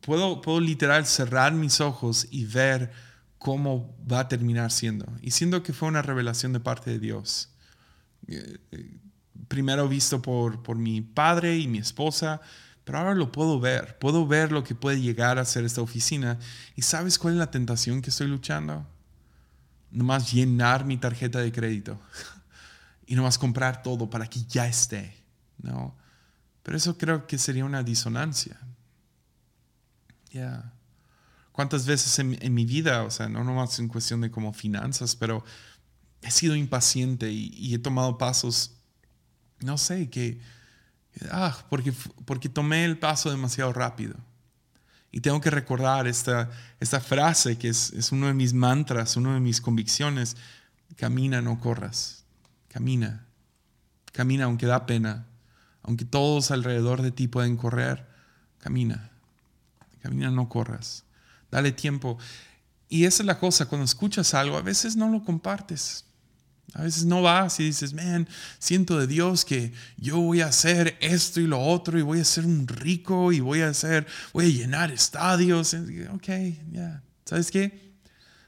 puedo, 0.00 0.40
puedo 0.40 0.60
literal 0.60 1.06
cerrar 1.06 1.52
mis 1.52 1.80
ojos 1.80 2.26
y 2.30 2.44
ver 2.44 2.90
cómo 3.38 3.96
va 4.10 4.20
a 4.20 4.28
terminar 4.28 4.70
siendo. 4.70 5.06
Y 5.22 5.30
siendo 5.32 5.62
que 5.62 5.72
fue 5.72 5.88
una 5.88 6.02
revelación 6.02 6.52
de 6.52 6.60
parte 6.60 6.90
de 6.90 6.98
Dios. 6.98 7.50
Eh, 8.28 8.58
eh, 8.72 8.98
primero 9.48 9.88
visto 9.88 10.22
por, 10.22 10.62
por 10.62 10.76
mi 10.76 11.00
padre 11.00 11.58
y 11.58 11.66
mi 11.66 11.78
esposa, 11.78 12.40
pero 12.84 12.98
ahora 12.98 13.14
lo 13.14 13.32
puedo 13.32 13.60
ver, 13.60 13.98
puedo 13.98 14.26
ver 14.26 14.52
lo 14.52 14.64
que 14.64 14.74
puede 14.74 15.00
llegar 15.00 15.38
a 15.38 15.44
ser 15.44 15.64
esta 15.64 15.80
oficina. 15.80 16.38
¿Y 16.76 16.82
sabes 16.82 17.18
cuál 17.18 17.34
es 17.34 17.38
la 17.38 17.50
tentación 17.50 18.02
que 18.02 18.10
estoy 18.10 18.26
luchando? 18.26 18.86
Nomás 19.90 20.32
llenar 20.32 20.84
mi 20.84 20.96
tarjeta 20.96 21.40
de 21.40 21.50
crédito 21.50 22.00
y 23.06 23.14
nomás 23.14 23.38
comprar 23.38 23.82
todo 23.82 24.08
para 24.08 24.26
que 24.26 24.42
ya 24.44 24.66
esté. 24.66 25.16
¿no? 25.62 25.96
Pero 26.70 26.78
eso 26.78 26.96
creo 26.96 27.26
que 27.26 27.36
sería 27.36 27.64
una 27.64 27.82
disonancia. 27.82 28.56
Ya. 30.30 30.72
¿Cuántas 31.50 31.84
veces 31.84 32.16
en, 32.20 32.54
mi 32.54 32.64
vida, 32.64 33.02
o 33.02 33.10
sea, 33.10 33.28
no 33.28 33.42
nomás 33.42 33.80
en 33.80 33.88
cuestión 33.88 34.20
de 34.20 34.30
como 34.30 34.52
finanzas, 34.52 35.16
pero 35.16 35.44
he 36.22 36.30
sido 36.30 36.54
impaciente 36.54 37.32
y, 37.32 37.74
he 37.74 37.80
tomado 37.80 38.18
pasos, 38.18 38.76
no 39.58 39.78
sé, 39.78 40.10
que 40.10 40.40
Ah, 41.32 41.58
porque, 41.68 41.92
porque 42.24 42.48
tomé 42.48 42.84
el 42.84 42.98
paso 42.98 43.32
demasiado 43.32 43.72
rápido. 43.72 44.14
Y 45.10 45.22
tengo 45.22 45.40
que 45.40 45.50
recordar 45.50 46.06
esta, 46.06 46.50
esta 46.78 47.00
frase 47.00 47.58
que 47.58 47.68
es, 47.70 47.92
es 47.94 48.12
uno 48.12 48.28
de 48.28 48.34
mis 48.34 48.54
mantras, 48.54 49.16
uno 49.16 49.34
de 49.34 49.40
mis 49.40 49.60
convicciones. 49.60 50.36
Camina, 50.94 51.42
no 51.42 51.58
corras. 51.58 52.22
Camina. 52.68 53.26
Camina 54.12 54.44
aunque 54.44 54.66
da 54.66 54.86
pena. 54.86 55.26
Aunque 55.82 56.04
todos 56.04 56.50
alrededor 56.50 57.02
de 57.02 57.10
ti 57.10 57.28
pueden 57.28 57.56
correr. 57.56 58.06
Camina. 58.58 59.10
Camina, 60.02 60.30
no 60.30 60.48
corras. 60.48 61.04
Dale 61.50 61.72
tiempo. 61.72 62.18
Y 62.88 63.04
esa 63.04 63.22
es 63.22 63.26
la 63.26 63.38
cosa, 63.38 63.66
cuando 63.66 63.84
escuchas 63.84 64.34
algo, 64.34 64.56
a 64.56 64.62
veces 64.62 64.96
no 64.96 65.08
lo 65.08 65.24
compartes. 65.24 66.04
A 66.74 66.82
veces 66.82 67.04
no 67.04 67.22
vas 67.22 67.58
y 67.58 67.64
dices, 67.64 67.94
man, 67.94 68.28
siento 68.58 68.98
de 68.98 69.06
Dios 69.06 69.44
que 69.44 69.72
yo 69.96 70.20
voy 70.20 70.40
a 70.40 70.46
hacer 70.46 70.96
esto 71.00 71.40
y 71.40 71.46
lo 71.46 71.60
otro 71.60 71.98
y 71.98 72.02
voy 72.02 72.20
a 72.20 72.24
ser 72.24 72.46
un 72.46 72.68
rico 72.68 73.32
y 73.32 73.40
voy 73.40 73.62
a 73.62 73.68
hacer, 73.68 74.06
voy 74.32 74.46
a 74.46 74.48
llenar 74.48 74.90
estadios. 74.92 75.74
Ok, 76.12 76.28
ya. 76.70 77.02
¿Sabes 77.24 77.50
qué? 77.50 77.92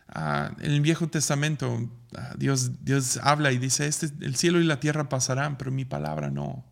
Ah, 0.09 0.55
en 0.61 0.73
el 0.73 0.81
Viejo 0.83 1.09
Testamento 1.09 1.91
ah, 2.17 2.35
Dios, 2.37 2.85
Dios 2.85 3.19
habla 3.23 3.51
y 3.51 3.59
dice, 3.59 3.87
este, 3.87 4.11
el 4.21 4.37
cielo 4.37 4.61
y 4.61 4.65
la 4.65 4.79
tierra 4.79 5.09
pasarán, 5.09 5.59
pero 5.59 5.71
mi 5.71 5.85
palabra 5.85 6.31
no. 6.31 6.65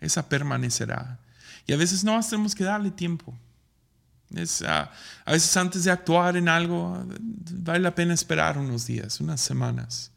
Esa 0.00 0.28
permanecerá. 0.28 1.18
Y 1.66 1.72
a 1.72 1.76
veces 1.76 2.04
no 2.04 2.18
tenemos 2.20 2.54
que 2.54 2.64
darle 2.64 2.90
tiempo. 2.90 3.36
Es, 4.34 4.62
ah, 4.62 4.90
a 5.24 5.32
veces 5.32 5.56
antes 5.56 5.84
de 5.84 5.90
actuar 5.90 6.36
en 6.36 6.48
algo, 6.48 7.04
vale 7.20 7.80
la 7.80 7.94
pena 7.94 8.14
esperar 8.14 8.58
unos 8.58 8.86
días, 8.86 9.20
unas 9.20 9.40
semanas 9.40 10.12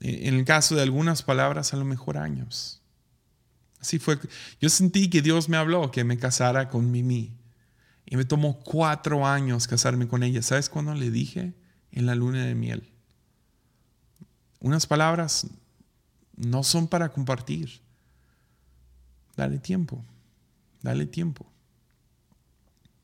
en 0.00 0.34
el 0.34 0.44
caso 0.44 0.74
de 0.74 0.82
algunas 0.82 1.22
palabras, 1.22 1.72
a 1.72 1.76
lo 1.76 1.84
mejor 1.84 2.18
años. 2.18 2.82
Así 3.80 3.98
fue. 3.98 4.18
Yo 4.60 4.68
sentí 4.68 5.08
que 5.08 5.22
Dios 5.22 5.48
me 5.48 5.56
habló 5.56 5.90
que 5.90 6.04
me 6.04 6.18
casara 6.18 6.68
con 6.68 6.90
Mimi. 6.90 7.36
Y 8.06 8.16
me 8.16 8.26
tomó 8.26 8.60
cuatro 8.60 9.26
años 9.26 9.66
casarme 9.66 10.06
con 10.06 10.22
ella. 10.22 10.42
¿Sabes 10.42 10.68
cuándo 10.68 10.94
le 10.94 11.10
dije? 11.10 11.54
En 11.90 12.04
la 12.04 12.14
luna 12.14 12.44
de 12.44 12.54
miel. 12.54 12.92
Unas 14.60 14.86
palabras 14.86 15.46
no 16.36 16.64
son 16.64 16.86
para 16.86 17.10
compartir. 17.10 17.80
Dale 19.36 19.58
tiempo. 19.58 20.04
Dale 20.82 21.06
tiempo. 21.06 21.50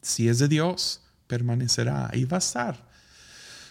Si 0.02 0.28
es 0.28 0.38
de 0.38 0.48
Dios, 0.48 1.02
permanecerá. 1.26 2.08
Ahí 2.10 2.24
va 2.24 2.36
a 2.36 2.38
estar. 2.38 2.90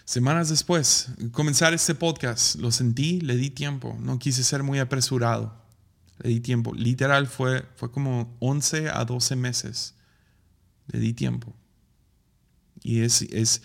Semanas 0.06 0.50
después, 0.50 1.10
comenzar 1.32 1.74
este 1.76 1.94
podcast, 1.94 2.56
lo 2.56 2.72
sentí, 2.72 3.22
le 3.22 3.36
di 3.36 3.52
tiempo, 3.52 3.96
no 4.00 4.18
quise 4.18 4.44
ser 4.44 4.64
muy 4.64 4.80
apresurado, 4.80 5.54
le 6.18 6.30
di 6.30 6.40
tiempo. 6.40 6.74
Literal 6.74 7.28
fue, 7.28 7.64
fue 7.76 7.92
como 7.92 8.36
11 8.40 8.90
a 8.90 9.06
12 9.06 9.36
meses, 9.36 9.94
le 10.88 11.00
di 11.00 11.14
tiempo. 11.14 11.54
Y 12.82 13.02
es, 13.02 13.22
es 13.22 13.62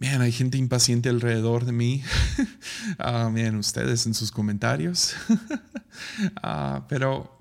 hay 0.00 0.32
gente 0.32 0.56
impaciente 0.56 1.08
alrededor 1.08 1.64
de 1.64 1.72
mí. 1.72 2.02
uh, 2.98 3.58
ustedes 3.58 4.06
en 4.06 4.14
sus 4.14 4.30
comentarios. 4.30 5.14
Ah, 6.42 6.86
pero, 6.88 7.37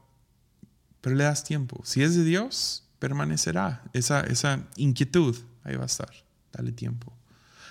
pero 1.01 1.15
le 1.15 1.23
das 1.23 1.43
tiempo. 1.43 1.81
Si 1.85 2.03
es 2.03 2.15
de 2.15 2.23
Dios, 2.23 2.83
permanecerá. 2.99 3.83
Esa, 3.93 4.21
esa 4.21 4.67
inquietud 4.75 5.35
ahí 5.63 5.75
va 5.75 5.83
a 5.83 5.87
estar. 5.87 6.11
Dale 6.51 6.71
tiempo. 6.71 7.13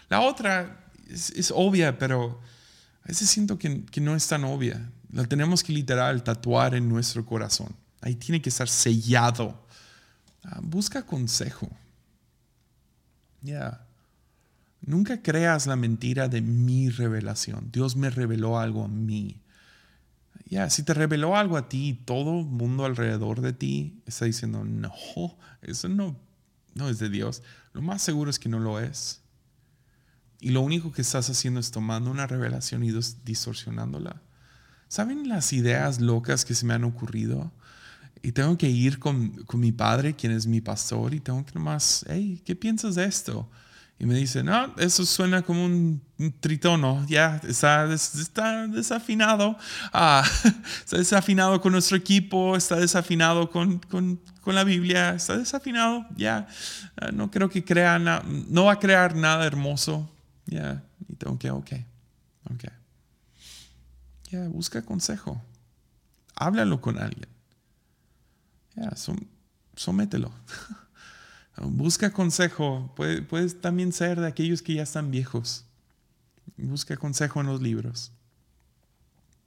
La 0.09 0.21
otra 0.21 0.91
es, 1.09 1.53
obvia, 1.55 1.99
pero 1.99 2.41
a 3.03 3.09
veces 3.09 3.29
siento 3.29 3.59
que, 3.59 3.85
no 4.01 4.15
es 4.15 4.27
tan 4.27 4.45
obvia. 4.45 4.91
La 5.13 5.25
tenemos 5.25 5.63
que 5.63 5.73
literal 5.73 6.23
tatuar 6.23 6.75
en 6.75 6.89
nuestro 6.89 7.25
corazón. 7.25 7.75
Ahí 8.01 8.15
tiene 8.15 8.43
que 8.43 8.51
estar 8.51 8.69
sellado. 8.69 9.67
Ah, 10.45 10.61
busca 10.63 11.05
consejo. 11.05 11.69
Ya. 13.41 13.87
Nunca 14.83 15.23
creas 15.23 15.67
la 15.67 15.77
mentira 15.77 16.29
de 16.29 16.41
mi 16.41 16.91
revelación. 16.91 17.71
Dios 17.73 17.97
me 17.97 18.11
reveló 18.11 18.59
algo 18.59 18.85
a 18.85 18.89
mí. 18.89 19.41
Ya, 20.49 20.71
si 20.71 20.85
te 20.85 20.95
reveló 20.95 21.37
algo 21.37 21.57
a 21.57 21.69
ti, 21.69 22.01
todo 22.05 22.41
el 22.41 22.47
mundo 22.47 22.85
alrededor 22.85 23.41
de 23.41 23.53
ti 23.53 24.01
está 24.07 24.27
diciendo, 24.27 24.65
no, 24.65 24.93
eso 25.61 25.89
no, 25.89 26.17
no 26.75 26.89
es 26.89 27.01
de 27.01 27.11
Dios, 27.11 27.43
lo 27.73 27.83
más 27.83 28.01
seguro 28.01 28.31
es 28.31 28.39
que 28.39 28.49
no 28.49 28.61
lo 28.61 28.79
es. 28.79 29.23
Y 30.41 30.51
lo 30.51 30.61
único 30.61 30.93
que 30.93 31.03
estás 31.03 31.29
haciendo 31.31 31.59
es 31.59 31.73
tomando 31.73 32.11
una 32.11 32.29
revelación 32.29 32.85
y 32.85 32.93
distorsionándola. 33.25 34.23
¿Saben 34.87 35.29
las 35.29 35.53
ideas 35.53 36.01
locas 36.01 36.45
que 36.45 36.55
se 36.55 36.65
me 36.65 36.75
han 36.75 36.85
ocurrido? 36.85 37.51
Y 38.23 38.33
tengo 38.33 38.57
que 38.57 38.69
ir 38.69 39.01
con, 39.01 39.31
con 39.45 39.59
mi 39.59 39.73
padre, 39.73 40.15
quien 40.15 40.33
es 40.33 40.47
mi 40.47 40.61
pastor, 40.61 41.13
y 41.13 41.21
tengo 41.21 41.45
que 41.45 41.55
nomás, 41.55 42.05
hey, 42.09 42.41
¿qué 42.45 42.55
piensas 42.55 42.95
de 42.95 43.05
esto? 43.05 43.51
Y 43.99 44.05
me 44.05 44.15
dice, 44.15 44.43
no, 44.43 44.75
eso 44.77 45.07
suena 45.07 45.41
como 45.41 45.65
un, 45.65 46.03
tritono, 46.41 47.05
ya 47.09 47.41
está, 47.45 47.91
está 47.93 48.67
desafinado, 48.67 49.57
ah, 49.93 50.23
está 50.85 50.99
desafinado 50.99 51.61
con 51.63 51.73
nuestro 51.73 51.97
equipo, 51.97 52.57
está 52.57 52.77
desafinado 52.77 53.51
con, 53.51 53.79
con, 53.79 54.21
con 54.43 54.55
la 54.55 54.65
Biblia, 54.65 55.15
está 55.15 55.39
desafinado, 55.39 56.07
ya, 56.15 56.47
ah, 57.01 57.11
no 57.11 57.31
creo 57.31 57.49
que 57.49 57.65
crea 57.65 57.99
nada, 57.99 58.23
no 58.27 58.65
va 58.65 58.73
a 58.73 58.79
crear 58.79 59.17
nada 59.17 59.47
hermoso, 59.47 60.11
ya, 60.45 60.83
y 61.09 61.15
tengo 61.15 61.39
que, 61.39 61.51
ok, 61.51 61.73
ok. 62.51 62.65
Ya, 64.31 64.49
busca 64.49 64.83
consejo, 64.83 65.43
háblalo 66.35 66.83
con 66.83 66.99
alguien, 66.99 67.29
ya, 68.75 68.91
somételo. 69.75 70.31
Busca 71.63 72.13
consejo. 72.13 72.93
Puedes 72.95 73.61
también 73.61 73.93
ser 73.93 74.21
de 74.21 74.27
aquellos 74.27 74.63
que 74.63 74.75
ya 74.75 74.83
están 74.83 75.11
viejos. 75.11 75.65
Busca 76.57 76.97
consejo 76.97 77.41
en 77.41 77.47
los 77.47 77.63
libros. 77.63 78.13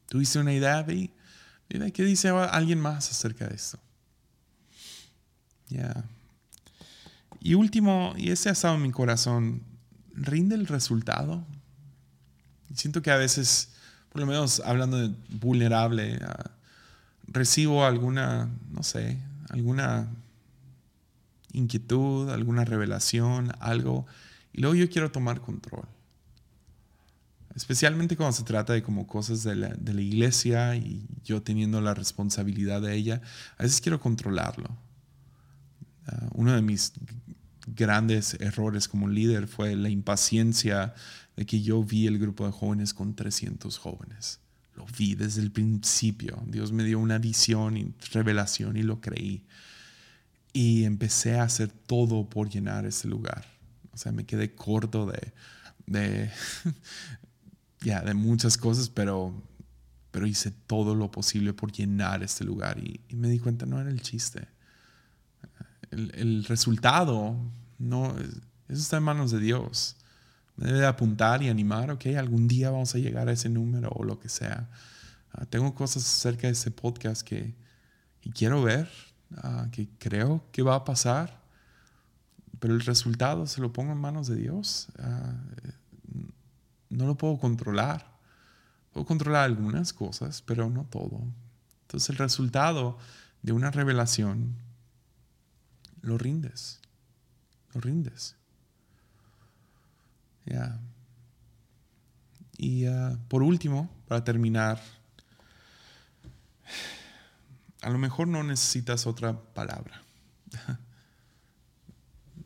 ¿Tuviste 0.07 0.39
una 0.39 0.53
idea? 0.53 0.85
y 0.89 1.11
mira 1.69 1.91
qué 1.91 2.03
dice 2.03 2.29
alguien 2.29 2.79
más 2.79 3.09
acerca 3.11 3.47
de 3.47 3.55
esto. 3.55 3.79
Ya. 5.69 6.03
Y 7.39 7.53
último, 7.53 8.13
y 8.17 8.31
ese 8.31 8.49
ha 8.49 8.53
estado 8.53 8.75
en 8.75 8.81
mi 8.81 8.91
corazón, 8.91 9.61
rinde 10.13 10.55
el 10.55 10.67
resultado. 10.67 11.45
Siento 12.73 13.01
que 13.01 13.11
a 13.11 13.17
veces, 13.17 13.69
por 14.11 14.21
lo 14.21 14.27
menos 14.27 14.61
hablando 14.65 14.97
de 14.97 15.15
vulnerable, 15.29 16.19
ah, 16.23 16.51
recibo 17.27 17.85
alguna, 17.85 18.49
no 18.71 18.83
sé, 18.83 19.17
alguna 19.49 20.09
inquietud, 21.53 22.29
alguna 22.29 22.65
revelación, 22.65 23.51
algo, 23.59 24.05
y 24.53 24.61
luego 24.61 24.75
yo 24.75 24.89
quiero 24.89 25.11
tomar 25.11 25.41
control. 25.41 25.87
Especialmente 27.55 28.15
cuando 28.15 28.33
se 28.33 28.43
trata 28.43 28.73
de 28.73 28.83
como 28.83 29.07
cosas 29.07 29.43
de 29.43 29.55
la, 29.55 29.69
de 29.69 29.93
la 29.93 30.01
iglesia 30.01 30.75
y 30.75 31.05
yo 31.23 31.41
teniendo 31.41 31.81
la 31.81 31.93
responsabilidad 31.93 32.81
de 32.81 32.95
ella, 32.95 33.21
a 33.57 33.63
veces 33.63 33.81
quiero 33.81 33.99
controlarlo. 33.99 34.77
Ah, 36.05 36.29
uno 36.33 36.53
de 36.53 36.61
mis 36.61 36.93
grandes 37.67 38.35
errores 38.39 38.87
como 38.87 39.07
líder 39.07 39.47
fue 39.47 39.75
la 39.75 39.89
impaciencia 39.89 40.93
de 41.35 41.45
que 41.45 41.61
yo 41.61 41.83
vi 41.83 42.07
el 42.07 42.19
grupo 42.19 42.45
de 42.45 42.51
jóvenes 42.51 42.93
con 42.93 43.15
300 43.15 43.77
jóvenes. 43.77 44.39
Lo 44.75 44.85
vi 44.97 45.15
desde 45.15 45.41
el 45.41 45.51
principio. 45.51 46.41
Dios 46.47 46.71
me 46.71 46.83
dio 46.83 46.99
una 46.99 47.17
visión 47.17 47.77
y 47.77 47.93
revelación 48.11 48.77
y 48.77 48.83
lo 48.83 49.01
creí 49.01 49.43
y 50.53 50.83
empecé 50.85 51.37
a 51.37 51.43
hacer 51.43 51.69
todo 51.69 52.29
por 52.29 52.49
llenar 52.49 52.85
ese 52.85 53.07
lugar. 53.07 53.45
O 53.91 53.97
sea, 53.97 54.11
me 54.11 54.25
quedé 54.25 54.55
corto 54.55 55.05
de, 55.05 55.33
de, 55.85 56.31
de 57.81 58.13
muchas 58.13 58.57
cosas, 58.57 58.89
pero, 58.89 59.33
pero 60.11 60.25
hice 60.25 60.51
todo 60.51 60.95
lo 60.95 61.11
posible 61.11 61.53
por 61.53 61.71
llenar 61.71 62.23
este 62.23 62.43
lugar 62.43 62.79
y, 62.79 63.01
me 63.13 63.29
di 63.29 63.39
cuenta 63.39 63.65
no 63.65 63.79
era 63.79 63.89
el 63.89 64.01
chiste. 64.01 64.47
El, 65.91 66.11
el, 66.15 66.45
resultado, 66.45 67.35
no, 67.77 68.15
eso 68.19 68.81
está 68.81 68.97
en 68.97 69.03
manos 69.03 69.31
de 69.31 69.39
Dios. 69.39 69.97
Me 70.55 70.71
debe 70.71 70.85
apuntar 70.85 71.41
y 71.41 71.49
animar, 71.49 71.89
ok, 71.89 72.07
algún 72.17 72.47
día 72.47 72.69
vamos 72.69 72.93
a 72.93 72.99
llegar 72.99 73.29
a 73.29 73.31
ese 73.31 73.49
número 73.49 73.89
o 73.89 74.03
lo 74.03 74.19
que 74.19 74.29
sea. 74.29 74.69
Ah, 75.31 75.45
tengo 75.45 75.73
cosas 75.73 76.05
acerca 76.05 76.47
de 76.47 76.53
ese 76.53 76.71
podcast 76.71 77.21
que 77.21 77.55
y 78.21 78.31
quiero 78.31 78.61
ver, 78.63 78.89
Ah, 79.37 79.67
que 79.71 79.87
creo 79.99 80.43
que 80.51 80.63
va 80.63 80.75
a 80.75 80.83
pasar, 80.83 81.39
pero 82.59 82.73
el 82.73 82.81
resultado 82.81 83.45
se 83.47 83.61
lo 83.61 83.71
pongo 83.71 83.91
en 83.91 83.99
manos 83.99 84.27
de 84.27 84.35
Dios. 84.35 84.87
Ah, 84.99 85.33
no 86.89 87.05
lo 87.05 87.15
puedo 87.15 87.37
controlar. 87.37 88.09
Puedo 88.93 89.05
controlar 89.05 89.45
algunas 89.45 89.93
cosas, 89.93 90.41
pero 90.41 90.69
no 90.69 90.83
todo. 90.85 91.21
Entonces 91.83 92.09
el 92.09 92.17
resultado 92.17 92.97
de 93.41 93.51
una 93.53 93.71
revelación 93.71 94.55
lo 96.01 96.17
rindes. 96.17 96.79
Lo 97.73 97.81
rindes. 97.81 98.35
Y 102.57 102.85
ah, 102.85 103.17
por 103.27 103.43
último, 103.43 103.89
para 104.07 104.23
terminar, 104.23 104.81
a 107.81 107.89
lo 107.89 107.97
mejor 107.97 108.27
no 108.27 108.43
necesitas 108.43 109.07
otra 109.07 109.41
palabra. 109.53 110.03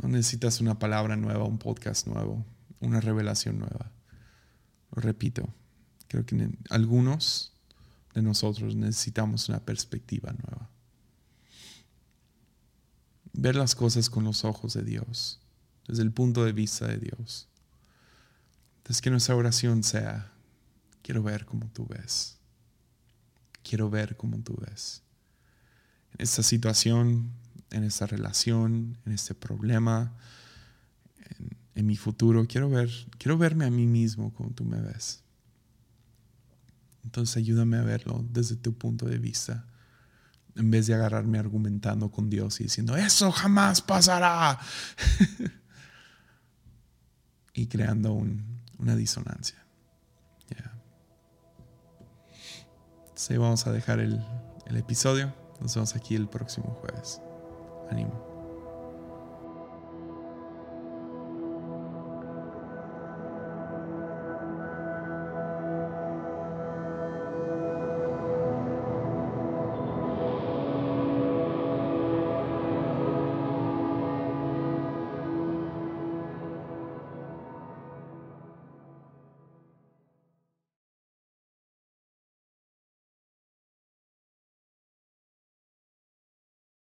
No 0.01 0.09
necesitas 0.09 0.59
una 0.59 0.77
palabra 0.79 1.15
nueva, 1.15 1.45
un 1.45 1.59
podcast 1.59 2.07
nuevo, 2.07 2.43
una 2.81 2.99
revelación 2.99 3.59
nueva. 3.59 3.89
Lo 4.91 5.01
repito, 5.01 5.53
creo 6.09 6.25
que 6.25 6.49
algunos 6.71 7.53
de 8.13 8.21
nosotros 8.21 8.75
necesitamos 8.75 9.47
una 9.47 9.61
perspectiva 9.61 10.33
nueva. 10.33 10.69
Ver 13.31 13.55
las 13.55 13.75
cosas 13.75 14.09
con 14.09 14.25
los 14.25 14.43
ojos 14.43 14.73
de 14.73 14.83
Dios, 14.83 15.39
desde 15.87 16.03
el 16.03 16.11
punto 16.11 16.43
de 16.43 16.51
vista 16.51 16.85
de 16.87 16.97
Dios. 16.97 17.47
Entonces 18.79 19.01
que 19.01 19.09
nuestra 19.09 19.37
oración 19.37 19.83
sea, 19.83 20.33
quiero 21.01 21.23
ver 21.23 21.45
como 21.45 21.67
tú 21.67 21.87
ves. 21.87 22.39
Quiero 23.61 23.89
ver 23.89 24.17
como 24.17 24.37
tú 24.39 24.57
ves 24.59 25.03
en 26.17 26.23
esta 26.23 26.43
situación, 26.43 27.31
en 27.71 27.83
esta 27.83 28.05
relación, 28.05 28.97
en 29.05 29.13
este 29.13 29.33
problema, 29.33 30.13
en, 31.75 31.85
mi 31.85 31.95
futuro. 31.95 32.45
Quiero, 32.47 32.69
ver, 32.69 32.89
quiero 33.17 33.37
verme 33.37 33.65
a 33.65 33.71
mí 33.71 33.87
mismo 33.87 34.33
como 34.33 34.51
tú 34.51 34.63
me 34.63 34.79
ves. 34.79 35.23
Entonces 37.03 37.37
ayúdame 37.37 37.77
a 37.77 37.81
verlo 37.81 38.25
desde 38.29 38.55
tu 38.55 38.77
punto 38.77 39.05
de 39.05 39.17
vista, 39.17 39.65
en 40.55 40.71
vez 40.71 40.87
de 40.87 40.93
agarrarme 40.93 41.39
argumentando 41.39 42.11
con 42.11 42.29
Dios 42.29 42.59
y 42.61 42.63
diciendo, 42.63 42.95
eso 42.95 43.31
jamás 43.31 43.81
pasará. 43.81 44.59
y 47.53 47.67
creando 47.67 48.13
una 48.13 48.95
disonancia. 48.95 49.59
Sí, 53.15 53.37
vamos 53.37 53.67
a 53.67 53.71
dejar 53.71 53.99
el 53.99 54.21
episodio. 54.75 55.42
Nos 55.63 55.73
vemos 55.75 55.95
aquí 55.95 56.15
el 56.15 56.27
próximo 56.27 56.75
jueves. 56.81 57.21
Ánimo. 57.89 58.32